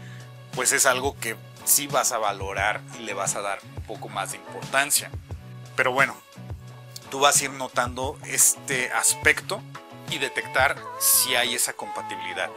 pues 0.54 0.72
es 0.72 0.86
algo 0.86 1.14
que 1.20 1.36
sí 1.66 1.88
vas 1.88 2.12
a 2.12 2.18
valorar 2.18 2.80
y 2.98 3.02
le 3.02 3.12
vas 3.12 3.36
a 3.36 3.42
dar 3.42 3.58
un 3.76 3.82
poco 3.82 4.08
más 4.08 4.30
de 4.30 4.38
importancia. 4.38 5.10
Pero 5.76 5.92
bueno, 5.92 6.16
tú 7.06 7.20
vas 7.20 7.40
a 7.40 7.44
ir 7.44 7.50
notando 7.50 8.18
este 8.24 8.92
aspecto 8.92 9.62
y 10.10 10.18
detectar 10.18 10.76
si 11.00 11.34
hay 11.34 11.54
esa 11.54 11.72
compatibilidad. 11.72 12.50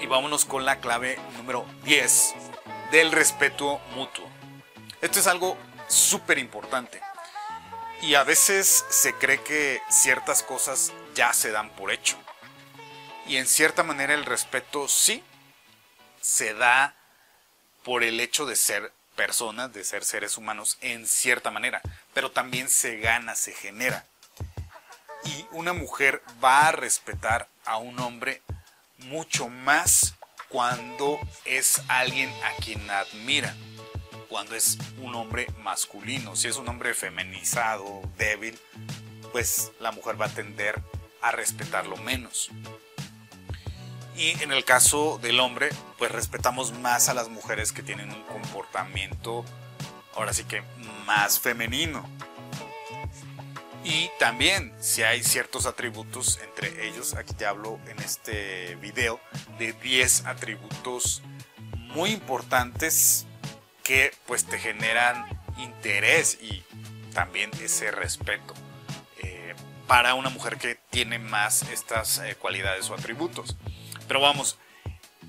Y 0.00 0.06
vámonos 0.06 0.44
con 0.44 0.64
la 0.64 0.80
clave 0.80 1.18
número 1.36 1.66
10 1.84 2.34
del 2.90 3.12
respeto 3.12 3.80
mutuo. 3.94 4.28
Esto 5.00 5.20
es 5.20 5.26
algo 5.26 5.56
súper 5.88 6.38
importante. 6.38 7.00
Y 8.02 8.14
a 8.14 8.24
veces 8.24 8.84
se 8.88 9.14
cree 9.14 9.42
que 9.42 9.80
ciertas 9.88 10.42
cosas 10.42 10.92
ya 11.14 11.32
se 11.32 11.50
dan 11.50 11.70
por 11.70 11.90
hecho. 11.90 12.16
Y 13.26 13.36
en 13.36 13.46
cierta 13.46 13.82
manera 13.82 14.14
el 14.14 14.24
respeto 14.24 14.88
sí 14.88 15.22
se 16.20 16.54
da 16.54 16.94
por 17.82 18.02
el 18.02 18.20
hecho 18.20 18.46
de 18.46 18.56
ser 18.56 18.92
personas, 19.16 19.72
de 19.72 19.82
ser 19.82 20.04
seres 20.04 20.36
humanos 20.36 20.78
en 20.80 21.06
cierta 21.06 21.50
manera, 21.50 21.80
pero 22.14 22.30
también 22.30 22.68
se 22.68 22.98
gana, 22.98 23.34
se 23.34 23.52
genera. 23.52 24.06
Y 25.24 25.46
una 25.50 25.72
mujer 25.72 26.22
va 26.44 26.68
a 26.68 26.72
respetar 26.72 27.48
a 27.64 27.78
un 27.78 27.98
hombre 27.98 28.42
mucho 28.98 29.48
más 29.48 30.14
cuando 30.48 31.18
es 31.44 31.82
alguien 31.88 32.30
a 32.44 32.62
quien 32.62 32.88
admira, 32.88 33.54
cuando 34.28 34.54
es 34.54 34.78
un 34.98 35.14
hombre 35.14 35.48
masculino. 35.58 36.36
Si 36.36 36.48
es 36.48 36.56
un 36.56 36.68
hombre 36.68 36.94
feminizado, 36.94 38.02
débil, 38.16 38.58
pues 39.32 39.72
la 39.80 39.90
mujer 39.90 40.20
va 40.20 40.26
a 40.26 40.34
tender 40.34 40.80
a 41.22 41.32
respetarlo 41.32 41.96
menos. 41.96 42.50
Y 44.16 44.42
en 44.42 44.50
el 44.50 44.64
caso 44.64 45.18
del 45.20 45.40
hombre, 45.40 45.68
pues 45.98 46.10
respetamos 46.10 46.72
más 46.78 47.08
a 47.08 47.14
las 47.14 47.28
mujeres 47.28 47.72
que 47.72 47.82
tienen 47.82 48.10
un 48.10 48.22
comportamiento, 48.22 49.44
ahora 50.14 50.32
sí 50.32 50.44
que 50.44 50.62
más 51.04 51.38
femenino. 51.38 52.08
Y 53.84 54.10
también 54.18 54.74
si 54.80 55.02
hay 55.02 55.22
ciertos 55.22 55.66
atributos 55.66 56.40
entre 56.42 56.88
ellos, 56.88 57.14
aquí 57.14 57.34
te 57.34 57.46
hablo 57.46 57.78
en 57.88 57.98
este 58.00 58.74
video 58.76 59.20
de 59.58 59.74
10 59.74 60.24
atributos 60.26 61.22
muy 61.76 62.10
importantes 62.10 63.26
que 63.84 64.12
pues 64.26 64.44
te 64.44 64.58
generan 64.58 65.24
interés 65.58 66.38
y 66.40 66.64
también 67.14 67.50
ese 67.62 67.92
respeto 67.92 68.54
eh, 69.22 69.54
para 69.86 70.14
una 70.14 70.30
mujer 70.30 70.56
que 70.56 70.78
tiene 70.90 71.20
más 71.20 71.62
estas 71.70 72.18
eh, 72.18 72.34
cualidades 72.34 72.90
o 72.90 72.94
atributos. 72.94 73.56
Pero 74.06 74.20
vamos, 74.20 74.58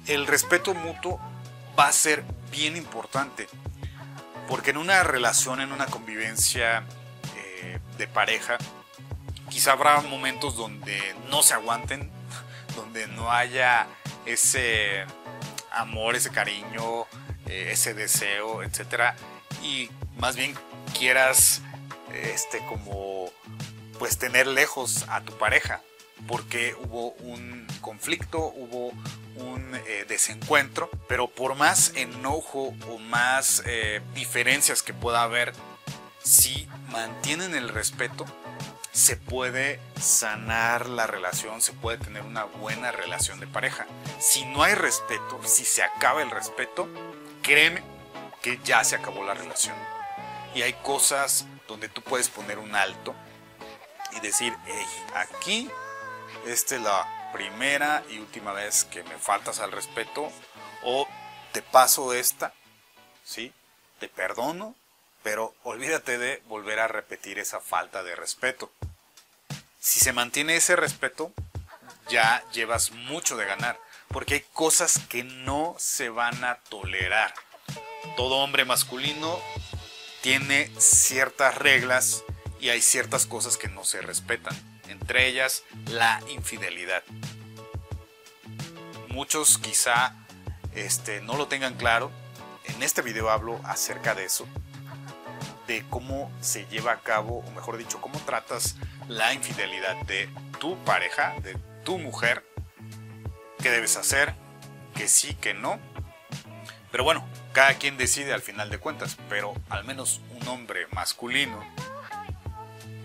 el 0.07 0.27
respeto 0.27 0.73
mutuo 0.73 1.19
va 1.77 1.87
a 1.87 1.91
ser 1.91 2.23
bien 2.51 2.75
importante. 2.75 3.47
Porque 4.47 4.71
en 4.71 4.77
una 4.77 5.03
relación, 5.03 5.59
en 5.61 5.71
una 5.71 5.87
convivencia 5.87 6.85
eh, 7.35 7.79
de 7.97 8.07
pareja, 8.07 8.57
quizá 9.49 9.73
habrá 9.73 9.99
momentos 10.01 10.55
donde 10.55 11.15
no 11.29 11.43
se 11.43 11.53
aguanten, 11.53 12.09
donde 12.75 13.07
no 13.07 13.31
haya 13.31 13.87
ese 14.25 15.05
amor, 15.71 16.15
ese 16.15 16.31
cariño, 16.31 17.05
eh, 17.45 17.69
ese 17.71 17.93
deseo, 17.93 18.63
etc. 18.63 19.13
Y 19.61 19.89
más 20.17 20.35
bien 20.35 20.55
quieras 20.97 21.61
este 22.13 22.59
como 22.67 23.31
pues 23.99 24.17
tener 24.17 24.47
lejos 24.47 25.05
a 25.09 25.21
tu 25.21 25.37
pareja 25.37 25.81
porque 26.27 26.75
hubo 26.79 27.11
un 27.19 27.67
conflicto, 27.81 28.39
hubo 28.39 28.91
un 29.35 29.75
eh, 29.87 30.05
desencuentro, 30.07 30.89
pero 31.07 31.27
por 31.27 31.55
más 31.55 31.93
enojo 31.95 32.73
o 32.89 32.97
más 32.97 33.63
eh, 33.65 34.01
diferencias 34.13 34.81
que 34.81 34.93
pueda 34.93 35.23
haber, 35.23 35.53
si 36.23 36.67
mantienen 36.91 37.55
el 37.55 37.69
respeto, 37.69 38.25
se 38.91 39.15
puede 39.15 39.79
sanar 40.01 40.87
la 40.87 41.05
relación, 41.05 41.61
se 41.61 41.71
puede 41.71 41.99
tener 41.99 42.23
una 42.23 42.45
buena 42.45 42.91
relación 42.91 43.39
de 43.39 43.45
pareja. 43.45 43.85
Si 44.19 44.43
no 44.45 44.63
hay 44.63 44.73
respeto, 44.73 45.39
si 45.45 45.65
se 45.65 45.83
acaba 45.83 46.23
el 46.23 46.31
respeto, 46.31 46.87
créeme 47.43 47.83
que 48.41 48.59
ya 48.63 48.83
se 48.83 48.95
acabó 48.95 49.23
la 49.23 49.35
relación. 49.35 49.75
Y 50.55 50.63
hay 50.63 50.73
cosas 50.73 51.45
donde 51.67 51.89
tú 51.89 52.01
puedes 52.01 52.29
poner 52.29 52.57
un 52.57 52.75
alto 52.75 53.13
y 54.15 54.19
decir, 54.19 54.55
hey, 54.65 54.85
aquí 55.13 55.69
esta 56.47 56.75
es 56.75 56.81
la 56.81 57.29
primera 57.33 58.03
y 58.09 58.19
última 58.19 58.53
vez 58.53 58.85
que 58.85 59.03
me 59.03 59.17
faltas 59.17 59.59
al 59.59 59.71
respeto 59.71 60.31
o 60.83 61.07
te 61.51 61.61
paso 61.61 62.13
esta, 62.13 62.53
¿sí? 63.23 63.53
Te 63.99 64.07
perdono, 64.07 64.75
pero 65.23 65.53
olvídate 65.63 66.17
de 66.17 66.41
volver 66.47 66.79
a 66.79 66.87
repetir 66.87 67.39
esa 67.39 67.59
falta 67.59 68.03
de 68.03 68.15
respeto. 68.15 68.71
Si 69.79 69.99
se 69.99 70.13
mantiene 70.13 70.55
ese 70.55 70.75
respeto, 70.75 71.33
ya 72.09 72.43
llevas 72.51 72.91
mucho 72.91 73.35
de 73.35 73.45
ganar, 73.45 73.79
porque 74.07 74.35
hay 74.35 74.45
cosas 74.53 74.99
que 75.09 75.23
no 75.23 75.75
se 75.77 76.09
van 76.09 76.43
a 76.43 76.55
tolerar. 76.69 77.33
Todo 78.15 78.37
hombre 78.37 78.63
masculino 78.63 79.39
tiene 80.21 80.71
ciertas 80.79 81.55
reglas 81.55 82.23
y 82.59 82.69
hay 82.69 82.81
ciertas 82.81 83.25
cosas 83.25 83.57
que 83.57 83.67
no 83.67 83.83
se 83.83 84.01
respetan 84.01 84.76
entre 84.89 85.27
ellas 85.27 85.63
la 85.89 86.21
infidelidad. 86.29 87.03
Muchos 89.09 89.57
quizá 89.57 90.13
este, 90.75 91.21
no 91.21 91.37
lo 91.37 91.47
tengan 91.47 91.75
claro, 91.75 92.11
en 92.65 92.83
este 92.83 93.01
video 93.01 93.29
hablo 93.29 93.59
acerca 93.63 94.13
de 94.13 94.25
eso, 94.25 94.47
de 95.65 95.83
cómo 95.89 96.31
se 96.39 96.65
lleva 96.67 96.91
a 96.91 96.99
cabo, 96.99 97.39
o 97.39 97.51
mejor 97.51 97.77
dicho, 97.77 97.99
cómo 97.99 98.19
tratas 98.19 98.75
la 99.07 99.33
infidelidad 99.33 99.95
de 100.05 100.29
tu 100.59 100.77
pareja, 100.83 101.35
de 101.41 101.57
tu 101.83 101.97
mujer, 101.97 102.45
qué 103.61 103.71
debes 103.71 103.97
hacer, 103.97 104.35
que 104.95 105.07
sí, 105.07 105.33
que 105.35 105.53
no. 105.53 105.79
Pero 106.91 107.03
bueno, 107.03 107.27
cada 107.53 107.73
quien 107.75 107.97
decide 107.97 108.33
al 108.33 108.41
final 108.41 108.69
de 108.69 108.77
cuentas, 108.77 109.17
pero 109.29 109.53
al 109.69 109.83
menos 109.83 110.21
un 110.29 110.47
hombre 110.47 110.87
masculino 110.91 111.65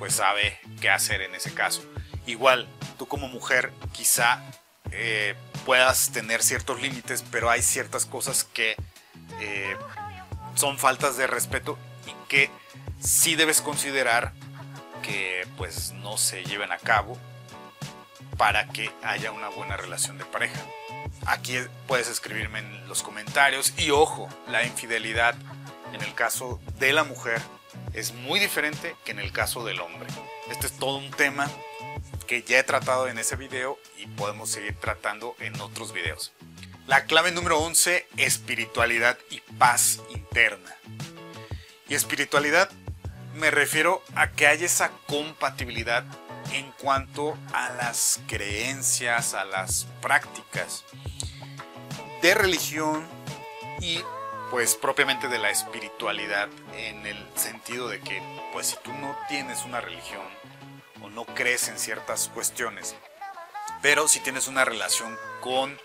pues 0.03 0.16
sabe 0.16 0.59
qué 0.80 0.90
hacer 0.90 1.22
en 1.22 1.32
ese 1.36 1.55
caso. 1.55 1.80
Igual, 2.26 2.66
tú 2.98 3.07
como 3.07 3.28
mujer 3.28 3.72
quizá 3.92 4.42
eh, 4.90 5.36
puedas 5.64 6.11
tener 6.11 6.42
ciertos 6.42 6.82
límites, 6.82 7.24
pero 7.30 7.48
hay 7.48 7.62
ciertas 7.62 8.05
cosas 8.05 8.42
que 8.42 8.74
eh, 9.38 9.76
son 10.57 10.76
faltas 10.76 11.16
de 11.16 11.28
respeto 11.28 11.78
y 12.05 12.28
que 12.28 12.50
sí 12.98 13.36
debes 13.36 13.61
considerar 13.61 14.32
que 15.05 15.46
pues 15.57 15.92
no 15.92 16.18
se 16.18 16.42
lleven 16.42 16.72
a 16.72 16.78
cabo 16.78 17.16
para 18.36 18.66
que 18.70 18.90
haya 19.05 19.30
una 19.30 19.50
buena 19.50 19.76
relación 19.76 20.18
de 20.18 20.24
pareja. 20.24 20.61
Aquí 21.26 21.59
puedes 21.86 22.09
escribirme 22.09 22.59
en 22.59 22.88
los 22.88 23.05
comentarios 23.05 23.72
y 23.78 23.92
ojo, 23.92 24.28
la 24.48 24.64
infidelidad 24.64 25.36
en 25.92 26.03
el 26.03 26.12
caso 26.14 26.61
de 26.80 26.92
la 26.92 27.05
mujer 27.05 27.40
es 27.93 28.12
muy 28.14 28.40
diferente 28.40 28.97
que 29.05 29.12
en 29.12 29.18
el 29.18 29.32
caso 29.32 29.64
del 29.64 29.80
hombre. 29.80 30.09
Este 30.51 30.66
es 30.66 30.72
todo 30.78 30.97
un 30.97 31.11
tema 31.11 31.51
que 32.26 32.43
ya 32.43 32.59
he 32.59 32.62
tratado 32.62 33.09
en 33.09 33.18
ese 33.18 33.36
video 33.36 33.78
y 33.99 34.07
podemos 34.07 34.51
seguir 34.51 34.74
tratando 34.76 35.36
en 35.40 35.61
otros 35.61 35.93
videos. 35.93 36.32
La 36.86 37.05
clave 37.05 37.30
número 37.30 37.59
11, 37.61 38.07
espiritualidad 38.16 39.18
y 39.30 39.40
paz 39.59 40.01
interna. 40.11 40.74
Y 41.88 41.95
espiritualidad 41.95 42.70
me 43.34 43.51
refiero 43.51 44.03
a 44.14 44.30
que 44.32 44.47
haya 44.47 44.66
esa 44.66 44.90
compatibilidad 45.07 46.05
en 46.53 46.70
cuanto 46.72 47.36
a 47.53 47.70
las 47.70 48.20
creencias, 48.26 49.34
a 49.34 49.45
las 49.45 49.86
prácticas 50.01 50.84
de 52.20 52.34
religión 52.34 53.07
y 53.80 54.01
pues 54.53 54.74
propiamente 54.74 55.28
de 55.28 55.38
la 55.38 55.48
espiritualidad 55.48 56.46
en 56.74 57.07
el 57.07 57.16
sentido 57.34 57.88
de 57.88 58.00
que 58.00 58.22
pues 58.53 58.66
si 58.66 58.76
tú 58.84 58.92
no 58.92 59.16
tienes 59.26 59.64
una 59.64 59.80
religión 59.80 60.26
o 61.00 61.09
no 61.09 61.24
crees 61.24 61.68
en 61.68 61.78
ciertas 61.78 62.28
cuestiones, 62.28 62.94
pero 63.80 64.09
si 64.09 64.20
tienes 64.20 64.48
una 64.48 64.66
relación 64.66 65.18
con 65.40 65.80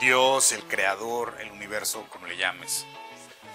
Dios, 0.00 0.50
el 0.50 0.64
creador, 0.64 1.36
el 1.38 1.52
universo, 1.52 2.08
como 2.10 2.26
le 2.26 2.36
llames, 2.36 2.86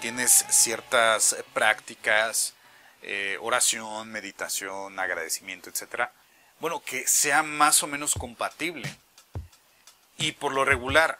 tienes 0.00 0.46
ciertas 0.48 1.36
prácticas, 1.52 2.54
eh, 3.02 3.36
oración, 3.42 4.10
meditación, 4.10 4.98
agradecimiento, 4.98 5.68
etc. 5.68 6.08
Bueno, 6.58 6.82
que 6.82 7.06
sea 7.06 7.42
más 7.42 7.82
o 7.82 7.86
menos 7.86 8.14
compatible. 8.14 8.88
Y 10.16 10.32
por 10.32 10.52
lo 10.54 10.64
regular, 10.64 11.18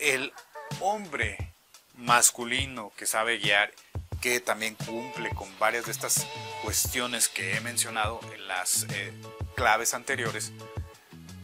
el 0.00 0.32
hombre 0.80 1.51
masculino 1.96 2.92
que 2.96 3.06
sabe 3.06 3.38
guiar, 3.38 3.72
que 4.20 4.40
también 4.40 4.74
cumple 4.74 5.30
con 5.30 5.48
varias 5.58 5.86
de 5.86 5.92
estas 5.92 6.26
cuestiones 6.62 7.28
que 7.28 7.56
he 7.56 7.60
mencionado 7.60 8.20
en 8.34 8.46
las 8.46 8.86
eh, 8.90 9.12
claves 9.56 9.94
anteriores, 9.94 10.52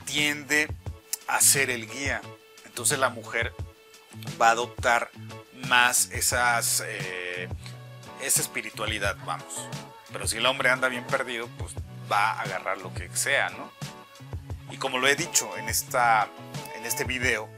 tiende 0.04 0.68
a 1.26 1.40
ser 1.40 1.70
el 1.70 1.88
guía. 1.88 2.22
Entonces 2.64 2.98
la 2.98 3.10
mujer 3.10 3.52
va 4.40 4.48
a 4.48 4.52
adoptar 4.52 5.10
más 5.66 6.10
esas, 6.12 6.82
eh, 6.86 7.48
esa 8.22 8.40
espiritualidad, 8.40 9.16
vamos. 9.24 9.68
Pero 10.12 10.26
si 10.26 10.38
el 10.38 10.46
hombre 10.46 10.70
anda 10.70 10.88
bien 10.88 11.06
perdido, 11.06 11.48
pues 11.58 11.74
va 12.10 12.32
a 12.32 12.42
agarrar 12.42 12.78
lo 12.78 12.92
que 12.94 13.08
sea, 13.14 13.50
¿no? 13.50 13.70
Y 14.70 14.76
como 14.76 14.98
lo 14.98 15.08
he 15.08 15.16
dicho 15.16 15.56
en, 15.58 15.68
esta, 15.68 16.28
en 16.76 16.86
este 16.86 17.04
video, 17.04 17.48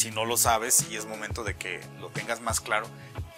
si 0.00 0.10
no 0.10 0.24
lo 0.24 0.38
sabes 0.38 0.86
y 0.90 0.96
es 0.96 1.04
momento 1.04 1.44
de 1.44 1.56
que 1.56 1.78
lo 2.00 2.08
tengas 2.08 2.40
más 2.40 2.62
claro, 2.62 2.86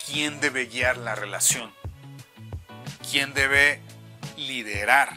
quién 0.06 0.38
debe 0.38 0.66
guiar 0.66 0.96
la 0.96 1.16
relación, 1.16 1.74
quién 3.10 3.34
debe 3.34 3.80
liderar, 4.36 5.12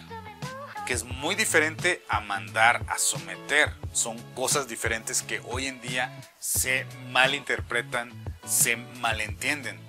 que 0.88 0.94
es 0.94 1.04
muy 1.04 1.36
diferente 1.36 2.04
a 2.10 2.20
mandar 2.20 2.84
a 2.88 2.98
someter. 2.98 3.72
Son 3.94 4.18
cosas 4.34 4.68
diferentes 4.68 5.22
que 5.22 5.40
hoy 5.42 5.68
en 5.68 5.80
día 5.82 6.20
se 6.40 6.88
malinterpretan, 7.12 8.12
se 8.44 8.78
malentienden. 8.78 9.80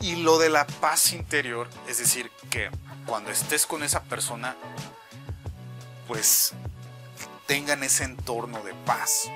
Y 0.00 0.16
lo 0.16 0.38
de 0.38 0.48
la 0.48 0.66
paz 0.66 1.12
interior, 1.12 1.68
es 1.86 1.98
decir, 1.98 2.30
que 2.48 2.70
cuando 3.04 3.30
estés 3.30 3.66
con 3.66 3.82
esa 3.82 4.04
persona, 4.04 4.56
pues 6.08 6.54
tengan 7.46 7.82
ese 7.82 8.04
entorno 8.04 8.62
de 8.62 8.74
paz. 8.86 9.30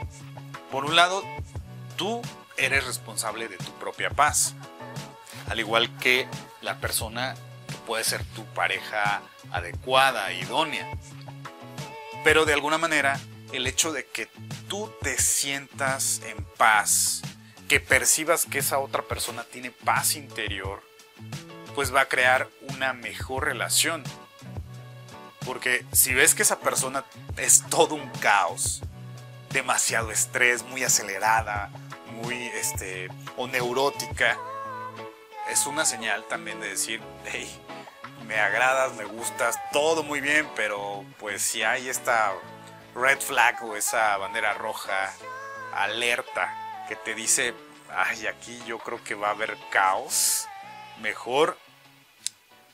Por 0.70 0.84
un 0.84 0.96
lado, 0.96 1.22
tú 1.96 2.22
eres 2.56 2.84
responsable 2.86 3.48
de 3.48 3.56
tu 3.56 3.72
propia 3.78 4.11
paz, 4.11 4.54
al 5.48 5.61
igual 5.61 5.96
que 5.98 6.28
la 6.61 6.78
persona 6.78 7.34
que 7.68 7.76
puede 7.86 8.04
ser 8.04 8.24
tu 8.34 8.44
pareja 8.46 9.22
adecuada, 9.50 10.32
idónea. 10.32 10.90
Pero 12.24 12.44
de 12.44 12.52
alguna 12.52 12.78
manera, 12.78 13.18
el 13.52 13.66
hecho 13.66 13.92
de 13.92 14.06
que 14.06 14.28
tú 14.68 14.92
te 15.00 15.16
sientas 15.18 16.20
en 16.26 16.44
paz, 16.56 17.22
que 17.68 17.80
percibas 17.80 18.46
que 18.46 18.59
esa 18.59 18.78
otra 18.78 19.02
persona 19.02 19.44
tiene 19.44 19.70
paz 19.70 20.16
interior, 20.16 20.82
pues 21.74 21.94
va 21.94 22.02
a 22.02 22.09
crear 22.09 22.48
una 22.74 22.92
mejor 22.92 23.44
relación. 23.44 24.02
Porque 25.49 25.82
si 25.92 26.12
ves 26.12 26.34
que 26.34 26.42
esa 26.42 26.61
persona 26.61 27.07
es 27.38 27.64
todo 27.70 27.94
un 27.94 28.07
caos, 28.20 28.82
demasiado 29.49 30.11
estrés, 30.11 30.62
muy 30.62 30.84
acelerada, 30.84 31.70
muy 32.22 32.49
este 32.49 33.09
neurótica, 33.51 34.36
es 35.49 35.64
una 35.64 35.86
señal 35.86 36.22
también 36.28 36.61
de 36.61 36.68
decir, 36.68 37.01
hey, 37.24 37.49
me 38.26 38.38
agradas, 38.38 38.92
me 38.92 39.07
gustas, 39.07 39.59
todo 39.72 40.03
muy 40.03 40.20
bien, 40.20 40.46
pero 40.55 41.03
pues 41.18 41.40
si 41.40 41.62
hay 41.62 41.88
esta 41.88 42.34
red 42.94 43.18
flag 43.18 43.64
o 43.64 43.74
esa 43.74 44.18
bandera 44.18 44.53
roja, 44.53 45.14
alerta, 45.72 46.84
que 46.88 46.96
te 46.96 47.14
dice, 47.14 47.55
ay, 47.96 48.26
aquí 48.26 48.62
yo 48.66 48.78
creo 48.80 49.03
que 49.03 49.14
va 49.14 49.28
a 49.28 49.30
haber 49.30 49.57
caos, 49.70 50.46
mejor, 51.01 51.57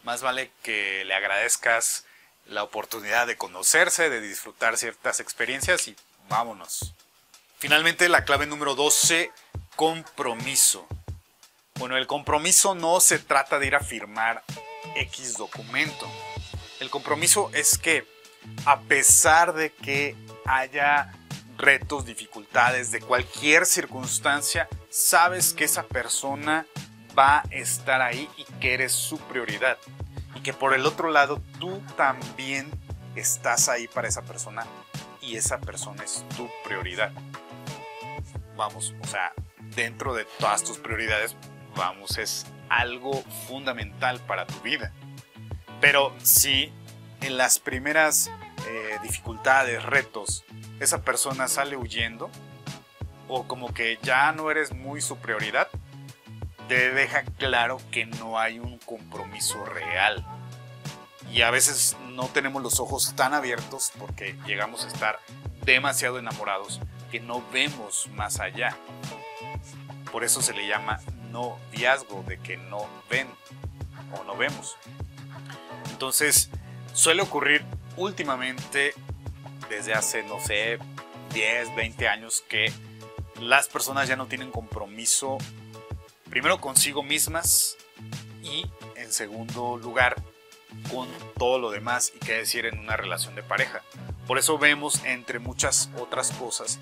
más 0.03 0.23
vale 0.23 0.51
que 0.65 1.05
le 1.05 1.15
agradezcas 1.15 2.05
la 2.47 2.63
oportunidad 2.63 3.27
de 3.27 3.37
conocerse, 3.37 4.11
de 4.11 4.21
disfrutar 4.21 4.77
ciertas 4.77 5.21
experiencias 5.21 5.89
y 5.89 5.97
vámonos. 6.29 6.95
Finalmente, 7.59 8.09
la 8.09 8.25
clave 8.25 8.47
número 8.47 8.75
12, 8.75 9.33
compromiso. 9.77 10.87
Bueno, 11.77 11.97
el 11.97 12.07
compromiso 12.07 12.75
no 12.75 13.01
se 13.01 13.19
trata 13.19 13.59
de 13.59 13.67
ir 13.67 13.75
a 13.75 13.81
firmar 13.81 14.45
X 14.95 15.37
documento. 15.37 16.11
El 16.81 16.91
compromiso 16.91 17.51
es 17.55 17.79
que 17.79 18.07
a 18.67 18.81
pesar 18.81 19.55
de 19.55 19.73
que 19.73 20.17
haya 20.45 21.13
retos, 21.57 22.05
dificultades, 22.05 22.91
de 22.91 23.01
cualquier 23.01 23.67
circunstancia, 23.67 24.69
sabes 24.91 25.53
que 25.55 25.65
esa 25.65 25.85
persona 25.85 26.67
va 27.19 27.39
a 27.39 27.45
estar 27.51 28.03
ahí 28.03 28.29
y 28.37 28.45
que 28.61 28.75
eres 28.75 28.93
su 28.93 29.19
prioridad. 29.19 29.79
Y 30.35 30.41
que 30.41 30.53
por 30.53 30.75
el 30.75 30.87
otro 30.87 31.11
lado 31.11 31.41
tú 31.59 31.81
también 31.97 32.71
estás 33.15 33.69
ahí 33.69 33.89
para 33.89 34.09
esa 34.09 34.23
persona 34.23 34.67
y 35.21 35.37
esa 35.37 35.59
persona 35.61 36.05
es 36.05 36.25
tu 36.37 36.49
prioridad. 36.65 37.13
Vamos, 38.57 38.95
o 39.03 39.07
sea, 39.07 39.33
dentro 39.75 40.15
de 40.15 40.27
todas 40.39 40.63
tus 40.63 40.79
prioridades, 40.79 41.37
vamos, 41.75 42.19
es 42.19 42.47
algo 42.69 43.23
fundamental 43.47 44.21
para 44.21 44.47
tu 44.47 44.61
vida. 44.61 44.93
Pero 45.81 46.15
si 46.23 46.73
en 47.21 47.37
las 47.37 47.59
primeras 47.59 48.31
eh, 48.69 48.99
dificultades, 49.03 49.83
retos, 49.83 50.45
esa 50.81 51.03
persona 51.03 51.49
sale 51.49 51.77
huyendo 51.77 52.31
o 53.29 53.47
como 53.47 53.73
que 53.73 53.99
ya 54.03 54.33
no 54.33 54.51
eres 54.51 54.73
muy 54.73 55.01
su 55.01 55.17
prioridad, 55.17 55.69
te 56.69 56.91
deja 56.93 57.25
claro 57.25 57.79
que 57.91 58.07
no 58.07 58.39
hay 58.39 58.59
un 58.59 58.79
compromiso 58.79 59.65
real. 59.65 60.25
Y 61.33 61.43
a 61.43 61.51
veces 61.51 61.97
no 62.11 62.29
tenemos 62.29 62.63
los 62.63 62.81
ojos 62.81 63.15
tan 63.17 63.35
abiertos 63.35 63.93
porque 63.99 64.37
llegamos 64.47 64.85
a 64.85 64.89
estar 64.89 65.19
demasiado 65.65 66.19
enamorados 66.19 66.81
que 67.11 67.21
no 67.21 67.43
vemos 67.53 68.09
más 68.15 68.41
allá. 68.41 68.77
Por 70.13 70.25
eso 70.25 70.43
se 70.43 70.53
le 70.53 70.67
llama 70.67 71.01
noviazgo, 71.31 72.23
de 72.27 72.39
que 72.39 72.57
no 72.57 72.87
ven 73.11 73.29
o 74.19 74.25
no 74.25 74.37
vemos. 74.37 74.77
Entonces, 75.91 76.51
suele 76.93 77.23
ocurrir 77.23 77.65
últimamente 77.97 78.95
desde 79.69 79.95
hace, 79.95 80.23
no 80.23 80.41
sé, 80.41 80.79
10, 81.33 81.75
20 81.75 82.09
años 82.09 82.45
que 82.49 82.73
las 83.41 83.67
personas 83.67 84.09
ya 84.09 84.15
no 84.15 84.27
tienen 84.27 84.51
compromiso, 84.53 85.39
primero 86.35 86.61
consigo 86.61 87.05
mismas 87.05 87.77
y 88.43 88.69
en 88.97 89.13
segundo 89.13 89.77
lugar 89.77 90.17
con 90.91 91.09
todo 91.39 91.61
lo 91.61 91.71
demás 91.71 92.11
y 92.13 92.19
qué 92.19 92.33
decir 92.33 92.67
en 92.67 92.81
una 92.81 92.97
relación 92.97 93.37
de 93.37 93.45
pareja. 93.45 93.83
Por 94.27 94.39
eso 94.39 94.59
vemos 94.59 95.05
entre 95.05 95.39
muchas 95.39 95.91
otras 95.97 96.33
cosas 96.33 96.81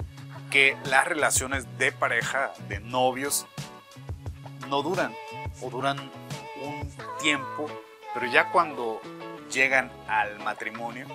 que 0.50 0.74
las 0.86 1.07
relaciones 1.07 1.66
de 1.76 1.92
pareja, 1.92 2.55
de 2.66 2.80
novios, 2.80 3.46
no 4.70 4.82
duran 4.82 5.14
o 5.61 5.68
duran 5.68 5.98
un 6.62 6.90
tiempo, 7.20 7.66
pero 8.14 8.32
ya 8.32 8.50
cuando 8.53 9.03
llegan 9.53 9.92
al 10.09 10.38
matrimonio 10.38 11.07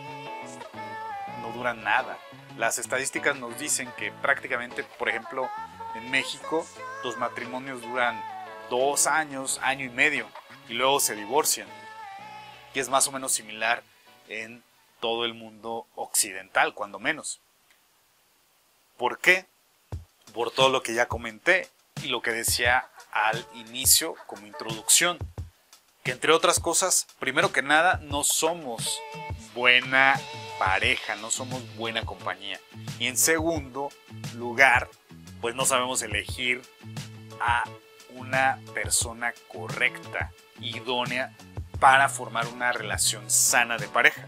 no 1.41 1.51
duran 1.55 1.83
nada. 1.83 2.19
Las 2.55 2.77
estadísticas 2.77 3.35
nos 3.35 3.57
dicen 3.57 3.91
que 3.97 4.11
prácticamente, 4.11 4.83
por 4.83 5.09
ejemplo, 5.09 5.49
en 5.98 6.12
México 6.12 6.66
los 7.04 7.18
matrimonios 7.18 7.82
duran 7.82 8.22
dos 8.70 9.08
años, 9.08 9.60
año 9.62 9.86
y 9.86 9.89
medio, 9.89 10.28
y 10.70 10.74
luego 10.74 11.00
se 11.00 11.16
divorcian. 11.16 11.68
Y 12.74 12.80
es 12.80 12.89
más 12.89 13.08
o 13.08 13.12
menos 13.12 13.32
similar 13.32 13.84
en 14.28 14.64
todo 15.00 15.26
el 15.26 15.34
mundo 15.34 15.88
occidental, 15.95 16.74
cuando 16.74 17.00
menos. 17.00 17.39
¿Por 18.98 19.20
qué? 19.20 19.45
Por 20.34 20.52
todo 20.52 20.70
lo 20.70 20.84
que 20.84 20.93
ya 20.93 21.08
comenté 21.08 21.70
y 22.04 22.08
lo 22.08 22.22
que 22.22 22.32
decía 22.32 22.89
al 23.12 23.45
inicio 23.56 24.16
como 24.26 24.48
introducción. 24.48 25.18
Que 26.04 26.12
entre 26.12 26.32
otras 26.32 26.60
cosas, 26.60 27.08
primero 27.20 27.52
que 27.52 27.62
nada, 27.62 28.00
no 28.04 28.24
somos 28.24 29.00
buena 29.54 30.20
pareja, 30.60 31.16
no 31.16 31.32
somos 31.32 31.62
buena 31.76 32.06
compañía. 32.06 32.60
Y 33.00 33.08
en 33.08 33.18
segundo 33.18 33.89
lugar, 34.36 34.89
pues 35.41 35.55
no 35.55 35.65
sabemos 35.65 36.01
elegir 36.01 36.61
a 37.39 37.63
una 38.15 38.59
persona 38.73 39.33
correcta, 39.47 40.31
idónea 40.59 41.35
para 41.79 42.09
formar 42.09 42.47
una 42.47 42.71
relación 42.71 43.29
sana 43.29 43.77
de 43.77 43.88
pareja. 43.88 44.25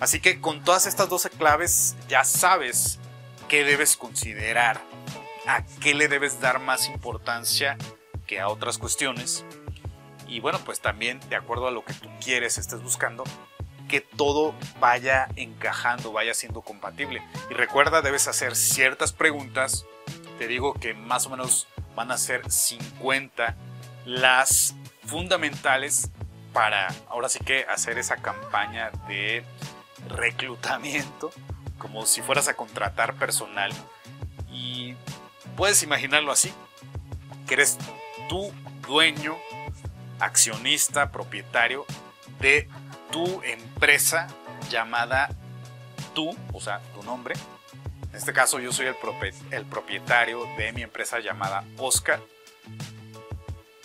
Así 0.00 0.20
que 0.20 0.40
con 0.40 0.64
todas 0.64 0.86
estas 0.86 1.08
12 1.08 1.30
claves 1.30 1.96
ya 2.08 2.24
sabes 2.24 2.98
qué 3.48 3.64
debes 3.64 3.96
considerar, 3.96 4.80
a 5.46 5.62
qué 5.80 5.94
le 5.94 6.08
debes 6.08 6.40
dar 6.40 6.58
más 6.58 6.88
importancia 6.88 7.76
que 8.26 8.40
a 8.40 8.48
otras 8.48 8.78
cuestiones. 8.78 9.44
Y 10.26 10.40
bueno, 10.40 10.58
pues 10.64 10.80
también 10.80 11.20
de 11.28 11.36
acuerdo 11.36 11.68
a 11.68 11.70
lo 11.70 11.84
que 11.84 11.92
tú 11.92 12.08
quieres, 12.22 12.58
estés 12.58 12.82
buscando, 12.82 13.24
que 13.94 14.00
todo 14.00 14.56
vaya 14.80 15.28
encajando, 15.36 16.10
vaya 16.10 16.34
siendo 16.34 16.62
compatible. 16.62 17.22
Y 17.48 17.54
recuerda, 17.54 18.02
debes 18.02 18.26
hacer 18.26 18.56
ciertas 18.56 19.12
preguntas. 19.12 19.86
Te 20.36 20.48
digo 20.48 20.74
que 20.74 20.94
más 20.94 21.26
o 21.26 21.30
menos 21.30 21.68
van 21.94 22.10
a 22.10 22.18
ser 22.18 22.50
50 22.50 23.54
las 24.04 24.74
fundamentales 25.06 26.10
para 26.52 26.92
ahora 27.08 27.28
sí 27.28 27.38
que 27.38 27.66
hacer 27.66 27.96
esa 27.96 28.16
campaña 28.16 28.90
de 29.06 29.44
reclutamiento, 30.08 31.30
como 31.78 32.04
si 32.04 32.20
fueras 32.20 32.48
a 32.48 32.54
contratar 32.54 33.14
personal. 33.14 33.72
Y 34.50 34.96
puedes 35.56 35.84
imaginarlo 35.84 36.32
así, 36.32 36.52
que 37.46 37.54
eres 37.54 37.78
tú 38.28 38.52
dueño, 38.88 39.36
accionista, 40.18 41.12
propietario 41.12 41.86
de 42.40 42.68
tu 43.14 43.40
empresa 43.44 44.26
llamada 44.70 45.28
tú, 46.16 46.36
o 46.52 46.60
sea, 46.60 46.80
tu 46.96 47.02
nombre. 47.04 47.36
En 48.10 48.16
este 48.16 48.32
caso 48.32 48.58
yo 48.58 48.72
soy 48.72 48.86
el, 48.86 48.96
el 49.52 49.64
propietario 49.66 50.44
de 50.58 50.72
mi 50.72 50.82
empresa 50.82 51.20
llamada 51.20 51.62
Oscar. 51.78 52.20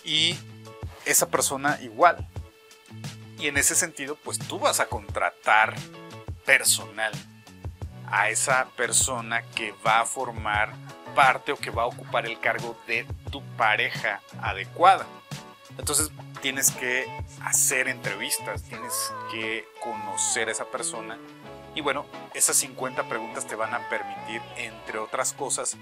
Y 0.03 0.35
esa 1.05 1.29
persona 1.29 1.77
igual. 1.79 2.27
Y 3.37 3.45
en 3.49 3.57
ese 3.57 3.75
sentido, 3.75 4.17
pues 4.23 4.39
tú 4.39 4.57
vas 4.57 4.79
a 4.79 4.87
contratar 4.87 5.75
personal 6.43 7.11
a 8.07 8.29
esa 8.29 8.67
persona 8.75 9.43
que 9.53 9.75
va 9.85 9.99
a 9.99 10.05
formar 10.05 10.73
parte 11.13 11.51
o 11.51 11.55
que 11.55 11.69
va 11.69 11.83
a 11.83 11.87
ocupar 11.87 12.25
el 12.25 12.39
cargo 12.39 12.75
de 12.87 13.05
tu 13.29 13.43
pareja 13.57 14.21
adecuada. 14.41 15.05
Entonces, 15.79 16.11
tienes 16.41 16.71
que 16.71 17.07
hacer 17.45 17.87
entrevistas, 17.87 18.63
tienes 18.63 18.93
que 19.31 19.65
conocer 19.79 20.49
a 20.49 20.51
esa 20.51 20.65
persona. 20.65 21.17
Y 21.73 21.79
bueno, 21.79 22.05
esas 22.33 22.57
50 22.57 23.07
preguntas 23.07 23.47
te 23.47 23.55
van 23.55 23.73
a 23.73 23.87
permitir, 23.87 24.41
entre 24.57 24.99
otras 24.99 25.31
cosas, 25.31 25.77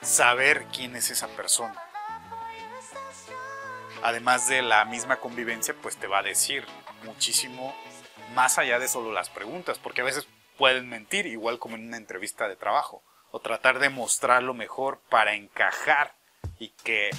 saber 0.00 0.66
quién 0.72 0.94
es 0.94 1.10
esa 1.10 1.26
persona. 1.26 1.74
Además 4.04 4.48
de 4.48 4.62
la 4.62 4.84
misma 4.84 5.16
convivencia, 5.16 5.74
pues 5.82 5.96
te 5.96 6.06
va 6.06 6.20
a 6.20 6.22
decir 6.22 6.64
muchísimo 7.04 7.74
más 8.34 8.58
allá 8.58 8.78
de 8.78 8.86
solo 8.86 9.12
las 9.12 9.28
preguntas, 9.28 9.78
porque 9.78 10.02
a 10.02 10.04
veces 10.04 10.28
pueden 10.56 10.88
mentir, 10.88 11.26
igual 11.26 11.58
como 11.58 11.74
en 11.74 11.88
una 11.88 11.96
entrevista 11.96 12.46
de 12.46 12.54
trabajo, 12.54 13.02
o 13.32 13.40
tratar 13.40 13.80
de 13.80 13.88
mostrar 13.88 14.44
lo 14.44 14.54
mejor 14.54 15.00
para 15.10 15.34
encajar 15.34 16.14
y 16.58 16.68
que 16.84 17.10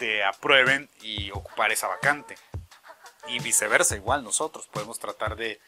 te 0.00 0.24
aprueben 0.24 0.88
y 1.02 1.30
ocupar 1.30 1.70
esa 1.72 1.86
vacante. 1.86 2.34
Y 3.28 3.38
viceversa, 3.40 3.96
igual 3.96 4.24
nosotros 4.24 4.66
podemos 4.66 4.98
tratar 4.98 5.36
de, 5.36 5.60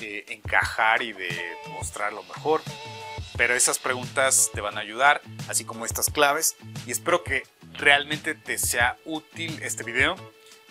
encajar 0.00 1.02
y 1.02 1.12
de 1.12 1.56
mostrar 1.70 2.12
lo 2.12 2.22
mejor. 2.22 2.62
Pero 3.36 3.54
esas 3.54 3.80
preguntas 3.80 4.50
te 4.54 4.60
van 4.60 4.78
a 4.78 4.82
ayudar, 4.82 5.20
así 5.48 5.64
como 5.64 5.84
estas 5.84 6.10
claves. 6.10 6.56
Y 6.86 6.92
espero 6.92 7.24
que 7.24 7.42
realmente 7.72 8.36
te 8.36 8.56
sea 8.56 8.96
útil 9.04 9.60
este 9.62 9.82
video. 9.82 10.14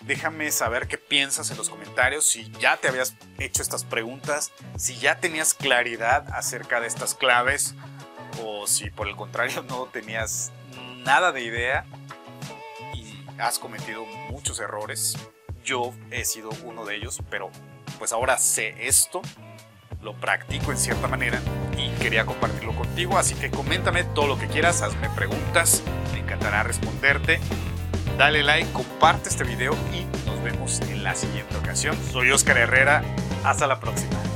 Déjame 0.00 0.50
saber 0.50 0.88
qué 0.88 0.96
piensas 0.96 1.50
en 1.50 1.58
los 1.58 1.68
comentarios, 1.68 2.26
si 2.26 2.50
ya 2.52 2.78
te 2.78 2.88
habías 2.88 3.14
hecho 3.38 3.62
estas 3.62 3.84
preguntas, 3.84 4.50
si 4.76 4.98
ya 4.98 5.20
tenías 5.20 5.54
claridad 5.54 6.26
acerca 6.32 6.80
de 6.80 6.88
estas 6.88 7.14
claves 7.14 7.74
o 8.42 8.66
si 8.66 8.90
por 8.90 9.06
el 9.06 9.16
contrario 9.16 9.62
no 9.68 9.84
tenías 9.84 10.50
nada 11.04 11.30
de 11.30 11.42
idea 11.42 11.84
has 13.42 13.58
cometido 13.58 14.04
muchos 14.30 14.60
errores. 14.60 15.16
Yo 15.64 15.92
he 16.10 16.24
sido 16.24 16.50
uno 16.64 16.84
de 16.84 16.96
ellos, 16.96 17.20
pero 17.28 17.50
pues 17.98 18.12
ahora 18.12 18.38
sé 18.38 18.74
esto, 18.86 19.20
lo 20.00 20.14
practico 20.14 20.72
en 20.72 20.78
cierta 20.78 21.08
manera 21.08 21.40
y 21.76 21.90
quería 22.00 22.24
compartirlo 22.24 22.74
contigo. 22.74 23.18
Así 23.18 23.34
que 23.34 23.50
coméntame 23.50 24.04
todo 24.04 24.28
lo 24.28 24.38
que 24.38 24.46
quieras, 24.46 24.82
hazme 24.82 25.08
preguntas, 25.10 25.82
me 26.12 26.20
encantará 26.20 26.62
responderte. 26.62 27.40
Dale 28.16 28.42
like, 28.42 28.72
comparte 28.72 29.28
este 29.28 29.44
video 29.44 29.74
y 29.92 30.04
nos 30.26 30.42
vemos 30.42 30.80
en 30.82 31.02
la 31.02 31.14
siguiente 31.14 31.56
ocasión. 31.56 31.96
Soy 32.12 32.30
Oscar 32.30 32.58
Herrera, 32.58 33.02
hasta 33.44 33.66
la 33.66 33.80
próxima. 33.80 34.31